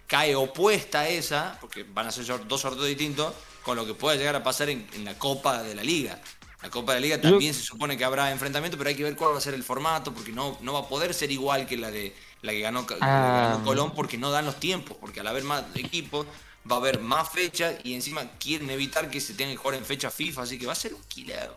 cae 0.07 0.35
opuesta 0.35 1.01
a 1.01 1.09
esa, 1.09 1.59
porque 1.61 1.83
van 1.83 2.07
a 2.07 2.11
ser 2.13 2.25
dos 2.47 2.61
sorteos 2.63 2.87
distintos, 2.87 3.35
con 3.69 3.77
lo 3.77 3.85
que 3.85 3.93
pueda 3.93 4.17
llegar 4.17 4.35
a 4.35 4.43
pasar 4.43 4.71
en, 4.71 4.87
en 4.95 5.05
la 5.05 5.13
Copa 5.19 5.63
de 5.63 5.75
la 5.75 5.83
Liga. 5.83 6.19
La 6.63 6.71
Copa 6.71 6.95
de 6.95 7.01
la 7.01 7.03
Liga 7.03 7.21
también 7.21 7.53
se 7.53 7.61
supone 7.61 7.99
que 7.99 8.05
habrá 8.07 8.33
enfrentamiento, 8.33 8.79
pero 8.79 8.89
hay 8.89 8.97
que 8.97 9.05
ver 9.05 9.15
cuál 9.15 9.35
va 9.35 9.37
a 9.37 9.43
ser 9.43 9.53
el 9.53 9.63
formato, 9.63 10.15
porque 10.15 10.33
no, 10.33 10.57
no 10.63 10.73
va 10.73 10.79
a 10.81 10.89
poder 10.89 11.13
ser 11.13 11.31
igual 11.31 11.67
que 11.67 11.77
la 11.77 11.91
de 11.91 12.15
la 12.41 12.53
que 12.53 12.61
ganó, 12.61 12.87
Ah. 13.03 13.51
ganó 13.53 13.65
Colón, 13.67 13.93
porque 13.95 14.17
no 14.17 14.31
dan 14.31 14.47
los 14.47 14.59
tiempos, 14.59 14.97
porque 14.99 15.21
al 15.21 15.27
haber 15.27 15.45
más 15.45 15.65
equipos 15.75 16.27
va 16.71 16.77
a 16.77 16.79
haber 16.79 16.99
más 16.99 17.29
fechas 17.29 17.75
y 17.85 17.93
encima 17.93 18.23
quieren 18.39 18.71
evitar 18.71 19.11
que 19.11 19.21
se 19.21 19.35
tenga 19.35 19.51
que 19.51 19.59
jugar 19.59 19.77
en 19.77 19.85
fecha 19.85 20.11
FIFA, 20.11 20.43
así 20.45 20.59
que 20.59 20.65
va 20.65 20.73
a 20.73 20.77
ser 20.77 20.95
un 20.95 21.03
quilombo. 21.09 21.53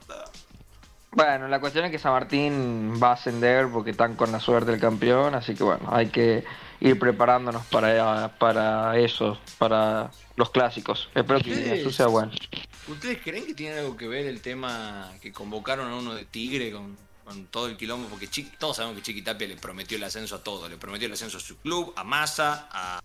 Bueno, 1.12 1.48
la 1.48 1.62
cuestión 1.62 1.86
es 1.86 1.92
que 1.92 2.00
San 2.00 2.12
Martín 2.12 3.00
va 3.02 3.12
a 3.12 3.14
ascender 3.14 3.70
porque 3.70 3.92
están 3.92 4.16
con 4.16 4.34
la 4.34 4.40
suerte 4.42 4.72
del 4.72 4.82
campeón, 4.82 5.34
así 5.34 5.56
que 5.56 5.64
bueno, 5.64 5.88
hay 5.94 6.08
que 6.10 6.44
ir 6.82 7.00
preparándonos 7.00 7.66
para, 7.68 8.38
para 8.38 8.98
eso, 9.00 9.40
para 9.58 10.12
los 10.36 10.50
clásicos. 10.50 11.10
Espero 11.16 11.40
que 11.40 11.80
eso 11.80 11.92
sea 11.92 12.08
bueno. 12.08 12.32
¿Ustedes 12.88 13.20
creen 13.24 13.46
que 13.46 13.54
tiene 13.54 13.78
algo 13.80 13.96
que 13.96 14.08
ver 14.08 14.26
el 14.26 14.42
tema 14.42 15.12
que 15.22 15.32
convocaron 15.32 15.90
a 15.92 15.96
uno 15.96 16.16
de 16.16 16.26
Tigre 16.26 16.72
con, 16.72 16.98
con 17.24 17.46
todo 17.48 17.68
el 17.68 17.78
quilombo? 17.78 18.10
Porque 18.10 18.28
Chiqui- 18.28 18.58
todos 18.58 18.78
sabemos 18.78 18.98
que 18.98 19.04
Chiqui 19.04 19.22
Tapia 19.22 19.48
le 19.48 19.56
prometió 19.58 19.98
el 19.98 20.04
ascenso 20.04 20.36
a 20.36 20.44
todo. 20.44 20.68
Le 20.68 20.78
prometió 20.78 21.06
el 21.08 21.14
ascenso 21.14 21.38
a 21.38 21.40
su 21.40 21.58
club, 21.58 21.94
a 21.96 22.04
Massa, 22.04 22.68
a, 22.72 23.00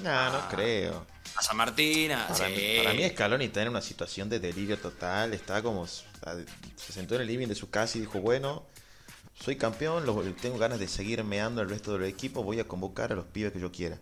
No, 0.00 0.32
no 0.32 0.48
creo. 0.48 1.04
a 1.36 1.42
San 1.42 1.56
Martín, 1.56 2.12
a... 2.12 2.28
Para, 2.28 2.46
sí. 2.46 2.54
mí, 2.56 2.84
para 2.84 2.94
mí 2.94 3.08
Scaloni 3.10 3.44
está 3.46 3.62
en 3.62 3.68
una 3.68 3.82
situación 3.82 4.28
de 4.28 4.38
delirio 4.38 4.78
total, 4.78 5.34
está 5.34 5.60
como... 5.62 5.86
Se 5.86 6.92
sentó 6.92 7.16
en 7.16 7.22
el 7.22 7.26
living 7.26 7.48
de 7.48 7.54
su 7.56 7.68
casa 7.68 7.98
y 7.98 8.02
dijo, 8.02 8.20
bueno, 8.20 8.64
soy 9.34 9.56
campeón, 9.56 10.06
lo- 10.06 10.22
tengo 10.34 10.58
ganas 10.58 10.78
de 10.78 10.88
seguir 10.88 11.22
meando 11.24 11.60
al 11.60 11.68
resto 11.68 11.92
del 11.92 12.04
equipo, 12.08 12.42
voy 12.42 12.60
a 12.60 12.68
convocar 12.68 13.12
a 13.12 13.16
los 13.16 13.26
pibes 13.26 13.52
que 13.52 13.60
yo 13.60 13.70
quiera. 13.72 14.00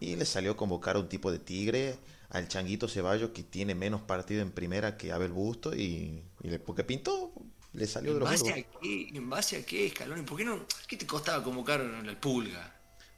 Y 0.00 0.16
le 0.16 0.24
salió 0.24 0.52
a 0.52 0.56
convocar 0.56 0.96
a 0.96 1.00
un 1.00 1.08
tipo 1.08 1.30
de 1.30 1.38
tigre, 1.38 1.96
al 2.30 2.48
Changuito 2.48 2.88
Ceballos, 2.88 3.30
que 3.30 3.42
tiene 3.42 3.74
menos 3.74 4.00
partido 4.02 4.40
en 4.42 4.50
primera 4.52 4.96
que 4.96 5.12
Abel 5.12 5.32
Busto, 5.32 5.74
y, 5.74 6.22
y 6.42 6.48
le, 6.48 6.58
porque 6.58 6.84
pintó, 6.84 7.32
le 7.72 7.86
salió 7.86 8.12
de 8.12 8.16
¿En 8.16 8.20
los 8.20 8.30
base, 8.30 8.44
huevos. 8.44 8.58
a 8.58 8.80
qué? 8.80 9.08
¿En 9.12 9.28
base 9.30 9.56
a 9.58 9.66
qué, 9.66 9.88
Scaloni? 9.90 10.22
¿Por 10.22 10.38
qué 10.38 10.44
no? 10.44 10.64
¿Qué 10.86 10.96
te 10.96 11.06
costaba 11.06 11.42
convocar 11.44 11.80
al 11.80 12.16
Pulga? 12.18 12.76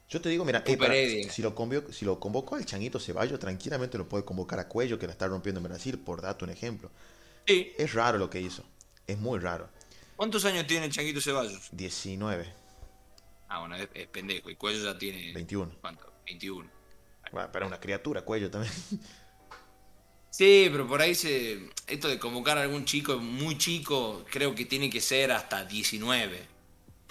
Yo 0.09 0.21
te 0.21 0.29
digo, 0.29 0.45
mira, 0.45 0.63
eh, 0.65 0.77
para- 0.77 0.93
si, 0.93 1.41
lo 1.41 1.55
convio- 1.55 1.91
si 1.91 2.05
lo 2.05 2.19
convocó 2.19 2.55
al 2.55 2.65
Changuito 2.65 2.99
Ceballos, 2.99 3.39
tranquilamente 3.39 3.97
lo 3.97 4.07
puede 4.09 4.25
convocar 4.25 4.59
a 4.59 4.67
Cuello, 4.67 4.99
que 4.99 5.07
la 5.07 5.13
está 5.13 5.27
rompiendo 5.27 5.59
en 5.59 5.63
Brasil, 5.63 5.97
por 5.97 6.21
darte 6.21 6.43
un 6.43 6.51
ejemplo. 6.51 6.91
Sí. 7.47 7.71
Es 7.77 7.93
raro 7.93 8.17
lo 8.17 8.29
que 8.29 8.41
hizo, 8.41 8.63
es 9.07 9.17
muy 9.17 9.39
raro. 9.39 9.69
¿Cuántos 10.15 10.45
años 10.45 10.65
tiene 10.67 10.85
el 10.85 10.91
Changuito 10.91 11.21
Ceballos? 11.21 11.69
19, 11.71 12.53
Ah, 13.49 13.59
bueno, 13.59 13.75
es, 13.75 13.87
es 13.93 14.07
pendejo. 14.07 14.49
Y 14.49 14.55
Cuello 14.55 14.83
ya 14.83 14.97
tiene... 14.97 15.31
21. 15.33 15.75
¿Cuánto? 15.81 16.11
21. 16.25 16.69
Bueno, 17.31 17.51
para 17.51 17.67
una 17.67 17.79
criatura, 17.79 18.21
Cuello 18.23 18.49
también. 18.49 18.73
Sí, 20.29 20.67
pero 20.71 20.87
por 20.87 20.99
ahí 21.01 21.13
se. 21.13 21.69
Esto 21.85 22.07
de 22.07 22.17
convocar 22.17 22.57
a 22.57 22.63
algún 22.63 22.85
chico 22.85 23.17
muy 23.19 23.57
chico, 23.59 24.25
creo 24.31 24.55
que 24.55 24.65
tiene 24.65 24.89
que 24.89 24.99
ser 25.01 25.31
hasta 25.31 25.65
19. 25.65 26.47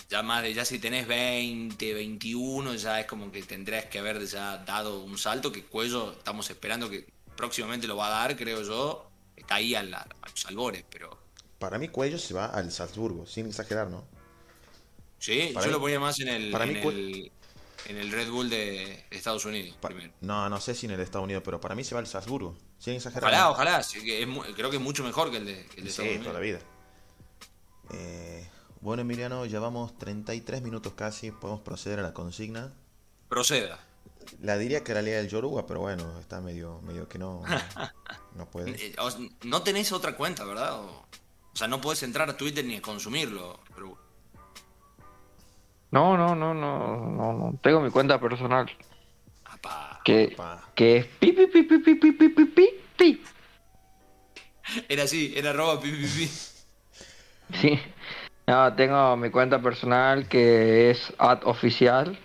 Ya 0.08 0.22
más 0.24 0.42
de, 0.42 0.52
ya 0.52 0.64
si 0.64 0.80
tenés 0.80 1.06
20, 1.06 1.94
21, 1.94 2.74
ya 2.74 2.98
es 3.00 3.06
como 3.06 3.30
que 3.30 3.42
tendrías 3.42 3.84
que 3.86 4.00
haber 4.00 4.24
ya 4.26 4.58
dado 4.58 5.00
un 5.04 5.16
salto 5.18 5.52
que 5.52 5.62
Cuello 5.64 6.12
estamos 6.12 6.50
esperando 6.50 6.90
que 6.90 7.06
próximamente 7.36 7.86
lo 7.86 7.96
va 7.96 8.08
a 8.08 8.10
dar, 8.26 8.36
creo 8.36 8.62
yo. 8.64 9.08
Está 9.36 9.54
ahí 9.56 9.76
a, 9.76 9.84
la- 9.84 9.98
a 10.20 10.28
los 10.28 10.44
albores, 10.46 10.84
pero. 10.90 11.21
Para 11.62 11.78
mí 11.78 11.86
Cuello 11.88 12.18
se 12.18 12.34
va 12.34 12.46
al 12.46 12.72
Salzburgo, 12.72 13.24
sin 13.24 13.46
exagerar, 13.46 13.88
¿no? 13.88 14.04
Sí, 15.20 15.52
Para 15.54 15.64
yo 15.66 15.70
mí- 15.70 15.74
lo 15.74 15.80
ponía 15.80 16.00
más 16.00 16.18
en 16.18 16.26
el, 16.28 16.50
para 16.50 16.64
en, 16.64 16.72
mí 16.72 16.80
el, 16.80 17.32
en 17.86 17.96
el 17.98 18.10
Red 18.10 18.28
Bull 18.30 18.50
de 18.50 19.04
Estados 19.10 19.44
Unidos 19.44 19.76
Pa- 19.80 19.88
primero. 19.90 20.12
no, 20.22 20.48
no 20.48 20.60
sé 20.60 20.74
si 20.74 20.86
en 20.86 20.92
el 20.92 21.00
Estados 21.00 21.22
Unidos, 21.24 21.44
pero 21.44 21.60
para 21.60 21.76
mí 21.76 21.84
se 21.84 21.94
va 21.94 22.00
al 22.00 22.08
Salzburgo, 22.08 22.56
sin 22.78 22.94
exagerar. 22.94 23.30
Ojalá, 23.30 23.44
¿no? 23.44 23.50
ojalá. 23.52 23.82
sí, 23.84 24.02
que 24.02 24.22
es 24.22 24.26
mu- 24.26 24.42
creo 24.56 24.70
que 24.70 24.76
es 24.78 24.82
mucho 24.82 25.04
mejor 25.04 25.30
que 25.30 25.36
el 25.36 25.46
de, 25.46 25.66
que 25.66 25.76
el 25.78 25.84
de 25.84 25.90
Estados 25.90 26.10
Sí, 26.10 26.16
Unidos. 26.16 26.22
toda 26.24 26.34
la 26.34 26.40
vida. 26.40 26.58
Eh, 27.92 28.48
bueno, 28.80 29.02
Emiliano, 29.02 29.46
llevamos 29.46 29.96
33 29.98 30.62
minutos 30.62 30.94
casi, 30.94 31.30
podemos 31.30 31.62
proceder 31.62 32.00
a 32.00 32.02
la 32.02 32.12
consigna. 32.12 32.72
Proceda. 33.28 33.78
La 34.40 34.58
diría 34.58 34.82
que 34.82 34.94
la 34.94 35.02
lea 35.02 35.18
del 35.18 35.28
Yoruba, 35.28 35.66
pero 35.66 35.80
bueno, 35.80 36.18
está 36.18 36.40
medio, 36.40 36.80
medio 36.82 37.08
que 37.08 37.18
no, 37.18 37.42
no 38.34 38.46
puede. 38.50 38.70
Eh, 38.88 38.94
No 39.44 39.62
tenés 39.62 39.92
otra 39.92 40.16
cuenta, 40.16 40.44
¿verdad? 40.44 40.80
O, 40.80 41.06
o 41.52 41.56
sea, 41.56 41.68
no 41.68 41.80
podés 41.80 42.02
entrar 42.02 42.28
a 42.30 42.36
Twitter 42.36 42.64
ni 42.64 42.76
a 42.76 42.82
consumirlo. 42.82 43.60
Pero, 43.74 43.98
No, 45.90 46.16
no, 46.16 46.34
no, 46.34 46.54
no, 46.54 46.96
no, 47.10 47.32
no. 47.32 47.58
Tengo 47.62 47.80
mi 47.80 47.90
cuenta 47.90 48.18
personal. 48.18 48.70
apá. 49.44 50.00
Que, 50.04 50.36
que 50.74 50.96
es 50.98 51.06
pi 51.06 51.32
pi 51.32 51.46
pi 51.46 51.62
pi 51.62 51.78
pi 51.78 51.94
pi 51.94 52.12
pi 52.12 52.28
pi 52.28 52.44
pi 52.46 52.68
pi. 52.96 53.22
Era 54.88 55.02
así, 55.04 55.32
era 55.36 55.50
arroba 55.50 55.80
pi, 55.80 55.90
pi, 55.90 56.06
pi. 56.06 56.30
Sí. 57.58 57.80
No, 58.46 58.74
tengo 58.74 59.16
mi 59.16 59.30
cuenta 59.30 59.60
personal 59.60 60.26
que 60.28 60.90
es 60.90 61.12
at 61.18 61.44
oficial. 61.44 62.18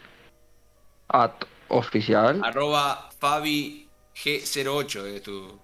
At 1.09 1.33
oficial. 1.67 2.41
Arroba 2.43 3.09
Fabi 3.19 3.87
G08 4.15 5.05
es 5.07 5.23
tu. 5.23 5.59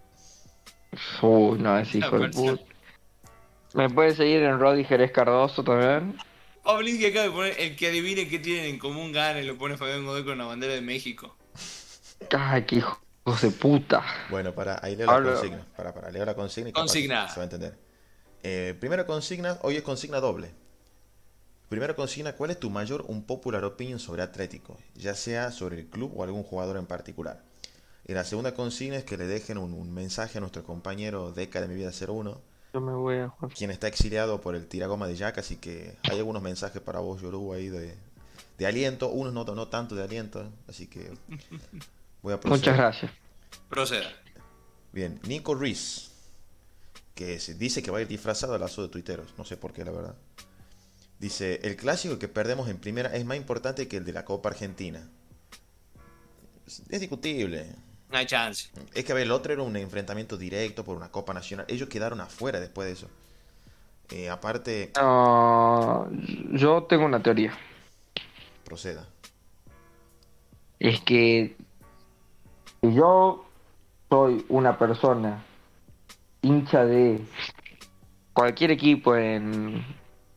Uy, 1.22 1.60
no, 1.60 1.78
es 1.80 1.96
hijo 1.96 2.20
de 2.20 2.30
puta. 2.30 2.62
Me 3.74 3.90
puedes 3.90 4.18
seguir 4.18 4.44
en 4.44 4.60
Rodi 4.60 4.84
Jerez 4.84 5.12
Cardoso 5.12 5.64
también. 5.64 6.18
Pablín 6.64 7.00
que 7.00 7.08
acaba 7.08 7.26
de 7.26 7.32
poner 7.32 7.60
el 7.60 7.76
que 7.76 7.88
adivine 7.88 8.28
qué 8.28 8.40
tienen 8.40 8.66
en 8.66 8.80
común 8.80 9.12
gana 9.12 9.42
y 9.42 9.46
lo 9.46 9.58
pone 9.58 9.78
Fabián 9.78 10.06
Godoy 10.06 10.24
con 10.24 10.38
la 10.38 10.46
bandera 10.46 10.74
de 10.74 10.82
México. 10.82 11.36
Ay, 12.32 12.66
qué 12.66 12.78
hijos 12.78 12.98
de 13.42 13.52
puta. 13.52 14.04
Bueno, 14.30 14.54
para, 14.54 14.80
ahí 14.82 14.96
leo 14.96 15.08
la 15.08 15.22
consigna. 15.22 15.66
Para, 15.76 15.94
para, 15.94 16.12
leo 16.12 16.24
la 16.24 16.36
consigna 16.36 16.70
y 16.70 16.74
Consigna. 16.74 17.28
se 17.28 17.36
va 17.36 17.42
a 17.42 17.44
entender. 17.46 17.78
Eh, 18.44 18.76
primera 18.80 19.06
consigna, 19.06 19.58
hoy 19.64 19.76
es 19.78 19.82
consigna 19.82 20.20
doble. 20.20 20.52
Primera 21.68 21.96
consigna, 21.96 22.34
¿cuál 22.34 22.52
es 22.52 22.60
tu 22.60 22.70
mayor 22.70 23.04
un 23.08 23.24
popular 23.24 23.64
opinion 23.66 24.00
sobre 24.00 24.22
Atlético? 24.22 24.78
Ya 24.94 25.16
sea 25.16 25.52
sobre 25.52 25.80
el 25.80 25.88
club 25.88 26.14
o 26.16 26.24
algún 26.24 26.44
jugador 26.44 26.78
en 26.78 26.86
particular. 26.86 27.44
Y 28.06 28.14
la 28.14 28.24
segunda 28.24 28.54
consigna 28.54 28.98
es 28.98 29.06
que 29.06 29.18
le 29.18 29.26
dejen 29.26 29.58
un, 29.58 29.74
un 29.74 29.94
mensaje 29.94 30.38
a 30.38 30.42
nuestro 30.42 30.64
compañero 30.64 31.32
Deca 31.32 31.62
de 31.62 31.68
Mi 31.68 31.76
Vida 31.76 31.92
01, 31.92 32.40
Yo 32.74 32.82
me 32.82 32.94
voy 32.94 33.18
a 33.18 33.30
jugar. 33.30 33.56
quien 33.56 33.70
está 33.70 33.88
exiliado 33.88 34.42
por 34.42 34.56
el 34.56 34.68
tiragoma 34.68 35.08
de 35.08 35.16
Jack, 35.16 35.38
así 35.38 35.58
que 35.58 35.96
hay 36.10 36.18
algunos 36.18 36.42
mensajes 36.42 36.82
para 36.82 37.00
vos, 37.00 37.22
Yoruba, 37.22 37.58
ahí 37.58 37.70
de, 37.70 37.96
de 38.58 38.66
aliento, 38.66 39.10
unos 39.10 39.32
no, 39.32 39.44
no 39.44 39.68
tanto 39.68 39.94
de 39.94 40.04
aliento, 40.04 40.52
así 40.68 40.88
que 40.88 41.12
voy 42.24 42.34
a 42.34 42.40
proceder. 42.40 42.60
Muchas 42.60 42.78
gracias. 42.78 43.12
Proceda. 43.70 44.12
Bien, 44.92 45.20
Nico 45.28 45.54
Reese, 45.54 46.10
que 47.14 47.40
se 47.40 47.54
dice 47.54 47.84
que 47.84 47.92
va 47.92 48.00
a 48.00 48.02
ir 48.02 48.08
disfrazado 48.08 48.56
al 48.56 48.62
lazo 48.62 48.82
de 48.82 48.88
tuiteros, 48.88 49.36
no 49.38 49.46
sé 49.46 49.56
por 49.56 49.72
qué, 49.72 49.86
la 49.86 49.92
verdad. 49.92 50.16
Dice, 51.20 51.60
el 51.64 51.76
clásico 51.76 52.18
que 52.18 52.28
perdemos 52.28 52.70
en 52.70 52.78
primera 52.78 53.16
es 53.16 53.24
más 53.24 53.38
importante 53.38 53.88
que 53.88 53.98
el 53.98 54.06
de 54.06 54.14
la 54.14 54.26
Copa 54.26 54.50
Argentina. 54.50 55.08
Es 56.66 56.82
es 56.90 57.00
discutible. 57.00 57.76
No 58.14 58.20
hay 58.20 58.28
chance. 58.28 58.70
Es 58.94 59.04
que, 59.06 59.12
a 59.12 59.16
ver, 59.16 59.24
el 59.24 59.32
otro 59.32 59.52
era 59.54 59.64
un 59.64 59.76
enfrentamiento 59.76 60.38
directo 60.38 60.84
por 60.84 60.96
una 60.96 61.10
Copa 61.10 61.34
Nacional. 61.34 61.66
Ellos 61.68 61.90
quedaron 61.90 62.22
afuera 62.22 62.60
después 62.60 62.86
de 62.86 62.94
eso. 62.94 63.08
Eh, 64.12 64.30
aparte, 64.30 64.92
No, 64.96 66.08
yo 66.52 66.84
tengo 66.84 67.06
una 67.06 67.24
teoría. 67.24 67.58
proceda. 68.64 69.08
Es 70.80 71.02
que 71.02 71.56
si 72.82 72.94
yo 72.94 73.46
soy 74.12 74.46
una 74.50 74.78
persona 74.78 75.44
hincha 76.44 76.86
de 76.86 77.20
cualquier 78.34 78.70
equipo 78.72 79.16
en, 79.16 79.84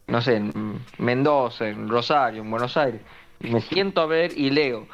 no 0.07 0.23
sé, 0.23 0.37
en 0.37 0.83
Mendoza, 0.97 1.69
en 1.69 1.91
Rosario, 1.91 2.41
en 2.41 2.51
Buenos 2.51 2.75
Aires, 2.79 3.03
y 3.41 3.51
me 3.51 3.61
siento 3.61 4.01
a 4.01 4.07
ver 4.07 4.33
y 4.39 4.49
leo, 4.49 4.87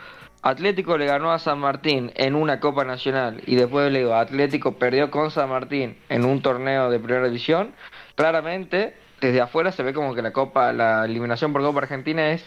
Atlético 0.42 0.98
le 0.98 1.06
ganó 1.06 1.30
a 1.30 1.38
San 1.38 1.60
Martín 1.60 2.10
en 2.16 2.34
una 2.34 2.58
Copa 2.58 2.84
Nacional 2.84 3.40
y 3.46 3.54
después 3.54 3.92
le 3.92 4.00
digo, 4.00 4.14
Atlético 4.14 4.76
perdió 4.76 5.08
con 5.08 5.30
San 5.30 5.48
Martín 5.48 5.96
en 6.08 6.24
un 6.24 6.42
torneo 6.42 6.90
de 6.90 6.98
primera 6.98 7.26
división, 7.26 7.72
claramente 8.16 8.96
desde 9.20 9.40
afuera 9.40 9.70
se 9.70 9.84
ve 9.84 9.94
como 9.94 10.16
que 10.16 10.22
la 10.22 10.32
Copa, 10.32 10.72
la 10.72 11.04
eliminación 11.04 11.52
por 11.52 11.62
Copa 11.62 11.82
Argentina 11.82 12.32
es 12.32 12.44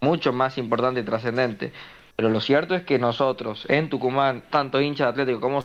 mucho 0.00 0.32
más 0.32 0.56
importante 0.56 1.00
y 1.00 1.04
trascendente. 1.04 1.72
Pero 2.16 2.30
lo 2.30 2.40
cierto 2.40 2.74
es 2.74 2.82
que 2.82 2.98
nosotros 2.98 3.66
en 3.68 3.90
Tucumán, 3.90 4.44
tanto 4.48 4.80
hinchas 4.80 5.08
de 5.08 5.10
Atlético 5.10 5.40
como 5.40 5.64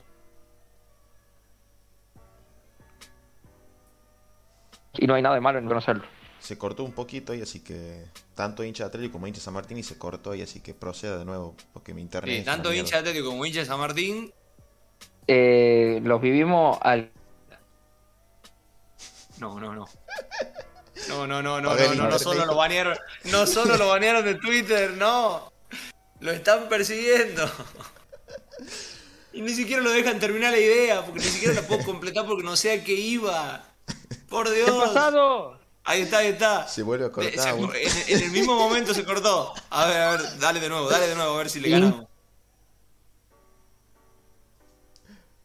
y 4.97 5.07
no 5.07 5.13
hay 5.13 5.21
nada 5.21 5.35
de 5.35 5.41
malo 5.41 5.59
en 5.59 5.67
conocerlo. 5.67 6.03
Se 6.41 6.57
cortó 6.57 6.83
un 6.83 6.93
poquito 6.93 7.33
y 7.33 7.41
así 7.41 7.59
que 7.59 8.05
tanto 8.33 8.63
hincha 8.63 8.85
de 8.85 8.87
Atlético 8.87 9.13
como 9.13 9.27
hincha 9.27 9.39
de 9.39 9.43
San 9.43 9.53
Martín 9.53 9.77
y 9.77 9.83
se 9.83 9.97
cortó 9.97 10.33
y 10.33 10.41
así 10.41 10.61
que 10.61 10.73
proceda 10.73 11.17
de 11.17 11.25
nuevo 11.25 11.55
porque 11.73 11.93
mi 11.93 12.01
internet... 12.01 12.39
Sí, 12.39 12.45
tanto 12.45 12.73
hincha 12.73 12.95
de 12.97 13.09
Atlético 13.09 13.29
como 13.29 13.45
hincha 13.45 13.59
de 13.59 13.65
San 13.65 13.79
Martín. 13.79 14.33
Eh, 15.27 15.99
los 16.03 16.21
vivimos 16.21 16.77
al... 16.81 17.11
No, 19.37 19.59
no, 19.59 19.73
no. 19.73 19.87
No, 21.07 21.27
no, 21.27 21.41
no, 21.41 21.61
no, 21.61 21.75
ver, 21.75 21.95
no, 21.95 22.03
no, 22.03 22.09
no 22.09 22.19
solo 22.19 22.45
lo 22.45 22.55
banearon, 22.55 22.97
no 23.25 23.47
solo 23.47 23.77
lo 23.77 23.87
banearon 23.87 24.25
de 24.25 24.35
Twitter, 24.35 24.91
no. 24.91 25.51
Lo 26.19 26.31
están 26.31 26.67
persiguiendo. 26.67 27.49
Y 29.31 29.41
ni 29.41 29.53
siquiera 29.53 29.81
lo 29.81 29.91
dejan 29.91 30.19
terminar 30.19 30.51
la 30.51 30.59
idea, 30.59 31.05
porque 31.05 31.19
ni 31.19 31.25
siquiera 31.27 31.53
la 31.53 31.61
puedo 31.61 31.83
completar 31.85 32.25
porque 32.25 32.43
no 32.43 32.55
sé 32.55 32.71
a 32.73 32.83
qué 32.83 32.93
iba. 32.93 33.63
Por 34.27 34.47
¿Qué 34.47 34.55
Dios. 34.55 34.69
ha 34.69 34.85
pasado? 34.85 35.58
Ahí 35.89 36.01
está, 36.01 36.19
ahí 36.19 36.27
está. 36.27 36.67
Se 36.67 36.83
vuelve 36.83 37.05
a 37.05 37.09
cortar. 37.11 37.33
se- 37.33 37.49
en, 37.49 38.17
en 38.19 38.23
el 38.25 38.31
mismo 38.31 38.55
momento 38.55 38.93
se 38.93 39.03
cortó. 39.03 39.55
A 39.71 39.87
ver, 39.87 39.97
a 39.97 40.11
ver, 40.11 40.21
dale 40.39 40.59
de 40.59 40.69
nuevo, 40.69 40.87
dale 40.87 41.07
de 41.07 41.15
nuevo, 41.15 41.33
a 41.33 41.37
ver 41.39 41.49
si 41.49 41.59
le 41.59 41.67
¿Y? 41.69 41.71
ganamos. 41.71 42.05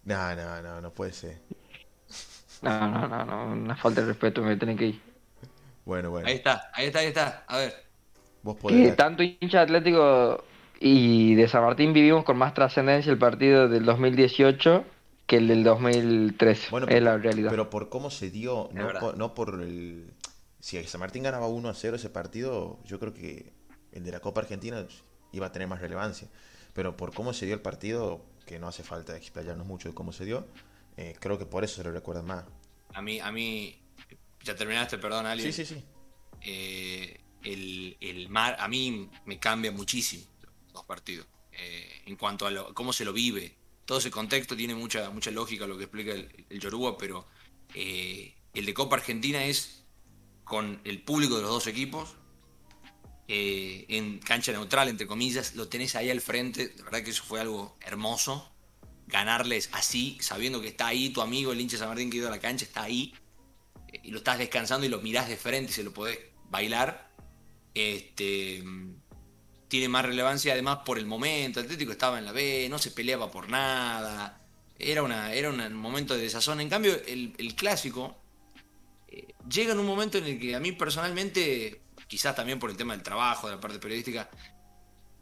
No, 0.05 0.35
no, 0.37 0.61
no, 0.63 0.81
no 0.83 0.91
puede 0.91 1.15
ser. 1.15 1.41
No, 2.61 2.89
no, 2.89 3.09
no, 3.09 3.25
no, 3.25 3.47
una 3.53 3.75
falta 3.77 4.03
de 4.03 4.09
respeto 4.09 4.43
me 4.43 4.57
tienen 4.57 4.77
que 4.77 4.87
ir. 4.89 5.01
Bueno, 5.87 6.11
bueno. 6.11 6.29
Ahí 6.29 6.35
está, 6.35 6.71
ahí 6.75 6.87
está, 6.89 6.99
ahí 6.99 7.07
está. 7.07 7.45
A 7.47 7.57
ver. 7.59 7.75
Vos 8.43 8.57
podés... 8.57 8.95
tanto 8.97 9.23
hincha 9.23 9.59
de 9.59 9.65
Atlético 9.65 10.45
y 10.79 11.35
de 11.37 11.49
San 11.49 11.63
Martín 11.63 11.95
vivimos 11.95 12.25
con 12.25 12.37
más 12.37 12.53
trascendencia 12.53 13.11
el 13.11 13.19
partido 13.19 13.67
del 13.69 13.87
2018 13.87 14.85
que 15.27 15.39
el 15.39 15.49
del 15.49 15.65
2013. 15.65 16.69
Bueno, 16.71 16.87
es 16.89 17.03
la 17.03 17.17
realidad. 17.17 17.49
Pero 17.51 17.71
por 17.71 17.89
cómo 17.89 18.11
se 18.11 18.31
dio, 18.31 18.69
por, 19.01 19.17
no 19.17 19.33
por 19.33 19.59
el... 19.63 20.13
Si 20.65 20.83
San 20.85 20.99
Martín 21.01 21.23
ganaba 21.25 21.47
1 21.47 21.69
a 21.69 21.75
0 21.75 21.97
ese 21.97 22.09
partido, 22.09 22.79
yo 22.87 22.99
creo 22.99 23.13
que 23.13 23.53
el 23.93 24.03
de 24.03 24.11
la 24.13 24.21
Copa 24.21 24.41
Argentina 24.41 24.87
iba 25.31 25.49
a 25.49 25.53
tener 25.53 25.69
más 25.69 25.79
relevancia. 25.83 26.27
Pero 26.73 26.97
por 26.97 27.13
cómo 27.13 27.35
se 27.35 27.45
dio 27.45 27.55
el 27.55 27.61
partido, 27.61 28.25
que 28.47 28.59
no 28.59 28.67
hace 28.67 28.83
falta 28.83 29.15
explayarnos 29.15 29.67
mucho 29.67 29.91
de 29.91 29.95
cómo 29.95 30.11
se 30.11 30.25
dio, 30.25 30.47
eh, 30.97 31.17
creo 31.21 31.37
que 31.39 31.45
por 31.45 31.65
eso 31.65 31.77
se 31.77 31.85
lo 31.85 31.91
recuerdan 31.93 32.25
más. 32.25 32.47
A 32.95 33.03
mí, 33.03 33.21
a 33.21 33.31
mí. 33.31 33.79
Ya 34.43 34.57
terminaste, 34.57 34.97
perdón, 34.97 35.27
Ali. 35.27 35.43
Sí, 35.43 35.53
sí, 35.53 35.67
sí. 35.67 35.85
eh, 36.41 37.21
el, 37.43 37.99
el 38.01 38.31
mar 38.31 38.57
a 38.59 38.67
mí 38.67 39.11
me 39.27 39.39
cambia 39.39 39.71
muchísimo 39.71 40.25
los 40.73 40.85
partidos 40.87 41.27
eh, 41.53 42.01
en 42.07 42.17
cuanto 42.17 42.47
a 42.47 42.51
lo- 42.51 42.73
cómo 42.73 42.91
se 42.95 43.05
lo 43.05 43.13
vive 43.13 43.55
todo 43.85 43.99
ese 43.99 44.11
contexto 44.11 44.57
tiene 44.57 44.75
mucha 44.75 45.11
mucha 45.11 45.31
lógica 45.31 45.67
lo 45.67 45.77
que 45.77 45.85
explica 45.85 46.13
el, 46.13 46.47
el 46.49 46.59
Yoruba 46.59 46.97
pero 46.97 47.27
el 47.75 48.65
de 48.67 48.75
Copa 48.75 48.97
Argentina 48.97 49.45
es 49.45 49.84
con 50.55 50.81
el 50.85 51.03
público 51.03 51.37
de 51.37 51.43
los 51.43 51.51
dos 51.51 51.67
equipos 51.67 52.15
eh, 53.27 53.87
en 53.89 54.19
cancha 54.19 54.53
neutral 54.53 54.89
entre 54.89 55.07
comillas 55.07 55.55
lo 55.55 55.69
tenés 55.69 55.97
ahí 55.97 56.11
al 56.11 56.21
frente 56.21 56.75
la 56.79 56.85
verdad 56.85 57.03
que 57.03 57.11
eso 57.11 57.25
fue 57.25 57.41
algo 57.41 57.77
hermoso 57.81 58.53
ganarles 59.07 59.71
así 59.73 60.19
sabiendo 60.21 60.61
que 60.61 60.69
está 60.69 60.87
ahí 60.87 61.11
tu 61.11 61.23
amigo 61.23 61.53
el 61.53 61.61
hincha 61.61 61.79
San 61.79 61.89
Martín 61.89 62.11
que 62.11 62.19
ha 62.19 62.21
ido 62.21 62.29
a 62.29 62.31
la 62.31 62.41
cancha 62.41 62.65
está 62.65 62.83
ahí 62.83 63.15
y 64.03 64.11
lo 64.11 64.19
estás 64.19 64.39
descansando 64.39 64.87
y 64.87 64.89
lo 64.89 65.01
mirás 65.01 65.29
de 65.29 65.37
frente 65.37 65.71
y 65.71 65.75
se 65.75 65.83
lo 65.83 65.93
podés 65.93 66.19
bailar, 66.51 67.11
este, 67.75 68.63
tiene 69.69 69.89
más 69.89 70.05
relevancia 70.05 70.53
además 70.53 70.79
por 70.85 70.99
el 70.99 71.07
momento. 71.07 71.61
El 71.61 71.67
Atlético 71.67 71.93
estaba 71.93 72.19
en 72.19 72.25
la 72.25 72.33
B, 72.33 72.69
no 72.71 72.79
se 72.79 72.91
peleaba 72.91 73.31
por 73.31 73.49
nada, 73.49 74.41
era, 74.79 75.03
una, 75.03 75.33
era 75.33 75.51
un 75.51 75.75
momento 75.75 76.15
de 76.15 76.23
desazón. 76.23 76.61
En 76.61 76.69
cambio, 76.69 76.95
el, 77.07 77.55
clásico 77.57 78.17
llega 79.49 79.73
en 79.73 79.79
un 79.79 79.87
momento 79.87 80.19
en 80.19 80.25
el 80.25 80.39
que 80.41 80.55
a 80.55 80.61
mí 80.61 80.73
personalmente, 80.73 81.81
quizás 82.07 82.35
también 82.35 82.59
por 82.59 82.71
el 82.71 82.77
tema 82.77 82.95
del 82.95 83.03
trabajo, 83.03 83.49
de 83.49 83.55
la 83.57 83.61
parte 83.61 83.79
periodística, 83.79 84.29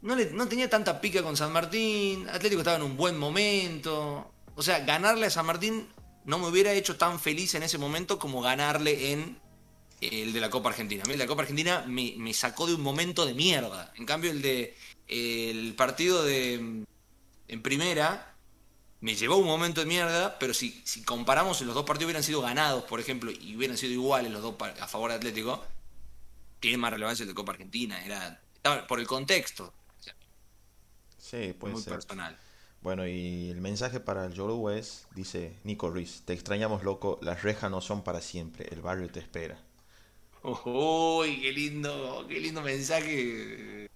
no, 0.01 0.15
le- 0.15 0.31
no 0.31 0.47
tenía 0.47 0.69
tanta 0.69 0.99
pica 1.01 1.23
con 1.23 1.37
San 1.37 1.51
Martín, 1.51 2.27
Atlético 2.29 2.61
estaba 2.61 2.77
en 2.77 2.83
un 2.83 2.97
buen 2.97 3.17
momento. 3.17 4.31
O 4.55 4.61
sea, 4.61 4.79
ganarle 4.81 5.27
a 5.27 5.29
San 5.29 5.45
Martín 5.45 5.87
no 6.25 6.39
me 6.39 6.47
hubiera 6.47 6.71
hecho 6.73 6.95
tan 6.97 7.19
feliz 7.19 7.55
en 7.55 7.63
ese 7.63 7.77
momento 7.77 8.19
como 8.19 8.41
ganarle 8.41 9.11
en 9.11 9.39
el 10.01 10.33
de 10.33 10.41
la 10.41 10.49
Copa 10.49 10.69
Argentina. 10.69 11.03
La 11.15 11.27
Copa 11.27 11.43
Argentina 11.43 11.83
me, 11.87 12.13
me 12.17 12.33
sacó 12.33 12.67
de 12.67 12.75
un 12.75 12.81
momento 12.81 13.25
de 13.25 13.33
mierda. 13.33 13.93
En 13.95 14.05
cambio, 14.05 14.31
el 14.31 14.41
de 14.41 14.75
el 15.07 15.73
partido 15.75 16.23
de 16.23 16.85
en 17.47 17.61
primera 17.61 18.32
me 19.03 19.15
llevó 19.15 19.37
un 19.37 19.47
momento 19.47 19.81
de 19.81 19.87
mierda, 19.87 20.39
pero 20.39 20.53
si, 20.53 20.81
si 20.85 21.03
comparamos 21.03 21.61
los 21.61 21.75
dos 21.75 21.85
partidos 21.85 22.07
hubieran 22.07 22.23
sido 22.23 22.41
ganados, 22.41 22.85
por 22.85 22.99
ejemplo, 22.99 23.31
y 23.31 23.55
hubieran 23.55 23.77
sido 23.77 23.93
iguales 23.93 24.31
los 24.31 24.41
dos 24.41 24.55
a 24.81 24.87
favor 24.87 25.11
de 25.11 25.17
Atlético, 25.17 25.63
tiene 26.59 26.77
más 26.77 26.91
relevancia 26.91 27.23
el 27.23 27.29
de 27.29 27.35
Copa 27.35 27.51
Argentina. 27.53 28.03
Era, 28.05 28.41
por 28.87 28.99
el 28.99 29.07
contexto, 29.07 29.65
o 29.99 30.03
sea, 30.03 30.15
Sí, 31.17 31.53
puede 31.53 31.73
muy 31.73 31.83
ser. 31.83 31.93
personal. 31.93 32.37
Bueno, 32.81 33.07
y 33.07 33.49
el 33.49 33.61
mensaje 33.61 33.99
para 33.99 34.25
el 34.25 34.33
Yoruba 34.33 34.75
es, 34.77 35.07
dice 35.15 35.59
Nico 35.63 35.89
Ruiz, 35.89 36.23
te 36.25 36.33
extrañamos 36.33 36.83
loco, 36.83 37.19
las 37.21 37.43
rejas 37.43 37.71
no 37.71 37.81
son 37.81 38.03
para 38.03 38.21
siempre, 38.21 38.67
el 38.71 38.81
barrio 38.81 39.09
te 39.11 39.19
espera. 39.21 39.59
Uy, 40.43 41.41
qué 41.41 41.51
lindo, 41.53 42.25
qué 42.27 42.39
lindo 42.39 42.61
mensaje 42.61 43.87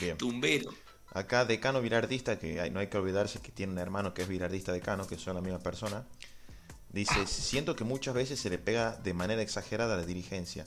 Bien. 0.00 0.18
tumbero. 0.18 0.72
Acá 1.16 1.46
Decano 1.46 1.80
Vilardista, 1.80 2.38
que 2.38 2.60
hay- 2.60 2.70
no 2.70 2.78
hay 2.80 2.88
que 2.88 2.98
olvidarse 2.98 3.40
que 3.40 3.50
tiene 3.50 3.72
un 3.72 3.78
hermano 3.78 4.12
que 4.12 4.20
es 4.22 4.28
Vilardista 4.28 4.70
Decano, 4.72 5.06
que 5.06 5.16
son 5.16 5.34
la 5.34 5.40
misma 5.40 5.60
persona, 5.60 6.04
dice, 6.90 7.26
siento 7.26 7.74
que 7.74 7.84
muchas 7.84 8.14
veces 8.14 8.38
se 8.38 8.50
le 8.50 8.58
pega 8.58 8.96
de 8.96 9.14
manera 9.14 9.40
exagerada 9.40 9.94
a 9.94 9.96
la 9.96 10.04
dirigencia, 10.04 10.66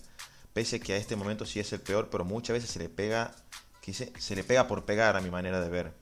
pese 0.54 0.80
que 0.80 0.94
a 0.94 0.98
este 0.98 1.16
momento 1.16 1.46
sí 1.46 1.60
es 1.60 1.72
el 1.72 1.82
peor, 1.82 2.10
pero 2.10 2.26
muchas 2.26 2.56
veces 2.56 2.72
se 2.72 2.80
le 2.80 2.90
pega, 2.90 3.36
que 3.82 3.94
se 3.94 4.36
le 4.36 4.44
pega 4.44 4.68
por 4.68 4.86
pegar 4.86 5.16
a 5.16 5.22
mi 5.22 5.30
manera 5.30 5.62
de 5.62 5.70
ver. 5.70 5.94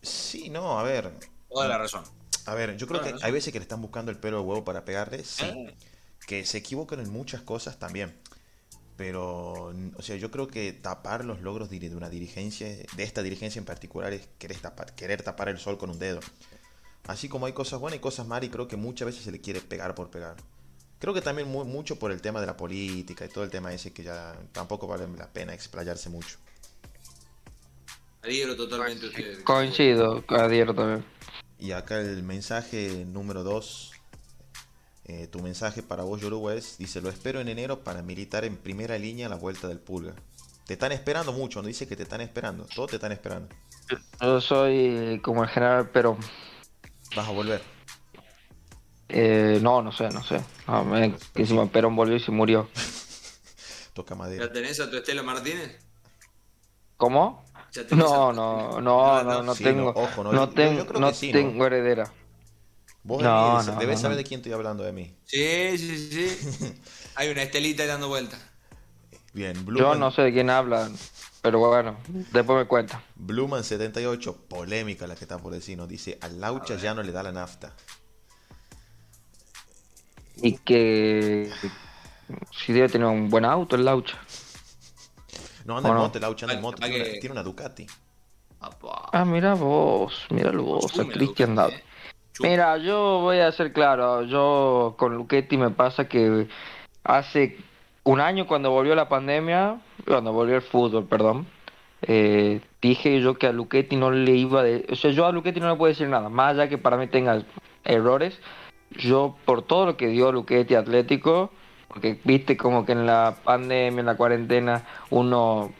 Sí, 0.00 0.48
no, 0.48 0.78
a 0.78 0.84
ver, 0.84 1.12
Toda 1.48 1.66
la 1.66 1.76
razón. 1.78 2.04
a 2.46 2.54
ver, 2.54 2.76
yo 2.76 2.86
creo 2.86 3.00
que 3.02 3.14
hay 3.20 3.32
veces 3.32 3.52
que 3.52 3.58
le 3.58 3.64
están 3.64 3.82
buscando 3.82 4.12
el 4.12 4.18
pelo 4.18 4.38
de 4.38 4.44
huevo 4.44 4.64
para 4.64 4.84
pegarle, 4.84 5.24
sí, 5.24 5.44
que 6.26 6.46
se 6.46 6.58
equivocan 6.58 7.00
en 7.00 7.10
muchas 7.10 7.42
cosas 7.42 7.80
también. 7.80 8.16
Pero, 8.98 9.72
o 9.96 10.02
sea, 10.02 10.16
yo 10.16 10.30
creo 10.32 10.48
que 10.48 10.72
tapar 10.72 11.24
los 11.24 11.40
logros 11.40 11.70
de 11.70 11.94
una 11.96 12.10
dirigencia, 12.10 12.66
de 12.66 13.02
esta 13.04 13.22
dirigencia 13.22 13.60
en 13.60 13.64
particular, 13.64 14.12
es 14.12 14.28
querer 14.38 14.58
tapar, 14.58 14.94
querer 14.96 15.22
tapar 15.22 15.48
el 15.48 15.58
sol 15.58 15.78
con 15.78 15.88
un 15.90 16.00
dedo. 16.00 16.18
Así 17.06 17.28
como 17.28 17.46
hay 17.46 17.52
cosas 17.52 17.78
buenas 17.78 17.98
y 17.98 18.00
cosas 18.00 18.26
malas, 18.26 18.48
y 18.48 18.50
creo 18.50 18.66
que 18.66 18.76
muchas 18.76 19.06
veces 19.06 19.22
se 19.22 19.30
le 19.30 19.40
quiere 19.40 19.60
pegar 19.60 19.94
por 19.94 20.10
pegar. 20.10 20.34
Creo 20.98 21.14
que 21.14 21.20
también 21.22 21.46
mu- 21.48 21.64
mucho 21.64 21.96
por 21.96 22.10
el 22.10 22.20
tema 22.20 22.40
de 22.40 22.46
la 22.48 22.56
política 22.56 23.24
y 23.24 23.28
todo 23.28 23.44
el 23.44 23.50
tema 23.50 23.72
ese 23.72 23.92
que 23.92 24.02
ya 24.02 24.34
tampoco 24.50 24.88
vale 24.88 25.06
la 25.16 25.28
pena 25.32 25.54
explayarse 25.54 26.08
mucho. 26.10 26.36
Adhiero 28.22 28.56
totalmente. 28.56 29.06
Coincido, 29.44 30.24
adhiero 30.28 30.74
también. 30.74 31.04
Y 31.60 31.70
acá 31.70 32.00
el 32.00 32.24
mensaje 32.24 33.04
número 33.06 33.44
2, 33.44 33.92
tu 35.30 35.40
mensaje 35.40 35.82
para 35.82 36.02
vos, 36.02 36.20
Yoruba, 36.20 36.54
es, 36.54 36.76
dice, 36.78 37.00
lo 37.00 37.08
espero 37.08 37.40
en 37.40 37.48
enero 37.48 37.80
para 37.80 38.02
militar 38.02 38.44
en 38.44 38.56
primera 38.56 38.98
línea 38.98 39.26
a 39.26 39.30
la 39.30 39.36
vuelta 39.36 39.66
del 39.66 39.78
Pulga. 39.78 40.14
Te 40.66 40.74
están 40.74 40.92
esperando 40.92 41.32
mucho, 41.32 41.62
no 41.62 41.68
dice 41.68 41.88
que 41.88 41.96
te 41.96 42.02
están 42.02 42.20
esperando, 42.20 42.66
todos 42.74 42.90
te 42.90 42.96
están 42.96 43.12
esperando. 43.12 43.48
Yo 44.20 44.40
soy 44.40 45.18
como 45.22 45.42
el 45.44 45.48
general, 45.48 45.88
pero 45.92 46.18
Vas 47.16 47.26
a 47.26 47.30
volver. 47.32 47.62
eh, 49.08 49.58
no, 49.62 49.80
no 49.80 49.92
sé, 49.92 50.10
no 50.10 50.22
sé. 50.22 50.40
No, 50.66 50.84
me- 50.84 51.14
encima 51.36 51.64
Perón 51.66 51.96
volvió 51.96 52.16
y 52.16 52.20
se 52.20 52.30
murió. 52.30 52.68
Toca 53.94 54.14
¿Ya 54.14 54.18
madera. 54.18 54.52
tenés 54.52 54.78
a 54.80 54.90
tu 54.90 54.96
Estela 54.98 55.22
Martínez? 55.22 55.78
¿Cómo? 56.98 57.44
¿Ya 57.72 57.86
tenés 57.86 58.04
a 58.04 58.08
No, 58.08 58.32
no, 58.32 58.80
no, 58.82 59.24
no, 59.24 59.42
no 59.42 59.54
Sí, 59.54 59.64
tengo, 59.64 59.84
no, 59.84 60.00
ojo, 60.00 60.22
no, 60.24 60.32
no, 60.34 60.46
yo- 60.46 60.52
yo 60.52 60.54
tengo, 60.54 60.86
creo 60.86 61.00
no 61.00 61.08
que 61.08 61.14
sí, 61.14 61.32
¿no? 61.32 61.38
tengo 61.38 61.66
heredera. 61.66 62.12
Vos 63.04 63.22
No, 63.22 63.50
debes, 63.52 63.66
no, 63.66 63.80
debes 63.80 63.96
no, 63.96 64.02
saber 64.02 64.16
no. 64.16 64.22
de 64.22 64.24
quién 64.24 64.40
estoy 64.40 64.52
hablando 64.52 64.82
de 64.84 64.92
mí. 64.92 65.14
Sí, 65.24 65.78
sí, 65.78 66.10
sí. 66.10 66.80
Hay 67.14 67.30
una 67.30 67.42
Estelita 67.42 67.82
ahí 67.82 67.88
dando 67.88 68.08
vuelta. 68.08 68.38
Bien, 69.32 69.54
Yo 69.54 69.62
Bluman, 69.64 70.00
no 70.00 70.10
sé 70.10 70.22
de 70.22 70.32
quién 70.32 70.50
hablan, 70.50 70.96
pero 71.42 71.58
bueno, 71.60 71.96
después 72.32 72.58
me 72.58 72.64
cuenta. 72.66 73.02
Bluman78, 73.18 74.34
polémica 74.48 75.06
la 75.06 75.14
que 75.14 75.24
está 75.24 75.38
por 75.38 75.52
decir, 75.52 75.76
nos 75.78 75.88
dice, 75.88 76.18
al 76.20 76.40
Laucha 76.40 76.76
ya 76.76 76.92
no 76.94 77.02
le 77.02 77.12
da 77.12 77.22
la 77.22 77.32
nafta. 77.32 77.72
Y 80.36 80.56
que 80.58 81.50
si 82.64 82.72
debe 82.72 82.88
tener 82.88 83.06
un 83.06 83.28
buen 83.28 83.44
auto 83.44 83.76
el 83.76 83.84
Laucha. 83.84 84.18
No 85.64 85.76
anda 85.76 85.88
en 85.88 85.94
Bueno. 85.94 86.06
moto, 86.06 86.18
el 86.18 86.22
Laucha 86.22 86.46
anda 86.46 86.54
en 86.54 86.60
moto, 86.62 86.78
tiene, 86.78 86.94
que- 87.04 87.10
una, 87.10 87.20
tiene 87.20 87.32
una 87.32 87.42
Ducati. 87.42 87.86
Ah, 89.12 89.24
mira 89.24 89.54
vos, 89.54 90.26
míralo 90.30 90.64
vos, 90.64 90.98
a 90.98 91.04
Cristian 91.04 91.54
Ducati, 91.54 91.76
Mira, 92.40 92.76
yo 92.78 93.18
voy 93.20 93.38
a 93.38 93.50
ser 93.50 93.72
claro, 93.72 94.22
yo 94.22 94.94
con 94.96 95.16
Luchetti 95.16 95.56
me 95.56 95.70
pasa 95.70 96.08
que 96.08 96.46
hace 97.02 97.56
un 98.04 98.20
año 98.20 98.46
cuando 98.46 98.70
volvió 98.70 98.94
la 98.94 99.08
pandemia, 99.08 99.80
cuando 100.06 100.32
volvió 100.32 100.54
el 100.54 100.62
fútbol, 100.62 101.06
perdón, 101.06 101.46
eh, 102.02 102.60
dije 102.80 103.20
yo 103.20 103.34
que 103.34 103.48
a 103.48 103.52
Luchetti 103.52 103.96
no 103.96 104.12
le 104.12 104.36
iba 104.36 104.62
de... 104.62 104.86
O 104.90 104.94
sea, 104.94 105.10
yo 105.10 105.26
a 105.26 105.32
Luchetti 105.32 105.58
no 105.58 105.68
le 105.68 105.76
puedo 105.76 105.88
decir 105.88 106.08
nada, 106.08 106.28
más 106.28 106.54
allá 106.54 106.68
que 106.68 106.78
para 106.78 106.96
mí 106.96 107.08
tenga 107.08 107.42
errores, 107.84 108.40
yo 108.90 109.36
por 109.44 109.62
todo 109.62 109.86
lo 109.86 109.96
que 109.96 110.06
dio 110.06 110.30
Luchetti 110.30 110.76
Atlético, 110.76 111.50
porque 111.88 112.20
viste 112.22 112.56
como 112.56 112.86
que 112.86 112.92
en 112.92 113.04
la 113.04 113.36
pandemia, 113.42 114.00
en 114.00 114.06
la 114.06 114.16
cuarentena, 114.16 114.84
uno 115.10 115.72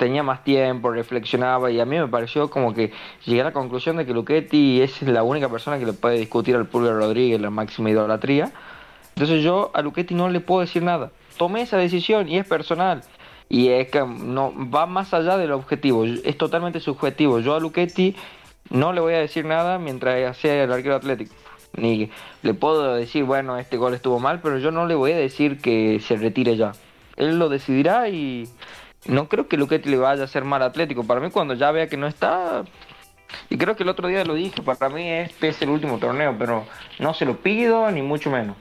tenía 0.00 0.22
más 0.22 0.42
tiempo, 0.42 0.90
reflexionaba 0.90 1.70
y 1.70 1.78
a 1.78 1.84
mí 1.84 1.98
me 1.98 2.08
pareció 2.08 2.48
como 2.48 2.72
que 2.72 2.90
llegué 3.26 3.42
a 3.42 3.44
la 3.44 3.52
conclusión 3.52 3.98
de 3.98 4.06
que 4.06 4.14
Luchetti 4.14 4.80
es 4.80 5.02
la 5.02 5.22
única 5.22 5.50
persona 5.50 5.78
que 5.78 5.84
le 5.84 5.92
puede 5.92 6.16
discutir 6.16 6.56
al 6.56 6.64
Pulgar 6.64 6.94
Rodríguez 6.94 7.38
la 7.38 7.50
máxima 7.50 7.90
idolatría. 7.90 8.50
Entonces 9.14 9.42
yo 9.44 9.70
a 9.74 9.82
Luchetti 9.82 10.14
no 10.14 10.30
le 10.30 10.40
puedo 10.40 10.62
decir 10.62 10.82
nada. 10.82 11.10
Tomé 11.36 11.60
esa 11.60 11.76
decisión 11.76 12.30
y 12.30 12.38
es 12.38 12.46
personal. 12.46 13.02
Y 13.50 13.68
es 13.68 13.90
que 13.90 14.00
no 14.00 14.54
va 14.70 14.86
más 14.86 15.12
allá 15.12 15.36
del 15.36 15.52
objetivo, 15.52 16.06
es 16.06 16.38
totalmente 16.38 16.80
subjetivo. 16.80 17.40
Yo 17.40 17.54
a 17.54 17.60
Luchetti 17.60 18.16
no 18.70 18.94
le 18.94 19.02
voy 19.02 19.12
a 19.12 19.18
decir 19.18 19.44
nada 19.44 19.78
mientras 19.78 20.34
sea 20.38 20.64
el 20.64 20.72
arquero 20.72 20.94
atlético. 20.94 21.34
Ni 21.76 22.10
le 22.42 22.54
puedo 22.54 22.94
decir, 22.94 23.24
bueno, 23.24 23.58
este 23.58 23.76
gol 23.76 23.92
estuvo 23.92 24.18
mal, 24.18 24.40
pero 24.40 24.56
yo 24.56 24.70
no 24.70 24.86
le 24.86 24.94
voy 24.94 25.12
a 25.12 25.18
decir 25.18 25.60
que 25.60 26.00
se 26.00 26.16
retire 26.16 26.56
ya. 26.56 26.72
Él 27.16 27.38
lo 27.38 27.50
decidirá 27.50 28.08
y 28.08 28.48
no 29.06 29.28
creo 29.28 29.48
que 29.48 29.56
Luchetti 29.56 29.88
le 29.88 29.96
vaya 29.96 30.22
a 30.22 30.24
hacer 30.24 30.44
mal 30.44 30.62
atlético. 30.62 31.04
Para 31.04 31.20
mí 31.20 31.30
cuando 31.30 31.54
ya 31.54 31.70
vea 31.70 31.88
que 31.88 31.96
no 31.96 32.06
está, 32.06 32.64
y 33.48 33.56
creo 33.56 33.76
que 33.76 33.82
el 33.82 33.88
otro 33.88 34.08
día 34.08 34.24
lo 34.24 34.34
dije, 34.34 34.62
para 34.62 34.88
mí 34.88 35.08
este 35.08 35.48
es 35.48 35.62
el 35.62 35.70
último 35.70 35.98
torneo, 35.98 36.36
pero 36.38 36.66
no 36.98 37.14
se 37.14 37.24
lo 37.24 37.40
pido 37.42 37.90
ni 37.90 38.02
mucho 38.02 38.30
menos. 38.30 38.56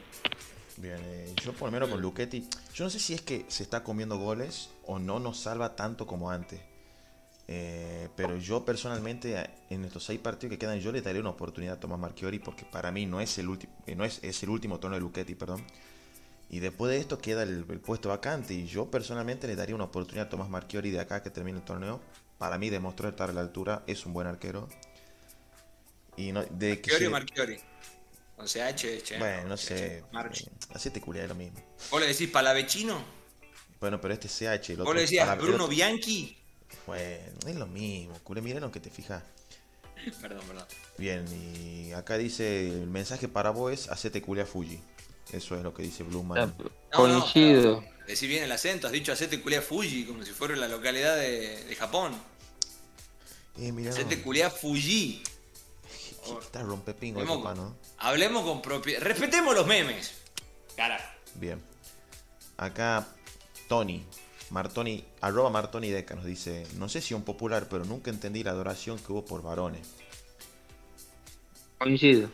Bien, 0.78 0.98
eh, 1.04 1.34
yo 1.44 1.54
por 1.54 1.68
lo 1.68 1.72
menos 1.74 1.90
con 1.90 2.02
Luchetti, 2.02 2.48
yo 2.74 2.86
no 2.86 2.90
sé 2.90 3.00
si 3.00 3.14
es 3.14 3.22
que 3.22 3.46
se 3.50 3.64
está 3.64 3.84
comiendo 3.84 4.18
goles 4.18 4.70
o 4.86 4.98
no 5.00 5.20
nos 5.20 5.40
salva 5.40 5.76
tanto 5.76 6.08
como 6.08 6.32
antes. 6.32 6.62
Eh, 7.52 8.10
pero 8.16 8.38
yo 8.38 8.64
personalmente 8.64 9.50
en 9.72 9.84
estos 9.84 10.04
seis 10.04 10.20
partidos 10.20 10.52
que 10.52 10.60
quedan 10.60 10.80
yo 10.82 10.92
le 10.92 11.02
daría 11.02 11.20
una 11.20 11.32
oportunidad 11.32 11.78
a 11.78 11.80
Tomás 11.80 11.98
Marchiori 11.98 12.38
porque 12.38 12.64
para 12.64 12.92
mí 12.92 13.08
no 13.08 13.22
es 13.22 13.40
el 13.40 13.50
último 13.50 13.74
eh, 13.88 13.96
no 13.96 14.06
es, 14.06 14.20
es, 14.24 14.44
el 14.44 14.50
último 14.50 14.80
torneo 14.80 15.00
de 15.00 15.02
Luchetti, 15.02 15.34
perdón. 15.34 15.64
Y 16.50 16.60
después 16.60 16.92
de 16.92 16.98
esto 16.98 17.20
queda 17.20 17.44
el, 17.44 17.66
el, 17.70 17.80
puesto 17.80 18.10
vacante 18.10 18.56
y 18.56 18.66
yo 18.66 18.90
personalmente 18.90 19.48
le 19.48 19.56
daría 19.56 19.76
una 19.76 19.84
oportunidad 19.86 20.28
a 20.28 20.30
Tomás 20.30 20.50
Marchiori 20.50 20.90
de 20.90 21.00
acá 21.00 21.22
que 21.22 21.30
termine 21.30 21.60
el 21.60 21.64
torneo. 21.64 22.02
Para 22.40 22.58
mí 22.58 22.70
demostró 22.70 23.10
estar 23.10 23.30
a 23.30 23.34
la 23.34 23.42
altura, 23.42 23.84
es 23.86 24.06
un 24.06 24.14
buen 24.14 24.26
arquero. 24.26 24.68
Y 26.18 26.32
no, 26.32 26.44
de 26.44 26.76
Marchiori 26.76 27.06
o 27.06 27.12
Marchiori. 27.12 27.60
Con 28.36 28.48
CH, 28.48 29.04
che. 29.04 29.18
Bueno, 29.20 29.50
no 29.50 29.58
sé. 29.58 30.04
Así 30.74 30.90
te 30.90 31.02
culia, 31.02 31.24
es 31.24 31.30
lo 31.30 31.36
mismo. 31.36 31.60
¿Vos 31.92 32.00
le 32.00 32.08
decís 32.08 32.30
palavecino? 32.30 33.04
Bueno, 33.80 34.02
pero 34.02 34.14
este 34.14 34.28
es 34.28 34.34
CH. 34.34 34.78
¿Vos 34.78 34.96
le 34.96 35.02
decías 35.02 35.38
Bruno 35.38 35.68
Bianchi? 35.68 36.38
Bueno, 36.88 37.38
es 37.46 37.56
lo 37.56 37.68
mismo. 37.68 38.18
Cule, 38.24 38.42
miren 38.42 38.62
lo 38.62 38.72
que 38.72 38.80
te 38.80 38.90
fijas. 38.90 39.24
perdón, 40.22 40.46
perdón. 40.48 40.66
Bien, 40.98 41.26
y 41.28 41.92
acá 41.92 42.18
dice: 42.18 42.70
el 42.70 42.88
mensaje 42.88 43.28
para 43.28 43.50
vos 43.50 43.74
es: 43.74 43.90
hacete 43.90 44.22
culia 44.22 44.46
Fuji. 44.46 44.82
Eso 45.32 45.56
es 45.56 45.64
lo 45.64 45.74
que 45.74 45.84
dice 45.84 46.04
Bluman. 46.04 46.56
No, 46.58 46.72
Coincido. 46.92 47.82
No, 47.82 48.28
bien 48.28 48.44
el 48.44 48.52
acento, 48.52 48.88
has 48.88 48.94
dicho 48.94 49.12
hacete 49.12 49.40
culia 49.42 49.62
Fuji, 49.62 50.06
como 50.06 50.24
si 50.24 50.32
fuera 50.32 50.56
la 50.56 50.68
localidad 50.68 51.16
de, 51.16 51.64
de 51.66 51.76
Japón. 51.76 52.14
Eh, 53.58 53.72
mirá, 53.72 53.92
hacete 53.92 54.22
culia 54.22 54.50
Fuji. 54.50 55.22
Está 56.42 56.62
rompepingo 56.62 57.26
papá, 57.26 57.56
¿no? 57.56 57.76
Hablemos 57.98 58.44
con 58.44 58.62
propiedad. 58.62 59.02
Respetemos 59.02 59.56
los 59.56 59.66
memes. 59.66 60.14
Carajo. 60.76 61.06
Bien. 61.36 61.62
Acá, 62.58 63.08
Tony. 63.68 64.04
Martoni, 64.50 65.04
arroba 65.22 65.50
Martoni 65.52 65.90
Deca 65.90 66.16
nos 66.16 66.26
dice, 66.26 66.66
no 66.78 66.90
sé 66.90 67.02
si 67.02 67.14
un 67.14 67.22
popular, 67.22 67.68
pero 67.70 67.86
nunca 67.86 68.10
entendí 68.10 68.44
la 68.44 68.52
adoración 68.52 68.98
que 68.98 69.12
hubo 69.12 69.24
por 69.24 69.44
varones. 69.44 69.88
Coincido. 71.78 72.30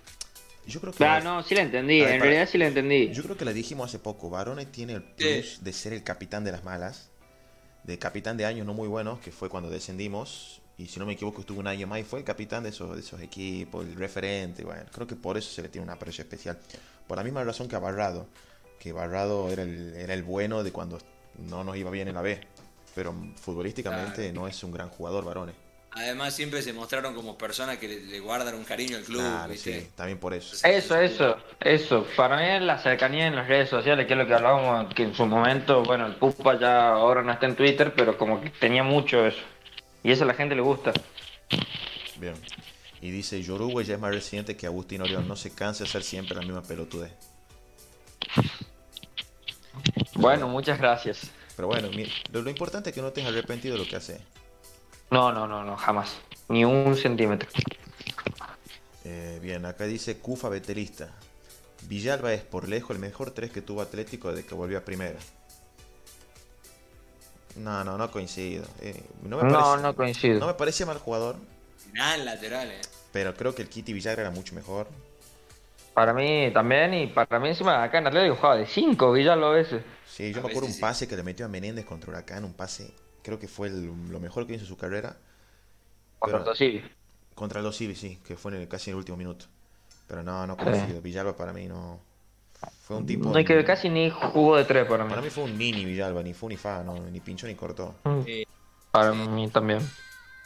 Yo 0.68 0.82
creo 0.82 0.94
que... 0.94 1.06
Ah, 1.06 1.20
no, 1.20 1.44
sí 1.44 1.56
la 1.56 1.62
entendí, 1.62 2.00
ver, 2.00 2.14
en 2.14 2.20
para... 2.20 2.32
realidad 2.32 2.50
sí 2.52 2.58
la 2.58 2.68
entendí. 2.68 3.12
Yo 3.12 3.24
creo 3.24 3.38
que 3.38 3.46
la 3.46 3.54
dijimos 3.54 3.90
hace 3.90 4.00
poco, 4.00 4.30
Varones 4.30 4.72
tiene 4.72 4.94
el 4.94 5.04
plus 5.04 5.64
de 5.64 5.74
ser 5.74 5.94
el 5.94 6.04
capitán 6.04 6.44
de 6.44 6.52
las 6.52 6.64
malas, 6.64 7.10
de 7.84 8.00
capitán 8.00 8.38
de 8.38 8.46
años 8.46 8.66
no 8.66 8.74
muy 8.74 8.88
buenos, 8.88 9.20
que 9.20 9.32
fue 9.32 9.50
cuando 9.50 9.70
descendimos, 9.70 10.62
y 10.78 10.88
si 10.88 11.00
no 11.00 11.06
me 11.06 11.14
equivoco 11.14 11.42
estuvo 11.42 11.60
un 11.60 11.68
año 11.68 11.88
más 11.88 12.00
y 12.00 12.04
fue 12.04 12.20
el 12.20 12.26
capitán 12.26 12.64
de 12.64 12.70
esos, 12.70 12.96
de 12.96 13.02
esos 13.02 13.22
equipos, 13.22 13.86
el 13.86 13.96
referente, 13.96 14.64
bueno, 14.64 14.84
creo 14.92 15.08
que 15.08 15.16
por 15.16 15.38
eso 15.38 15.50
se 15.50 15.62
le 15.62 15.70
tiene 15.70 15.86
un 15.86 15.92
aprecio 15.92 16.24
especial. 16.24 16.58
Por 17.08 17.18
la 17.18 17.24
misma 17.24 17.44
razón 17.44 17.68
que 17.68 17.76
a 17.76 17.80
Barrado, 17.80 18.28
que 18.80 18.92
Barrado 18.92 19.50
era 19.52 19.64
el, 19.64 19.94
era 19.96 20.14
el 20.14 20.24
bueno 20.24 20.64
de 20.64 20.72
cuando 20.72 21.00
no 21.38 21.64
nos 21.64 21.78
iba 21.78 21.92
bien 21.92 22.08
en 22.08 22.16
la 22.16 22.22
B, 22.22 22.42
pero 22.94 23.14
futbolísticamente 23.36 24.24
claro. 24.24 24.34
no 24.34 24.48
es 24.48 24.64
un 24.64 24.72
gran 24.72 24.90
jugador, 24.90 25.24
varones. 25.24 25.56
Además 25.96 26.36
siempre 26.36 26.62
se 26.62 26.74
mostraron 26.74 27.16
como 27.16 27.38
personas 27.38 27.78
que 27.78 27.88
le, 27.88 28.02
le 28.02 28.20
guardan 28.20 28.54
un 28.56 28.66
cariño 28.66 28.98
al 28.98 29.04
club. 29.04 29.22
Claro, 29.22 29.50
¿viste? 29.50 29.80
sí, 29.80 29.88
también 29.96 30.20
por 30.20 30.34
eso. 30.34 30.68
Eso, 30.68 31.00
eso, 31.00 31.38
eso. 31.62 32.06
Para 32.18 32.36
mí 32.36 32.44
es 32.44 32.62
la 32.62 32.78
cercanía 32.80 33.28
en 33.28 33.36
las 33.38 33.48
redes 33.48 33.70
sociales, 33.70 34.06
que 34.06 34.12
es 34.12 34.20
lo 34.20 34.28
que 34.28 34.34
hablábamos, 34.34 34.94
que 34.94 35.04
en 35.04 35.16
su 35.16 35.26
momento, 35.26 35.84
bueno, 35.84 36.06
el 36.06 36.16
Pupa 36.16 36.60
ya 36.60 36.90
ahora 36.90 37.24
no 37.24 37.32
está 37.32 37.46
en 37.46 37.56
Twitter, 37.56 37.94
pero 37.96 38.18
como 38.18 38.42
que 38.42 38.50
tenía 38.50 38.84
mucho 38.84 39.26
eso. 39.26 39.42
Y 40.04 40.12
eso 40.12 40.26
a 40.26 40.28
la 40.28 40.34
gente 40.34 40.54
le 40.54 40.62
gusta. 40.62 40.92
Bien. 42.18 42.36
Y 43.00 43.12
dice, 43.12 43.42
Yoruba 43.42 43.82
ya 43.82 43.94
es 43.94 44.00
más 44.02 44.14
reciente 44.14 44.58
que 44.58 44.66
Agustín 44.66 45.02
Orión. 45.02 45.30
No 45.30 45.38
se 45.38 45.56
cansa 45.56 45.86
de 45.86 45.90
hacer 45.90 46.04
siempre 46.04 46.36
la 46.36 46.42
misma 46.42 46.62
pelotudez. 46.62 47.14
Bueno, 50.16 50.50
muchas 50.50 50.78
gracias. 50.78 51.32
Pero 51.56 51.70
bueno, 51.70 51.88
lo, 52.34 52.42
lo, 52.42 52.50
importante 52.50 52.90
es 52.90 52.96
que 52.96 53.02
no 53.02 53.14
te 53.14 53.26
arrepentido 53.26 53.78
de 53.78 53.84
lo 53.84 53.90
que 53.90 53.96
hace. 53.96 54.20
No, 55.12 55.32
no, 55.32 55.48
no, 55.48 55.64
no, 55.64 55.78
jamás. 55.78 56.18
Ni 56.50 56.66
un 56.66 56.96
centímetro. 56.96 57.50
Eh, 59.04 59.40
bien, 59.42 59.66
acá 59.66 59.86
dice 59.86 60.18
Cufa 60.18 60.50
Betelista. 60.50 61.10
Villalba 61.84 62.34
es 62.34 62.42
por 62.42 62.68
lejos 62.68 62.92
el 62.96 63.00
mejor 63.00 63.32
3 63.32 63.52
que 63.52 63.62
tuvo 63.62 63.82
Atlético 63.82 64.32
desde 64.32 64.48
que 64.48 64.56
volvió 64.56 64.78
a 64.80 64.82
primera. 64.82 65.20
No, 67.56 67.84
no, 67.84 67.98
no 67.98 68.12
coincido. 68.12 68.66
Eh, 68.82 69.04
no, 69.24 69.38
me 69.38 69.50
no, 69.50 69.60
parece, 69.60 69.82
no 69.84 69.96
coincido. 69.96 70.40
No 70.40 70.48
me 70.48 70.54
parece 70.56 70.86
mal 70.86 70.98
jugador. 70.98 71.38
Final 71.78 72.26
lateral, 72.26 72.72
eh. 72.72 72.82
Pero 73.12 73.34
creo 73.36 73.56
que 73.56 73.62
el 73.62 73.70
Kitty 73.70 73.94
Villagra 73.94 74.24
era 74.24 74.32
mucho 74.32 74.54
mejor. 74.56 74.88
Para 75.94 76.14
mí 76.14 76.52
también, 76.54 76.94
y 76.94 77.08
para 77.08 77.40
mí 77.40 77.50
encima 77.50 77.82
acá 77.82 78.00
en 78.00 78.08
Atlético 78.08 78.36
jugaba 78.36 78.58
de 78.58 78.66
5 78.68 79.12
Villalba 79.14 79.48
a 79.48 79.52
veces. 79.52 79.84
Sí, 80.06 80.34
yo 80.34 80.42
A 80.42 80.44
me 80.44 80.50
acuerdo 80.50 80.68
un 80.68 80.74
sí. 80.74 80.80
pase 80.80 81.08
que 81.08 81.16
le 81.16 81.24
metió 81.24 81.46
a 81.46 81.50
Menéndez 81.50 81.86
contra 81.86 82.10
Huracán, 82.10 82.44
un 82.44 82.54
pase, 82.54 82.94
creo 83.26 83.40
que 83.40 83.48
fue 83.48 83.68
el- 83.70 83.92
lo 84.10 84.20
mejor 84.20 84.46
que 84.46 84.54
hizo 84.54 84.64
en 84.64 84.68
su 84.68 84.78
carrera. 84.78 85.18
Contra 86.20 86.40
Pero- 86.40 86.52
el 86.52 86.58
Tosivi. 86.58 86.84
Contra 87.34 87.60
el 87.60 87.74
Civi, 87.74 87.96
sí, 87.96 88.20
que 88.26 88.38
fue 88.38 88.54
en 88.54 88.62
el- 88.62 88.68
casi 88.68 88.90
en 88.92 88.94
el 88.94 89.00
último 89.00 89.18
minuto. 89.18 89.48
Pero 90.08 90.24
no, 90.24 90.46
no 90.48 90.56
coincido. 90.56 91.02
Villalba 91.02 91.36
para 91.36 91.52
mí 91.52 91.66
no. 91.68 92.00
Fue 92.84 92.96
un 92.98 93.06
tipo. 93.06 93.30
No 93.30 93.36
hay 93.38 93.44
que 93.44 93.64
casi 93.66 93.90
ni 93.90 94.10
jugó 94.10 94.56
de 94.56 94.64
3 94.64 94.86
para 94.88 95.04
mí. 95.04 95.10
Para 95.10 95.22
mí 95.22 95.30
fue 95.30 95.44
un 95.44 95.58
mini 95.58 95.84
Villalba, 95.84 96.22
ni 96.24 96.34
fu 96.34 96.48
ni 96.48 96.56
fa, 96.58 96.84
no, 96.84 96.94
ni 97.00 97.20
pinchó 97.20 97.48
ni 97.48 97.56
cortó. 97.56 97.96
Eh, 98.26 98.46
Para 98.92 99.12
mí 99.14 99.50
también. 99.50 99.80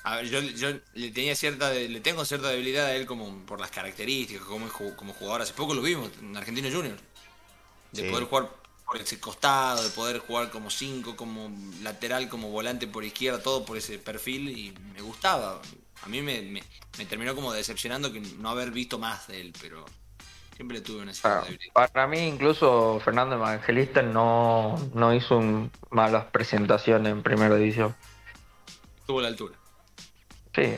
A 0.03 0.15
ver, 0.15 0.25
yo, 0.29 0.39
yo 0.41 0.69
le 0.95 1.11
tenía 1.11 1.35
cierta, 1.35 1.69
de- 1.69 1.87
le 1.89 1.99
tengo 1.99 2.23
cierta 2.25 2.47
debilidad 2.49 2.85
a 2.87 2.95
él 2.95 3.05
como 3.05 3.45
por 3.45 3.59
las 3.59 3.69
características, 3.69 4.43
como, 4.45 4.67
como 4.95 5.13
jugador. 5.13 5.41
Hace 5.41 5.53
poco 5.53 5.73
lo 5.75 5.81
vimos 5.81 6.09
en 6.21 6.35
Argentino 6.35 6.69
Junior. 6.71 6.97
De 7.91 8.01
Sí. 8.03 8.09
poder 8.09 8.25
jugar 8.25 8.49
por 8.89 8.99
ese 8.99 9.19
costado, 9.19 9.83
de 9.83 9.89
poder 9.91 10.17
jugar 10.19 10.49
como 10.49 10.69
5, 10.71 11.15
como 11.15 11.51
lateral, 11.83 12.27
como 12.27 12.49
volante 12.49 12.87
por 12.87 13.03
izquierda, 13.03 13.41
todo 13.43 13.63
por 13.63 13.77
ese 13.77 13.99
perfil 13.99 14.49
y 14.49 14.73
me 14.95 15.01
gustaba. 15.01 15.61
A 16.01 16.07
mí 16.09 16.21
me, 16.21 16.41
me- 16.41 16.63
me 16.97 17.05
terminó 17.05 17.35
como 17.35 17.53
decepcionando 17.53 18.11
que 18.11 18.19
no 18.19 18.49
haber 18.49 18.71
visto 18.71 18.97
más 18.97 19.27
de 19.27 19.41
él, 19.41 19.53
pero 19.61 19.85
siempre 20.55 20.81
tuve 20.81 21.03
una 21.03 21.11
Ah. 21.23 21.43
Para 21.73 22.07
mí 22.07 22.17
incluso 22.19 22.99
Fernando 23.05 23.35
Evangelista 23.35 24.01
no, 24.01 24.75
no 24.93 25.13
hizo 25.13 25.37
un- 25.37 25.71
malas 25.91 26.25
presentaciones 26.25 27.11
en 27.11 27.21
primera 27.21 27.55
edición. 27.57 27.95
Tuvo 29.05 29.21
la 29.21 29.27
altura. 29.27 29.55
Sí. 30.55 30.75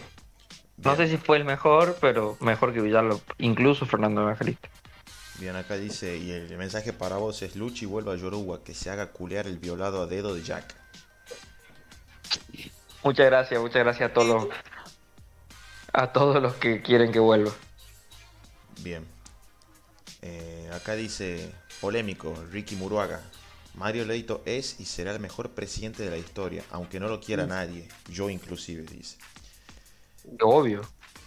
No 0.77 0.95
sé 0.95 1.07
si 1.07 1.17
fue 1.17 1.37
el 1.37 1.45
mejor, 1.45 1.97
pero 2.01 2.35
mejor 2.41 2.73
que 2.73 2.81
Villalba, 2.81 3.17
incluso 3.37 3.85
Fernando 3.85 4.21
Evangelista. 4.21 4.67
Bien, 5.41 5.55
acá 5.55 5.75
dice, 5.75 6.17
y 6.17 6.29
el 6.29 6.55
mensaje 6.55 6.93
para 6.93 7.17
vos 7.17 7.41
es 7.41 7.55
Luchi 7.55 7.87
vuelva 7.87 8.13
a 8.13 8.15
Yoruba, 8.15 8.63
que 8.63 8.75
se 8.75 8.91
haga 8.91 9.07
culear 9.07 9.47
el 9.47 9.57
violado 9.57 10.03
a 10.03 10.05
dedo 10.05 10.35
de 10.35 10.43
Jack. 10.43 10.75
Muchas 13.03 13.25
gracias, 13.25 13.59
muchas 13.59 13.83
gracias 13.83 14.11
a 14.11 14.13
todos 14.13 14.27
los, 14.27 14.55
a 15.93 16.13
todos 16.13 16.43
los 16.43 16.53
que 16.53 16.83
quieren 16.83 17.11
que 17.11 17.17
vuelva. 17.17 17.51
Bien. 18.83 19.03
Eh, 20.21 20.69
acá 20.75 20.93
dice, 20.93 21.51
polémico, 21.81 22.35
Ricky 22.51 22.75
Muruaga. 22.75 23.21
Mario 23.73 24.05
Leito 24.05 24.43
es 24.45 24.79
y 24.79 24.85
será 24.85 25.11
el 25.11 25.19
mejor 25.19 25.49
presidente 25.49 26.03
de 26.03 26.11
la 26.11 26.17
historia, 26.17 26.63
aunque 26.69 26.99
no 26.99 27.07
lo 27.07 27.19
quiera 27.19 27.47
nadie, 27.47 27.87
yo 28.09 28.29
inclusive, 28.29 28.83
dice. 28.83 29.17
Obvio. 30.39 30.81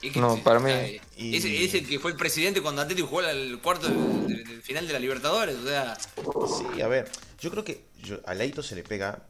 Es 0.06 0.12
que 0.12 0.20
No, 0.20 0.36
para 0.42 0.58
mí- 0.60 0.70
eh, 0.70 1.00
Y- 1.16 1.36
Es, 1.36 1.44
es 1.44 1.74
el 1.74 1.88
que 1.88 1.98
fue 1.98 2.10
el 2.10 2.16
presidente 2.16 2.60
cuando 2.60 2.82
Atlético 2.82 3.08
jugó 3.08 3.22
el 3.22 3.58
cuarto 3.60 3.88
del, 3.88 4.26
del- 4.26 4.44
del 4.44 4.62
final 4.62 4.86
de 4.86 4.92
la 4.92 4.98
Libertadores. 4.98 5.56
O 5.56 5.66
sea, 5.66 5.96
Sí, 5.96 6.80
a 6.82 6.88
ver, 6.88 7.10
yo 7.40 7.50
creo 7.50 7.64
que 7.64 7.84
yo- 8.02 8.20
a 8.26 8.34
Leito 8.34 8.62
se 8.62 8.74
le 8.74 8.82
pega, 8.82 9.22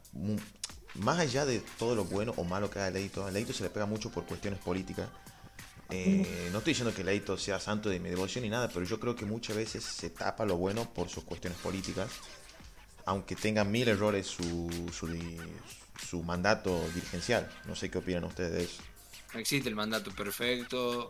más 0.94 1.18
allá 1.18 1.44
de 1.46 1.60
todo 1.78 1.94
lo 1.94 2.04
bueno 2.04 2.32
o 2.36 2.44
malo 2.44 2.70
que 2.70 2.78
haga 2.78 2.90
Leito, 2.90 3.24
a 3.24 3.30
Leito 3.30 3.52
se 3.52 3.62
le 3.62 3.70
pega 3.70 3.86
mucho 3.86 4.10
por 4.10 4.24
cuestiones 4.24 4.58
políticas. 4.60 5.08
Eh, 5.90 6.48
no 6.50 6.58
estoy 6.58 6.72
diciendo 6.72 6.94
que 6.94 7.04
Leito 7.04 7.36
sea 7.36 7.60
santo 7.60 7.88
de 7.90 8.00
mi 8.00 8.08
devoción 8.08 8.42
ni 8.42 8.48
nada, 8.50 8.68
pero 8.68 8.84
yo 8.86 8.98
creo 8.98 9.14
que 9.14 9.26
muchas 9.26 9.54
veces 9.56 9.84
se 9.84 10.10
tapa 10.10 10.44
lo 10.46 10.56
bueno 10.56 10.92
por 10.92 11.08
sus 11.08 11.24
cuestiones 11.24 11.58
políticas. 11.60 12.10
Aunque 13.06 13.36
tenga 13.36 13.64
mil 13.64 13.86
errores 13.86 14.26
su, 14.26 14.70
su, 14.98 15.06
su 16.08 16.22
mandato 16.22 16.80
dirigencial. 16.94 17.48
No 17.66 17.76
sé 17.76 17.90
qué 17.90 17.98
opinan 17.98 18.24
ustedes 18.24 18.52
de 18.52 18.64
eso. 18.64 18.82
No 19.34 19.40
existe 19.40 19.68
el 19.68 19.74
mandato 19.74 20.12
perfecto, 20.12 21.08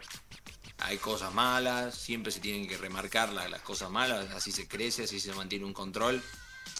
hay 0.79 0.97
cosas 0.97 1.33
malas, 1.35 1.95
siempre 1.95 2.33
se 2.33 2.41
tienen 2.41 2.67
que 2.67 2.79
remarcar 2.79 3.33
las, 3.33 3.51
las 3.51 3.61
cosas 3.61 3.91
malas, 3.91 4.31
así 4.33 4.51
se 4.51 4.67
crece, 4.67 5.05
así 5.05 5.21
se 5.21 5.33
mantiene 5.35 5.65
un 5.65 5.75
control. 5.75 6.23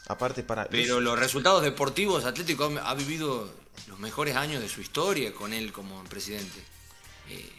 Aparte 0.09 0.43
para... 0.43 0.67
Pero 0.67 1.01
los 1.01 1.19
resultados 1.19 1.63
deportivos, 1.63 2.25
Atlético 2.25 2.73
ha 2.83 2.95
vivido 2.95 3.53
los 3.89 3.99
mejores 3.99 4.37
años 4.37 4.63
de 4.63 4.69
su 4.69 4.81
historia 4.81 5.33
con 5.35 5.53
él 5.53 5.73
como 5.73 6.03
presidente. 6.05 6.65
Eh, 7.29 7.53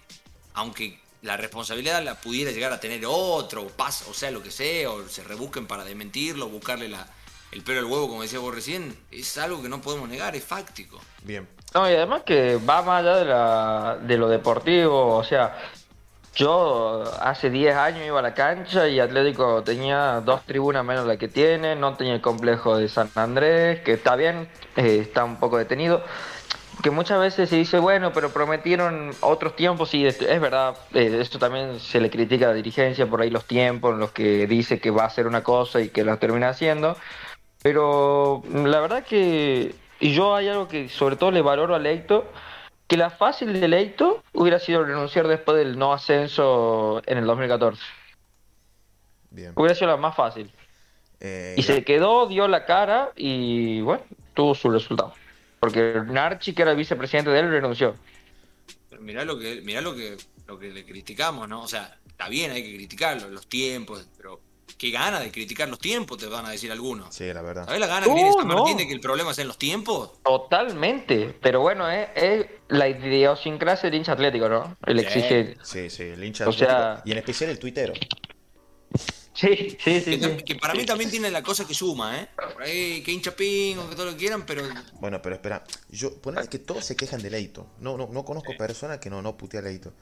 aunque 0.55 0.99
la 1.21 1.38
responsabilidad 1.38 2.03
la 2.03 2.19
pudiera 2.19 2.51
llegar 2.51 2.71
a 2.71 2.79
tener 2.79 3.03
otro, 3.07 3.63
o, 3.63 3.69
pasa, 3.69 4.05
o 4.09 4.13
sea, 4.13 4.31
lo 4.31 4.41
que 4.41 4.51
sea, 4.51 4.91
o 4.91 5.07
se 5.07 5.23
rebusquen 5.23 5.67
para 5.67 5.83
desmentirlo, 5.83 6.49
buscarle 6.49 6.89
la, 6.89 7.07
el 7.56 7.64
pelo 7.64 7.80
al 7.80 7.86
huevo, 7.86 8.10
como 8.10 8.22
decía 8.22 8.39
vos 8.39 8.53
recién, 8.53 8.93
es 9.12 9.38
algo 9.38 9.62
que 9.62 9.70
no 9.70 9.80
podemos 9.80 10.10
negar, 10.10 10.36
es 10.36 10.43
fáctico. 10.43 10.99
Bien. 11.24 11.47
No, 11.74 11.89
y 11.89 11.93
además 11.93 12.24
que 12.24 12.58
va 12.58 12.82
más 12.82 12.99
allá 12.99 13.16
de, 13.16 13.26
la, 13.26 13.97
de 14.01 14.18
lo 14.18 14.28
deportivo, 14.28 15.16
o 15.16 15.24
sea, 15.24 15.58
yo 16.36 17.03
hace 17.22 17.49
10 17.49 17.76
años 17.76 18.06
iba 18.06 18.20
a 18.20 18.22
la 18.22 18.34
cancha 18.34 18.89
y 18.89 18.99
Atlético 18.99 19.64
tenía 19.64 20.20
dos 20.20 20.43
tribunas 20.43 20.84
menos 20.84 21.06
de 21.06 21.14
la 21.14 21.18
que 21.18 21.30
tiene, 21.30 21.78
no 21.78 21.95
tenía 21.95 22.16
el 22.16 22.22
complejo 22.22 22.78
de 22.78 22.89
San 22.89 23.10
Andrés, 23.16 23.80
que 23.80 23.93
está 23.93 24.18
bien, 24.18 24.49
eh, 24.76 24.99
está 25.01 25.24
un 25.24 25.38
poco 25.38 25.58
detenido. 25.58 26.03
Que 26.84 26.91
muchas 26.91 27.22
veces 27.22 27.49
se 27.49 27.56
dice, 27.56 27.80
bueno, 27.80 28.12
pero 28.12 28.32
prometieron 28.32 29.12
otros 29.22 29.56
tiempos, 29.56 29.93
y 29.93 30.06
es, 30.06 30.20
verdad, 30.20 30.76
eh, 30.93 31.20
esto 31.22 31.39
también 31.39 31.80
se 31.80 32.01
le 32.01 32.10
critica 32.10 32.47
a 32.47 32.49
la 32.49 32.56
dirigencia 32.56 33.08
por 33.08 33.22
ahí 33.22 33.30
los 33.30 33.45
tiempos 33.45 33.93
en 33.93 33.99
los 33.99 34.12
que 34.12 34.45
dice 34.45 34.82
que 34.82 34.91
va 34.91 35.03
a 35.03 35.08
hacer 35.08 35.26
una 35.26 35.41
cosa 35.41 35.80
y 35.80 35.88
que 35.88 36.03
lo 36.03 36.18
termina 36.18 36.49
haciendo. 36.49 36.97
Pero 37.66 38.43
la 38.53 38.80
verdad 38.80 39.03
que 39.03 39.74
y 39.99 40.13
yo 40.13 40.36
hay 40.36 40.49
algo 40.49 40.68
que 40.68 40.88
sobre 40.88 41.16
todo 41.16 41.32
le 41.32 41.41
valoro 41.41 41.74
a 41.74 41.80
Leito, 41.80 42.32
que 42.86 42.95
la 42.95 43.09
fácil 43.09 43.59
de 43.59 43.68
Leito 43.68 44.24
hubiera 44.34 44.59
sido 44.59 44.84
renunciar 44.84 45.28
después 45.28 45.57
del 45.57 45.76
no 45.76 45.91
ascenso 45.91 47.01
en 47.07 47.18
el 47.18 47.26
2014. 47.26 47.82
Bien. 49.32 49.53
Hubiera 49.55 49.74
sido 49.74 49.88
la 49.88 49.97
más 49.97 50.16
fácil. 50.16 50.51
Eh, 51.20 51.55
y 51.57 51.63
se 51.63 51.84
quedó, 51.84 52.28
dio 52.28 52.47
la 52.47 52.66
cara 52.66 53.11
y 53.16 53.82
bueno, 53.82 54.03
tuvo 54.36 54.53
su 54.53 54.70
resultado. 54.70 55.16
Porque 55.59 56.03
Narchi, 56.05 56.53
que 56.53 56.61
era 56.61 56.70
el 56.70 56.78
vicepresidente 56.78 57.32
de 57.32 57.39
él, 57.39 57.49
renunció. 57.49 57.95
Pero 58.91 59.01
mirá 59.01 59.26
lo 59.26 59.39
que, 59.39 59.61
mirá 59.61 59.82
lo 59.82 59.95
que, 59.95 60.18
lo 60.45 60.59
que 60.59 60.70
le 60.70 60.86
criticamos, 60.86 61.49
¿no? 61.49 61.63
O 61.63 61.68
sea, 61.68 61.97
está 62.07 62.30
bien, 62.30 62.51
hay 62.51 62.61
que 62.61 62.76
criticarlo, 62.76 63.28
los 63.30 63.47
tiempos, 63.47 64.07
pero 64.18 64.39
qué 64.78 64.91
gana 64.91 65.20
de 65.20 65.32
criticar 65.32 65.70
los 65.70 65.80
tiempos, 65.80 66.18
te 66.18 66.28
van 66.28 66.45
a 66.45 66.51
decir 66.51 66.72
algunos. 66.72 67.13
Sí, 67.13 67.32
la 67.32 67.41
verdad. 67.41 67.66
¿Sabes 67.66 67.80
la 67.80 67.88
gana 67.88 68.05
que 68.05 68.13
tiene 68.13 68.34
San 68.34 68.47
Martín 68.47 68.78
de 68.78 68.88
que 68.88 68.93
el 68.93 68.99
problema 68.99 69.34
sea 69.34 69.43
en 69.43 69.47
los 69.47 69.57
tiempos? 69.57 70.11
Totalmente. 70.24 71.36
Pero 71.41 71.61
bueno, 71.61 71.89
es, 71.89 72.47
la 72.68 72.89
idiosincrasia 72.89 73.89
del 73.89 73.99
hincha 73.99 74.13
atlético, 74.13 74.49
¿no? 74.49 74.78
El 74.86 74.99
sí, 74.99 75.05
exige. 75.05 75.57
Sí, 75.63 75.89
sí, 75.89 76.03
el 76.03 76.24
hincha 76.24 76.45
atlético. 76.45 77.01
y 77.05 77.11
en 77.11 77.18
especial 77.18 77.49
el 77.51 77.59
tuitero. 77.59 77.93
Sí, 79.36 79.78
sí, 79.84 79.99
sí 79.99 80.18
que, 80.45 80.55
para 80.55 80.74
mí 80.74 80.86
también 80.86 81.11
tiene 81.11 81.30
la 81.30 81.43
cosa 81.43 81.68
que 81.68 81.74
suma, 81.74 82.22
¿eh? 82.22 82.30
Por 82.53 82.63
ahí, 82.63 83.03
que 83.03 83.11
hincha 83.11 83.36
ping 83.36 83.76
o 83.78 83.89
que 83.89 83.95
todo 83.95 84.05
lo 84.05 84.11
que 84.13 84.18
quieran, 84.18 84.45
pero. 84.45 84.63
Bueno, 84.93 85.22
pero 85.22 85.36
espera. 85.36 85.61
Yo, 85.89 86.22
ponele 86.22 86.47
que 86.47 86.57
todos 86.57 86.86
se 86.86 86.95
quejan 86.95 87.22
de 87.22 87.30
Leito. 87.30 87.68
No, 87.80 87.97
no, 87.97 88.07
no 88.07 88.24
conozco 88.24 88.55
personas 88.57 88.99
que 88.99 89.09
no, 89.09 89.22
no 89.22 89.36
putea 89.36 89.59
a 89.59 89.63
Leito. 89.63 89.93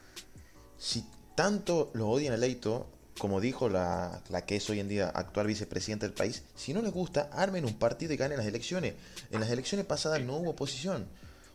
Si 0.78 1.04
tanto 1.36 1.90
lo 1.96 2.10
odian 2.10 2.36
a 2.36 2.38
Leito, 2.38 2.88
como 3.18 3.40
dijo 3.40 3.70
la, 3.70 4.22
la, 4.30 4.46
que 4.46 4.56
es 4.56 4.70
hoy 4.70 4.80
en 4.80 4.90
día 4.90 5.10
actual 5.10 5.48
vicepresidenta 5.48 6.06
del 6.06 6.16
país, 6.16 6.44
si 6.56 6.74
no 6.74 6.82
les 6.82 6.92
gusta, 6.92 7.30
armen 7.32 7.66
un 7.66 7.76
partido 7.76 8.14
y 8.14 8.18
ganen 8.18 8.38
las 8.38 8.48
elecciones. 8.48 8.96
En 9.32 9.40
las 9.40 9.50
elecciones 9.50 9.86
pasadas 9.86 10.22
no 10.22 10.38
hubo 10.38 10.52
oposición. 10.52 11.08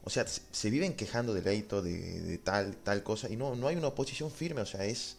O 0.05 0.11
sea, 0.11 0.25
se, 0.27 0.71
viven 0.71 0.95
quejando 0.95 1.35
de 1.35 1.43
leito, 1.43 1.83
de, 1.83 2.41
tal, 2.43 2.77
tal 2.77 3.03
cosa, 3.03 3.29
y 3.29 3.37
no, 3.37 3.55
no 3.57 3.69
hay 3.69 3.77
una 3.77 3.89
oposición 3.89 4.31
firme, 4.31 4.63
o 4.63 4.67
sea, 4.67 4.85
es... 4.85 5.17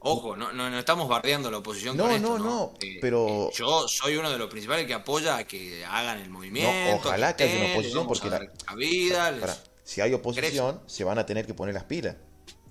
Ojo, 0.00 0.36
no, 0.36 0.52
no, 0.52 0.78
estamos 0.78 1.08
bardeando 1.08 1.50
la 1.50 1.58
oposición. 1.58 1.96
No, 1.96 2.04
con 2.04 2.12
esto, 2.12 2.38
no, 2.38 2.44
no, 2.44 2.74
eh, 2.80 2.98
pero... 3.00 3.48
Eh, 3.48 3.54
yo 3.54 3.86
soy 3.88 4.16
uno 4.16 4.30
de 4.30 4.38
los 4.38 4.50
principales 4.50 4.86
que 4.86 4.94
apoya 4.94 5.36
a 5.36 5.44
que 5.44 5.84
hagan 5.84 6.18
el 6.18 6.28
movimiento. 6.28 6.96
ojalá 6.96 7.36
que, 7.36 7.44
haya 7.44 7.56
una 7.56 7.72
oposición, 7.72 8.06
porque 8.06 8.28
la, 8.28 8.40
vida, 8.74 9.58
si 9.82 10.00
hay 10.00 10.12
oposición, 10.12 10.80
se 10.86 11.04
van 11.04 11.18
a 11.18 11.26
tener 11.26 11.46
que 11.46 11.54
poner 11.54 11.74
las 11.74 11.84
pilas. 11.84 12.16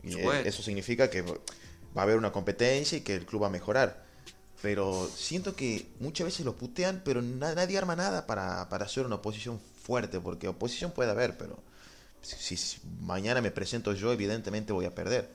Y 0.03 0.19
eso 0.19 0.61
significa 0.61 1.09
que 1.09 1.23
va 1.95 2.01
a 2.01 2.03
haber 2.03 2.17
una 2.17 2.31
competencia 2.31 2.97
y 2.97 3.01
que 3.01 3.15
el 3.15 3.25
club 3.25 3.43
va 3.43 3.47
a 3.47 3.51
mejorar. 3.51 4.03
Pero 4.61 5.09
siento 5.13 5.55
que 5.55 5.87
muchas 5.99 6.25
veces 6.25 6.45
lo 6.45 6.55
putean, 6.55 7.01
pero 7.03 7.21
nadie 7.21 7.77
arma 7.77 7.95
nada 7.95 8.25
para, 8.25 8.69
para 8.69 8.85
hacer 8.85 9.05
una 9.05 9.15
oposición 9.15 9.59
fuerte, 9.59 10.19
porque 10.19 10.47
oposición 10.47 10.91
puede 10.91 11.11
haber, 11.11 11.37
pero 11.37 11.61
si, 12.21 12.57
mañana 13.01 13.41
me 13.41 13.51
presento 13.51 13.93
yo, 13.93 14.13
evidentemente 14.13 14.71
voy 14.71 14.85
a 14.85 14.95
perder. 14.95 15.29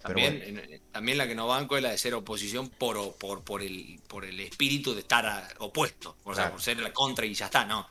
También, 0.00 0.80
también 0.92 1.18
la 1.18 1.26
que 1.26 1.34
no 1.34 1.48
banco 1.48 1.76
es 1.76 1.82
la 1.82 1.90
de 1.90 1.98
ser 1.98 2.14
oposición 2.14 2.68
por, 2.68 3.16
por, 3.16 3.42
por, 3.42 3.62
el, 3.62 4.00
por 4.06 4.24
el 4.24 4.38
espíritu 4.38 4.94
de 4.94 5.00
estar 5.00 5.48
opuesto, 5.58 6.16
o 6.22 6.34
sea, 6.34 6.52
por 6.52 6.62
ser 6.62 6.78
la 6.78 6.92
contra 6.92 7.26
y 7.26 7.34
ya 7.34 7.46
está, 7.46 7.64
no. 7.64 7.88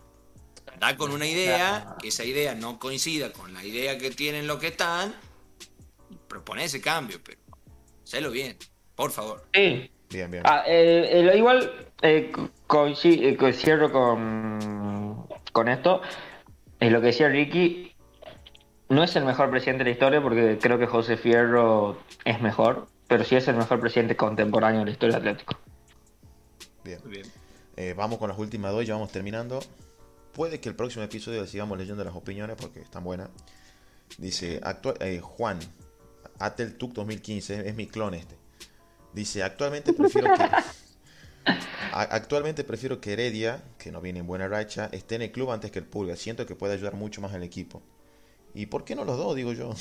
Da 0.79 0.95
con 0.95 1.11
una 1.11 1.27
idea, 1.27 1.95
que 1.99 2.07
esa 2.07 2.23
idea 2.23 2.55
no 2.55 2.79
coincida 2.79 3.33
con 3.33 3.53
la 3.53 3.65
idea 3.65 3.97
que 3.97 4.11
tienen 4.11 4.47
los 4.47 4.59
que 4.59 4.67
están, 4.67 5.13
propone 6.27 6.63
ese 6.63 6.79
cambio, 6.79 7.19
pero 7.23 7.39
Sélo 8.07 8.31
bien, 8.31 8.55
por 8.95 9.11
favor. 9.11 9.43
Sí. 9.53 9.91
Bien, 10.09 10.31
bien. 10.31 10.41
Ah, 10.45 10.63
eh, 10.65 11.33
igual 11.35 11.89
eh, 12.01 12.31
coincido, 12.65 13.51
cierro 13.51 13.91
con, 13.91 15.27
con 15.51 15.67
esto. 15.67 16.01
Es 16.79 16.89
lo 16.89 17.01
que 17.01 17.07
decía 17.07 17.27
Ricky. 17.27 17.91
No 18.87 19.03
es 19.03 19.13
el 19.17 19.25
mejor 19.25 19.49
presidente 19.49 19.83
de 19.83 19.89
la 19.89 19.93
historia 19.93 20.21
porque 20.21 20.57
creo 20.57 20.79
que 20.79 20.85
José 20.85 21.17
Fierro 21.17 21.97
es 22.23 22.39
mejor, 22.39 22.87
pero 23.09 23.25
sí 23.25 23.35
es 23.35 23.45
el 23.49 23.57
mejor 23.57 23.81
presidente 23.81 24.15
contemporáneo 24.15 24.79
de 24.79 24.85
la 24.85 24.91
historia 24.91 25.19
de 25.19 25.29
Atlético. 25.29 25.59
Bien. 26.85 27.01
bien. 27.03 27.25
Eh, 27.75 27.93
vamos 27.93 28.19
con 28.19 28.29
las 28.29 28.39
últimas 28.39 28.71
dos, 28.71 28.87
ya 28.87 28.93
vamos 28.93 29.11
terminando. 29.11 29.59
Puede 30.31 30.61
que 30.61 30.69
el 30.69 30.75
próximo 30.75 31.03
episodio 31.03 31.45
sigamos 31.45 31.77
leyendo 31.77 32.05
las 32.05 32.15
opiniones 32.15 32.55
porque 32.57 32.79
están 32.79 33.03
buenas. 33.03 33.27
Dice 34.17 34.61
actual, 34.63 34.95
Juan, 35.19 35.59
Ateltuk 36.39 36.93
2015, 36.93 37.67
es 37.67 37.75
mi 37.75 37.87
clon 37.87 38.13
este. 38.13 38.37
Dice, 39.13 39.43
actualmente 39.43 39.93
prefiero 39.93 40.33
que... 40.33 40.43
Actualmente 41.93 42.63
prefiero 42.63 42.99
que 42.99 43.13
Heredia, 43.13 43.63
que 43.79 43.91
no 43.91 44.01
viene 44.01 44.19
en 44.19 44.27
buena 44.27 44.47
racha, 44.47 44.89
esté 44.91 45.15
en 45.15 45.23
el 45.23 45.31
club 45.31 45.51
antes 45.51 45.71
que 45.71 45.79
el 45.79 45.85
Pulga. 45.85 46.15
Siento 46.15 46.45
que 46.45 46.55
puede 46.55 46.73
ayudar 46.73 46.95
mucho 46.95 47.21
más 47.21 47.33
al 47.33 47.41
equipo. 47.41 47.81
¿Y 48.53 48.65
por 48.65 48.83
qué 48.83 48.95
no 48.95 49.05
los 49.05 49.17
dos, 49.17 49.35
digo 49.35 49.53
yo? 49.53 49.73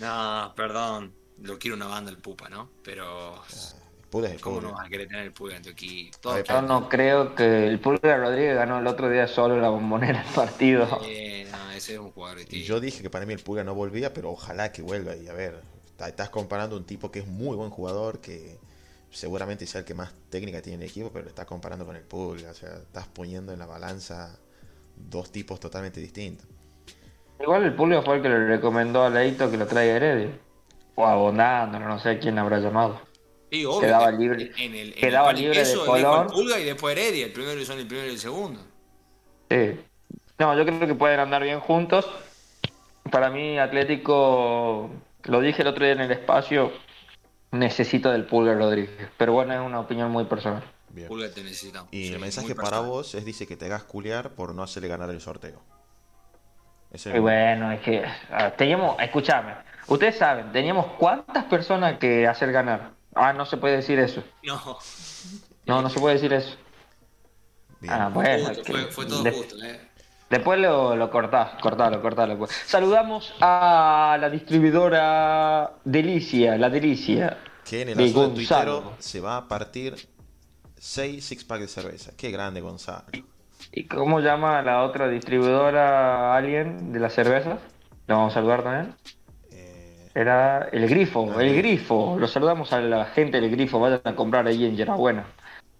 No, 0.00 0.52
perdón. 0.56 1.14
Lo 1.42 1.58
quiero 1.58 1.76
una 1.76 1.86
banda 1.86 2.10
el 2.10 2.18
Pupa, 2.18 2.48
¿no? 2.48 2.70
Pero... 2.82 3.40
¿Cómo 4.40 4.60
no 4.60 4.72
vas 4.72 4.86
a 4.86 4.88
querer 4.88 5.08
tener 5.08 5.24
el 5.24 5.32
Pulga 5.32 5.56
en 5.56 5.62
tu 5.62 5.70
equipo? 5.70 6.40
yo 6.40 6.62
no 6.62 6.88
creo 6.88 7.34
que 7.34 7.66
el 7.66 7.80
Pulga 7.80 8.16
Rodríguez 8.16 8.54
ganó 8.54 8.78
el 8.78 8.86
otro 8.86 9.10
día 9.10 9.26
solo 9.26 9.60
la 9.60 9.70
bombonera 9.70 10.22
del 10.22 10.32
partido. 10.32 11.00
Eh, 11.04 11.43
ese 11.76 11.94
es 11.94 11.98
un 11.98 12.10
jugador. 12.10 12.40
Y 12.48 12.62
yo 12.62 12.80
dije 12.80 13.02
que 13.02 13.10
para 13.10 13.26
mí 13.26 13.32
el 13.32 13.40
Pulga 13.40 13.64
no 13.64 13.74
volvía, 13.74 14.12
pero 14.12 14.30
ojalá 14.30 14.72
que 14.72 14.82
vuelva. 14.82 15.16
Y 15.16 15.28
a 15.28 15.32
ver, 15.32 15.62
estás 16.06 16.30
comparando 16.30 16.76
un 16.76 16.84
tipo 16.84 17.10
que 17.10 17.20
es 17.20 17.26
muy 17.26 17.56
buen 17.56 17.70
jugador, 17.70 18.20
que 18.20 18.58
seguramente 19.10 19.66
sea 19.66 19.80
el 19.80 19.84
que 19.84 19.94
más 19.94 20.12
técnica 20.30 20.60
tiene 20.60 20.76
en 20.76 20.82
el 20.82 20.88
equipo, 20.88 21.10
pero 21.12 21.24
lo 21.24 21.28
estás 21.28 21.46
comparando 21.46 21.86
con 21.86 21.96
el 21.96 22.02
Pulga. 22.02 22.50
O 22.50 22.54
sea, 22.54 22.74
estás 22.74 23.06
poniendo 23.06 23.52
en 23.52 23.58
la 23.58 23.66
balanza 23.66 24.38
dos 24.96 25.30
tipos 25.30 25.60
totalmente 25.60 26.00
distintos. 26.00 26.46
Igual 27.40 27.64
el 27.64 27.74
Pulga 27.74 28.02
fue 28.02 28.16
el 28.16 28.22
que 28.22 28.28
le 28.28 28.46
recomendó 28.46 29.02
a 29.02 29.10
Leito 29.10 29.50
que 29.50 29.56
lo 29.56 29.66
traiga 29.66 29.96
Heredia. 29.96 30.38
O 30.96 31.06
a 31.06 31.66
no 31.66 31.98
sé 31.98 32.18
quién 32.18 32.38
habrá 32.38 32.60
llamado. 32.60 33.00
Sí, 33.50 33.64
obvio. 33.64 33.80
Quedaba 33.80 34.10
libre, 34.12 34.52
en 34.58 34.74
el, 34.74 34.94
quedaba 34.94 35.32
libre 35.32 35.64
de 35.64 35.74
color. 35.74 36.32
Pulga 36.32 36.58
y 36.60 36.64
después 36.64 36.96
Heredia. 36.96 37.26
El 37.26 37.32
primero 37.32 37.64
son 37.64 37.78
el 37.78 37.86
primero 37.86 38.08
y 38.08 38.12
el 38.12 38.18
segundo. 38.18 38.60
Sí. 39.50 39.80
No, 40.44 40.54
yo 40.54 40.66
creo 40.66 40.78
que 40.78 40.94
pueden 40.94 41.20
andar 41.20 41.42
bien 41.42 41.58
juntos. 41.58 42.06
Para 43.10 43.30
mí, 43.30 43.58
Atlético, 43.58 44.90
lo 45.22 45.40
dije 45.40 45.62
el 45.62 45.68
otro 45.68 45.86
día 45.86 45.94
en 45.94 46.02
el 46.02 46.12
espacio, 46.12 46.70
necesito 47.50 48.10
del 48.10 48.26
Pulga 48.26 48.52
Rodríguez. 48.52 49.08
Pero 49.16 49.32
bueno, 49.32 49.54
es 49.54 49.60
una 49.60 49.80
opinión 49.80 50.10
muy 50.10 50.24
personal. 50.24 50.62
Bien. 50.90 51.08
Pulga 51.08 51.30
te 51.30 51.42
necesitamos. 51.42 51.88
Y 51.92 52.12
el 52.12 52.18
mensaje 52.18 52.54
para 52.54 52.80
vos 52.80 53.14
es 53.14 53.24
dice 53.24 53.46
que 53.46 53.56
te 53.56 53.64
hagas 53.64 53.84
culiar 53.84 54.32
por 54.32 54.54
no 54.54 54.62
hacerle 54.62 54.88
ganar 54.88 55.08
el 55.08 55.22
sorteo. 55.22 55.62
y 56.92 57.18
bueno, 57.20 57.72
es 57.72 57.80
que 57.80 58.04
teníamos, 58.58 59.00
escúchame, 59.00 59.54
ustedes 59.86 60.18
saben, 60.18 60.52
teníamos 60.52 60.88
cuántas 60.98 61.44
personas 61.44 61.98
que 61.98 62.26
hacer 62.26 62.52
ganar. 62.52 62.90
Ah, 63.14 63.32
no 63.32 63.46
se 63.46 63.56
puede 63.56 63.76
decir 63.76 63.98
eso. 63.98 64.22
No. 64.42 64.78
No, 65.64 65.80
no 65.80 65.88
se 65.88 65.98
puede 65.98 66.16
decir 66.16 66.34
eso. 66.34 66.54
Ah, 67.88 68.10
bueno. 68.12 68.52
fue, 68.90 69.06
todo 69.06 69.32
justo, 69.32 69.56
¿eh? 69.64 69.93
Después 70.30 70.58
lo, 70.58 70.96
lo 70.96 71.10
cortás, 71.10 71.50
cortalo, 71.60 72.00
cortalo. 72.02 72.36
Pues. 72.38 72.50
Saludamos 72.66 73.34
a 73.40 74.16
la 74.20 74.30
distribuidora 74.30 75.72
Delicia, 75.84 76.56
la 76.56 76.70
Delicia. 76.70 77.38
Que 77.64 77.82
en 77.82 77.90
el 77.90 77.96
de 77.96 78.12
tuitero 78.12 78.92
se 78.98 79.20
va 79.20 79.36
a 79.36 79.48
partir 79.48 79.94
6 80.76 81.24
six 81.24 81.44
pack 81.44 81.60
de 81.60 81.68
cerveza. 81.68 82.12
Qué 82.16 82.30
grande, 82.30 82.60
Gonzalo. 82.60 83.04
¿Y 83.72 83.84
cómo 83.86 84.20
llama 84.20 84.60
la 84.62 84.82
otra 84.82 85.08
distribuidora 85.08 86.36
alguien 86.36 86.92
de 86.92 87.00
las 87.00 87.14
cervezas? 87.14 87.58
¿La 88.06 88.16
vamos 88.16 88.32
a 88.32 88.34
saludar 88.34 88.62
también? 88.62 88.94
Eh, 89.50 90.10
Era 90.14 90.68
el 90.72 90.88
Grifo, 90.88 91.32
Ah, 91.34 91.42
el 91.42 91.52
bien. 91.52 91.56
Grifo. 91.56 92.16
Lo 92.18 92.26
saludamos 92.28 92.72
a 92.72 92.80
la 92.80 93.06
gente 93.06 93.40
del 93.40 93.50
Grifo. 93.50 93.80
Vayan 93.80 94.00
a 94.04 94.14
comprar 94.14 94.46
ahí 94.46 94.64
en 94.66 94.76
Yerabuena. 94.76 95.24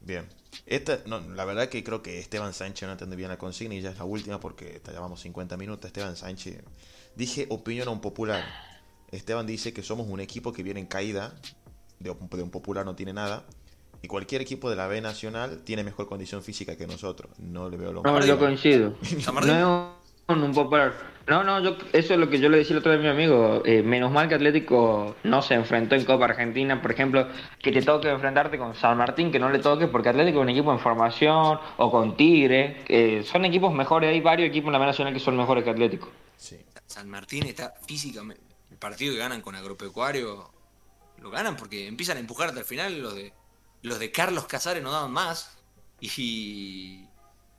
bien. 0.00 0.26
Esta, 0.66 1.00
no, 1.06 1.20
la 1.20 1.44
verdad 1.44 1.68
que 1.68 1.84
creo 1.84 2.02
que 2.02 2.18
Esteban 2.18 2.52
Sánchez 2.54 2.86
no 2.86 2.92
entendió 2.92 3.16
bien 3.16 3.28
la 3.28 3.36
consigna 3.38 3.74
y 3.74 3.80
ya 3.82 3.90
es 3.90 3.98
la 3.98 4.04
última 4.04 4.40
porque 4.40 4.80
te 4.80 4.92
llevamos 4.92 5.20
50 5.20 5.56
minutos. 5.56 5.86
Esteban 5.86 6.16
Sánchez. 6.16 6.62
Dije 7.14 7.46
opinión 7.50 7.88
un 7.88 8.00
popular. 8.00 8.42
Esteban 9.10 9.46
dice 9.46 9.72
que 9.72 9.82
somos 9.82 10.06
un 10.08 10.20
equipo 10.20 10.52
que 10.52 10.62
viene 10.62 10.80
en 10.80 10.86
caída. 10.86 11.34
De, 12.00 12.10
un- 12.10 12.28
de 12.28 12.42
un 12.42 12.50
popular 12.50 12.84
no 12.84 12.94
tiene 12.96 13.12
nada. 13.12 13.44
Y 14.02 14.08
cualquier 14.08 14.42
equipo 14.42 14.68
de 14.68 14.76
la 14.76 14.86
B 14.86 15.00
Nacional 15.00 15.62
tiene 15.64 15.84
mejor 15.84 16.06
condición 16.06 16.42
física 16.42 16.76
que 16.76 16.86
nosotros. 16.86 17.30
No 17.38 17.68
le 17.70 17.76
veo 17.76 17.92
lo 17.92 18.02
No, 18.02 18.24
yo 18.24 18.38
coincido. 18.38 18.94
No 19.26 20.03
No, 21.26 21.42
no, 21.42 21.58
yo, 21.60 21.78
eso 21.94 22.14
es 22.14 22.20
lo 22.20 22.28
que 22.28 22.38
yo 22.38 22.50
le 22.50 22.58
decía 22.58 22.74
el 22.74 22.80
otro 22.80 22.92
día 22.92 23.00
a 23.00 23.02
mi 23.02 23.08
amigo. 23.08 23.62
Eh, 23.64 23.82
menos 23.82 24.12
mal 24.12 24.28
que 24.28 24.34
Atlético 24.34 25.16
no 25.22 25.40
se 25.40 25.54
enfrentó 25.54 25.94
en 25.94 26.04
Copa 26.04 26.26
Argentina, 26.26 26.82
por 26.82 26.92
ejemplo, 26.92 27.28
que 27.62 27.72
te 27.72 27.80
toque 27.80 28.10
enfrentarte 28.10 28.58
con 28.58 28.74
San 28.74 28.98
Martín, 28.98 29.32
que 29.32 29.38
no 29.38 29.48
le 29.48 29.58
toque, 29.58 29.86
porque 29.86 30.10
Atlético 30.10 30.40
es 30.40 30.42
un 30.42 30.50
equipo 30.50 30.72
en 30.72 30.78
formación, 30.78 31.58
o 31.78 31.90
con 31.90 32.16
Tigre. 32.16 32.84
que 32.84 33.22
son 33.22 33.44
equipos 33.46 33.72
mejores, 33.72 34.10
hay 34.10 34.20
varios 34.20 34.48
equipos 34.50 34.68
en 34.68 34.72
la 34.74 34.86
Nacional 34.86 35.14
que 35.14 35.20
son 35.20 35.36
mejores 35.36 35.64
que 35.64 35.70
Atlético. 35.70 36.10
Sí. 36.36 36.58
San 36.86 37.08
Martín 37.08 37.46
está 37.46 37.74
físicamente. 37.86 38.42
El 38.70 38.76
partido 38.76 39.14
que 39.14 39.18
ganan 39.18 39.40
con 39.40 39.54
Agropecuario 39.54 40.50
lo 41.20 41.30
ganan 41.30 41.56
porque 41.56 41.86
empiezan 41.86 42.18
a 42.18 42.20
empujar 42.20 42.48
hasta 42.48 42.60
el 42.60 42.66
final. 42.66 43.00
Los 43.00 43.14
de, 43.14 43.32
los 43.82 43.98
de 43.98 44.10
Carlos 44.10 44.44
Casares 44.46 44.82
no 44.82 44.92
daban 44.92 45.10
más. 45.10 45.56
Y, 46.00 47.06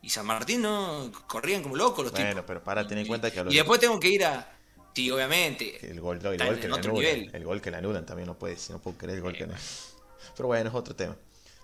y 0.06 0.10
San 0.10 0.26
Martín 0.26 0.62
no 0.62 1.12
corrían 1.28 1.64
como 1.64 1.76
locos 1.76 2.04
los 2.06 2.12
Bueno, 2.14 2.30
tipos. 2.30 2.44
pero 2.48 2.64
para 2.64 2.88
tener 2.88 3.02
en 3.02 3.08
cuenta 3.08 3.32
que 3.32 3.40
a 3.40 3.42
Y, 3.42 3.46
los- 3.46 3.54
y 3.54 3.58
después 3.58 3.80
tengo 3.80 4.00
que 4.00 4.10
ir 4.10 4.24
a. 4.26 4.52
Sí, 4.94 5.12
obviamente. 5.12 5.78
El 5.92 6.00
gol, 6.00 6.20
no, 6.24 6.32
el 6.32 6.38
gol 6.38 6.48
en 6.56 6.60
que 6.62 6.68
le 6.70 6.74
anulan. 6.76 6.94
nivel. 6.94 7.30
El 7.34 7.44
gol 7.44 7.60
que 7.62 7.72
le 7.72 7.78
anulan 7.78 8.06
también 8.06 8.28
no 8.28 8.36
puede, 8.36 8.56
no 8.70 8.80
puedo 8.80 8.98
creer 8.98 9.18
el 9.18 9.22
gol 9.24 9.34
que 9.34 9.46
no. 9.48 9.54
Pero 10.38 10.48
bueno, 10.48 10.70
es 10.70 10.76
otro 10.76 10.96
tema. 10.96 11.16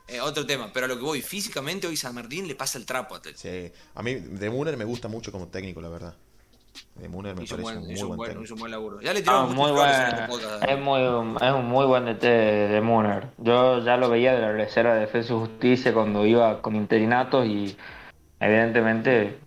Eh, 0.08 0.20
otro 0.20 0.46
tema. 0.46 0.70
Pero 0.74 0.88
a 0.88 0.90
lo 0.90 0.98
que 0.98 1.04
voy, 1.04 1.22
físicamente 1.22 1.88
hoy 1.88 1.96
San 1.96 2.14
Martín 2.14 2.46
le 2.48 2.56
pasa 2.56 2.78
el 2.78 2.86
trapo 2.86 3.16
a. 3.16 3.22
Sí, 3.36 3.72
a 3.96 4.04
mí 4.04 4.16
De 4.16 4.50
Muner 4.50 4.76
me 4.76 4.84
gusta 4.84 5.08
mucho 5.08 5.32
como 5.32 5.48
técnico, 5.48 5.80
la 5.82 5.88
verdad. 5.90 6.14
De 6.96 7.08
Muner 7.08 7.36
me 7.36 7.44
Hizo 7.44 7.56
parece 7.56 7.74
buen, 7.76 7.86
un 7.86 7.92
hizo 7.92 7.94
muy 7.94 8.02
un 8.04 8.08
buen 8.10 8.18
buen, 8.18 8.30
técnico. 8.32 8.44
hizo 8.46 8.54
un 8.56 8.60
buen 8.60 8.72
laburo. 8.72 9.02
Ya 9.02 9.14
le 9.14 9.24
Ah, 9.28 9.46
muy 9.46 9.72
buen, 9.72 9.90
este 9.92 10.22
podcast. 10.28 10.64
es 10.68 10.80
muy, 10.80 11.02
es 11.02 11.54
un 11.54 11.66
muy 11.68 11.86
buen 11.86 12.06
DT 12.06 12.28
de 12.28 12.82
Muner. 12.82 13.28
Yo 13.38 13.80
ya 13.84 13.96
lo 13.98 14.10
veía 14.10 14.34
de 14.34 14.42
la 14.42 14.52
reserva 14.52 14.94
de 14.96 15.02
Defensa 15.02 15.34
y 15.34 15.38
Justicia 15.38 15.94
cuando 15.94 16.26
iba 16.26 16.62
con 16.62 16.76
interinatos 16.76 17.46
y 17.46 17.78
evidentemente, 18.42 19.40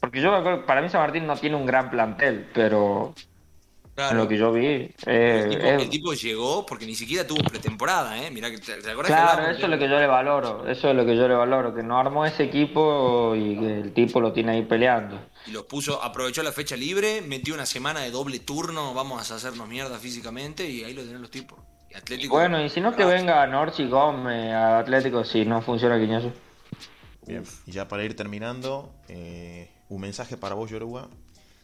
porque 0.00 0.20
yo 0.20 0.30
me 0.30 0.38
acuerdo, 0.38 0.64
para 0.66 0.80
mí 0.80 0.88
San 0.88 1.00
Martín 1.02 1.26
no 1.26 1.36
tiene 1.36 1.56
un 1.56 1.66
gran 1.66 1.90
plantel, 1.90 2.48
pero 2.54 3.14
Claro. 3.94 4.12
en 4.12 4.18
lo 4.18 4.28
que 4.28 4.36
yo 4.36 4.52
vi, 4.52 4.66
eh, 4.66 4.92
El 5.06 5.48
tipo, 5.50 5.64
es- 5.66 5.82
el 5.82 5.88
tipo 5.88 6.12
llegó 6.12 6.66
porque 6.66 6.84
ni 6.84 6.94
siquiera 6.94 7.26
tuvo 7.26 7.42
pretemporada, 7.42 8.22
¿eh? 8.22 8.30
Mirá 8.30 8.50
que 8.50 8.58
te, 8.58 8.74
¿te 8.74 8.90
acordás 8.90 9.10
claro, 9.10 9.46
eso 9.50 9.62
es 9.64 9.68
lo 9.70 9.78
que 9.78 9.88
yo 9.88 9.98
le 9.98 10.06
valoro, 10.06 10.68
eso 10.68 10.90
es 10.90 10.94
lo 10.96 11.06
que 11.06 11.16
yo 11.16 11.26
le 11.26 11.34
valoro, 11.34 11.74
que 11.74 11.82
no 11.82 11.98
armó 11.98 12.26
ese 12.26 12.44
equipo 12.44 13.34
y 13.34 13.58
que 13.58 13.80
el 13.80 13.92
tipo 13.94 14.20
lo 14.20 14.32
tiene 14.34 14.52
ahí 14.52 14.62
peleando. 14.64 15.18
Y 15.46 15.52
los 15.52 15.62
puso, 15.64 16.02
aprovechó 16.02 16.42
la 16.42 16.52
fecha 16.52 16.76
libre, 16.76 17.22
metió 17.22 17.54
una 17.54 17.64
semana 17.64 18.00
de 18.00 18.10
doble 18.10 18.38
turno, 18.40 18.92
vamos 18.92 19.30
a 19.30 19.34
hacernos 19.36 19.66
mierda 19.66 19.98
físicamente 19.98 20.68
y 20.68 20.84
ahí 20.84 20.92
lo 20.92 21.00
tienen 21.02 21.22
los 21.22 21.30
tipos. 21.30 21.58
Y 21.90 21.94
Y 21.94 21.96
Atlético. 21.96 22.34
bueno, 22.36 22.62
y 22.62 22.68
si 22.68 22.82
no 22.82 22.94
que 22.94 23.04
venga 23.06 23.46
Norchi 23.46 23.88
Gómez 23.88 24.52
a 24.52 24.78
Atlético 24.80 25.24
si 25.24 25.46
no 25.46 25.62
funciona 25.62 25.98
Quiñoso. 25.98 26.30
Bien, 27.26 27.44
y 27.66 27.72
ya 27.72 27.88
para 27.88 28.04
ir 28.04 28.14
terminando, 28.16 28.92
eh, 29.08 29.70
un 29.88 30.00
mensaje 30.00 30.36
para 30.36 30.54
vos, 30.54 30.70
Yoruba, 30.70 31.08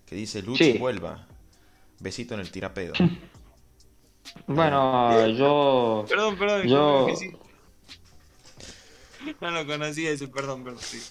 que 0.07 0.15
dice 0.17 0.43
Lucho 0.43 0.65
Sí. 0.65 0.77
vuelva. 0.79 1.27
Besito 2.01 2.35
en 2.35 2.41
el 2.41 2.51
tirapedo. 2.51 2.95
Bueno, 4.47 5.27
yo... 5.29 6.05
Perdón, 6.09 6.37
perdón, 6.37 6.67
Yo- 6.67 7.07
que 7.07 7.17
sí. 7.17 7.33
No 9.41 9.51
lo 9.51 9.67
conocía 9.67 10.11
ese, 10.11 10.27
perdón, 10.29 10.65
perdón. 10.65 10.81
sí. 10.81 11.03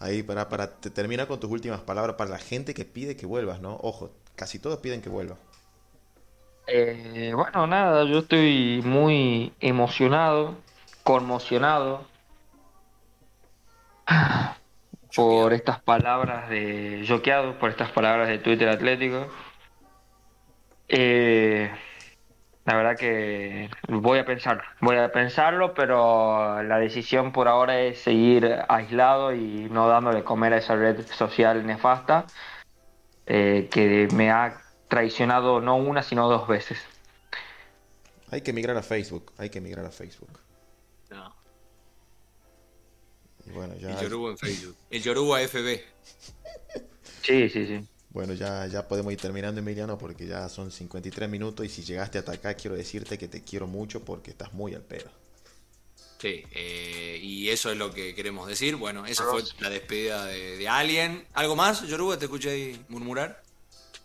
Ahí 0.00 0.22
para, 0.22 0.48
para 0.48 0.70
te- 0.76 0.90
terminar 0.90 1.26
con 1.26 1.38
tus 1.40 1.50
últimas 1.50 1.80
palabras 1.80 2.16
para 2.16 2.30
la 2.30 2.38
gente 2.38 2.72
que 2.74 2.84
pide 2.84 3.16
que 3.16 3.26
vuelvas, 3.26 3.60
¿no? 3.60 3.76
Ojo, 3.82 4.10
casi 4.34 4.58
todos 4.58 4.78
piden 4.78 5.02
que 5.02 5.08
vuelvas. 5.08 5.38
Eh, 6.68 7.32
bueno, 7.34 7.66
nada, 7.66 8.04
yo 8.04 8.18
estoy 8.20 8.80
muy 8.84 9.52
emocionado, 9.60 10.54
conmocionado 11.02 12.06
por 15.14 15.52
estas 15.52 15.80
palabras 15.80 16.48
de 16.48 17.04
Joqueado, 17.06 17.58
por 17.58 17.70
estas 17.70 17.90
palabras 17.90 18.28
de 18.28 18.38
Twitter 18.38 18.68
Atlético. 18.68 19.26
Eh, 20.88 21.70
la 22.64 22.76
verdad 22.76 22.96
que 22.98 23.70
voy 23.88 24.18
a 24.18 24.26
pensarlo, 24.26 24.62
voy 24.80 24.96
a 24.96 25.10
pensarlo, 25.10 25.72
pero 25.72 26.62
la 26.62 26.78
decisión 26.78 27.32
por 27.32 27.48
ahora 27.48 27.80
es 27.80 27.98
seguir 28.00 28.58
aislado 28.68 29.34
y 29.34 29.68
no 29.70 29.88
dándole 29.88 30.22
comer 30.22 30.52
a 30.52 30.58
esa 30.58 30.76
red 30.76 31.06
social 31.06 31.64
nefasta 31.66 32.26
eh, 33.26 33.68
que 33.70 34.08
me 34.14 34.30
ha 34.30 34.60
traicionado 34.88 35.60
no 35.60 35.76
una, 35.76 36.02
sino 36.02 36.28
dos 36.28 36.46
veces. 36.46 36.78
Hay 38.30 38.42
que 38.42 38.52
migrar 38.52 38.76
a 38.76 38.82
Facebook, 38.82 39.32
hay 39.38 39.48
que 39.48 39.60
migrar 39.60 39.86
a 39.86 39.90
Facebook. 39.90 40.38
No, 41.10 41.34
Y 43.48 43.52
bueno, 43.52 43.74
el 43.74 43.80
ya, 43.80 44.00
Yoruba 44.00 44.30
en 44.30 44.38
Facebook. 44.38 44.76
El 44.90 45.02
Yoruba 45.02 45.40
FB. 45.40 45.80
Sí, 47.22 47.48
sí, 47.50 47.66
sí. 47.66 47.86
bueno, 48.08 48.32
ya, 48.32 48.66
ya 48.68 48.88
podemos 48.88 49.12
ir 49.12 49.20
terminando, 49.20 49.60
Emiliano, 49.60 49.98
porque 49.98 50.26
ya 50.26 50.48
son 50.48 50.70
53 50.70 51.28
minutos 51.28 51.66
y 51.66 51.68
si 51.68 51.82
llegaste 51.82 52.16
hasta 52.18 52.32
acá 52.32 52.54
quiero 52.54 52.74
decirte 52.74 53.18
que 53.18 53.28
te 53.28 53.42
quiero 53.42 53.66
mucho 53.66 54.02
porque 54.02 54.30
estás 54.30 54.54
muy 54.54 54.74
al 54.74 54.82
pedo. 54.82 55.10
Sí, 56.18 56.42
eh, 56.52 57.18
y 57.22 57.48
eso 57.50 57.70
es 57.70 57.76
lo 57.76 57.92
que 57.92 58.14
queremos 58.14 58.48
decir. 58.48 58.76
Bueno, 58.76 59.04
esa 59.06 59.24
fue 59.24 59.42
la 59.60 59.70
despedida 59.70 60.24
de, 60.24 60.56
de 60.56 60.68
Alien. 60.68 61.26
¿Algo 61.34 61.54
más, 61.54 61.86
Yoruba? 61.86 62.18
Te 62.18 62.24
escuché 62.24 62.50
ahí 62.50 62.84
murmurar. 62.88 63.42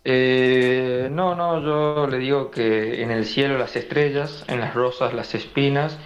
Eh, 0.06 1.08
no, 1.12 1.34
no, 1.36 1.62
yo 1.64 2.08
le 2.08 2.18
digo 2.18 2.52
que 2.52 3.02
en 3.02 3.10
el 3.12 3.26
cielo 3.26 3.58
las 3.58 3.76
estrellas, 3.76 4.44
en 4.48 4.60
las 4.60 4.74
rosas 4.74 5.14
las 5.14 5.34
espinas. 5.34 5.98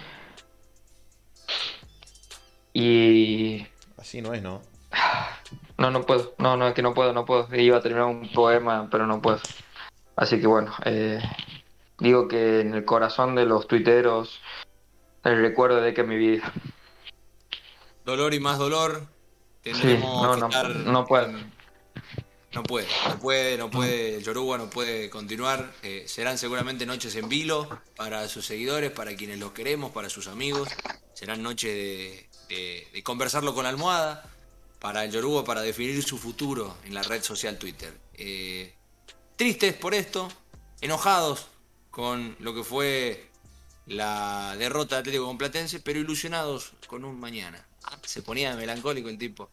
Y 2.80 3.66
Así 3.96 4.22
no 4.22 4.32
es, 4.32 4.40
¿no? 4.40 4.62
no, 5.78 5.90
no 5.90 6.06
puedo, 6.06 6.34
no, 6.38 6.56
no, 6.56 6.68
es 6.68 6.74
que 6.74 6.82
no 6.82 6.94
puedo, 6.94 7.12
no 7.12 7.24
puedo. 7.24 7.52
Iba 7.52 7.78
a 7.78 7.82
terminar 7.82 8.06
un 8.06 8.30
poema, 8.32 8.88
pero 8.88 9.04
no 9.08 9.20
puedo. 9.20 9.40
Así 10.14 10.40
que 10.40 10.46
bueno, 10.46 10.72
eh, 10.84 11.20
digo 11.98 12.28
que 12.28 12.60
en 12.60 12.74
el 12.74 12.84
corazón 12.84 13.34
de 13.34 13.46
los 13.46 13.66
tuiteros 13.66 14.40
el 15.24 15.40
recuerdo 15.42 15.80
de 15.80 15.92
que 15.92 16.04
mi 16.04 16.16
vida. 16.16 16.52
Dolor 18.04 18.32
y 18.32 18.40
más 18.40 18.58
dolor. 18.58 19.02
Sí, 19.64 19.72
Tendremos 19.72 20.22
no, 20.22 20.34
que 20.34 20.40
no, 20.40 20.46
estar 20.46 20.76
no 20.76 21.04
puedo. 21.04 21.32
No 22.52 22.62
puede, 22.62 22.86
no 23.06 23.18
puede, 23.18 23.58
no 23.58 23.70
puede, 23.70 24.22
Yoruba 24.22 24.56
no 24.56 24.70
puede 24.70 25.10
continuar. 25.10 25.70
Eh, 25.82 26.04
serán 26.06 26.38
seguramente 26.38 26.86
noches 26.86 27.14
en 27.16 27.28
vilo 27.28 27.68
para 27.96 28.26
sus 28.28 28.46
seguidores, 28.46 28.90
para 28.90 29.14
quienes 29.16 29.38
los 29.38 29.52
queremos, 29.52 29.90
para 29.90 30.08
sus 30.08 30.28
amigos. 30.28 30.68
Serán 31.12 31.42
noches 31.42 31.74
de, 31.74 32.27
de- 32.48 32.88
de 32.92 33.02
conversarlo 33.02 33.54
con 33.54 33.64
la 33.64 33.70
almohada, 33.70 34.24
para 34.78 35.04
el 35.04 35.10
Yoruba, 35.10 35.44
para 35.44 35.60
definir 35.62 36.02
su 36.04 36.18
futuro 36.18 36.76
en 36.84 36.94
la 36.94 37.02
red 37.02 37.22
social 37.22 37.58
Twitter. 37.58 37.92
Eh, 38.14 38.74
tristes 39.36 39.74
por 39.74 39.92
esto, 39.94 40.28
enojados 40.80 41.48
con 41.90 42.36
lo 42.38 42.54
que 42.54 42.62
fue 42.62 43.28
la 43.86 44.54
derrota 44.58 44.96
de 44.96 45.00
Atlético 45.00 45.26
con 45.26 45.38
Platense, 45.38 45.80
pero 45.80 45.98
ilusionados 45.98 46.72
con 46.86 47.04
un 47.04 47.18
mañana. 47.18 47.66
Ah, 47.84 47.98
se 48.04 48.22
ponía 48.22 48.54
melancólico 48.54 49.08
el 49.08 49.18
tipo. 49.18 49.50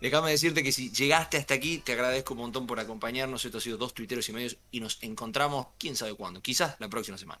Déjame 0.00 0.30
decirte 0.32 0.62
que 0.62 0.72
si 0.72 0.90
llegaste 0.90 1.36
hasta 1.36 1.54
aquí, 1.54 1.78
te 1.78 1.92
agradezco 1.92 2.34
un 2.34 2.40
montón 2.40 2.66
por 2.66 2.80
acompañarnos. 2.80 3.44
Esto 3.44 3.58
ha 3.58 3.60
sido 3.60 3.76
dos 3.78 3.94
tuiteros 3.94 4.28
y 4.28 4.32
medios 4.32 4.56
y 4.70 4.80
nos 4.80 4.98
encontramos 5.02 5.68
quién 5.78 5.96
sabe 5.96 6.14
cuándo. 6.14 6.42
Quizás 6.42 6.76
la 6.78 6.88
próxima 6.88 7.16
semana. 7.16 7.40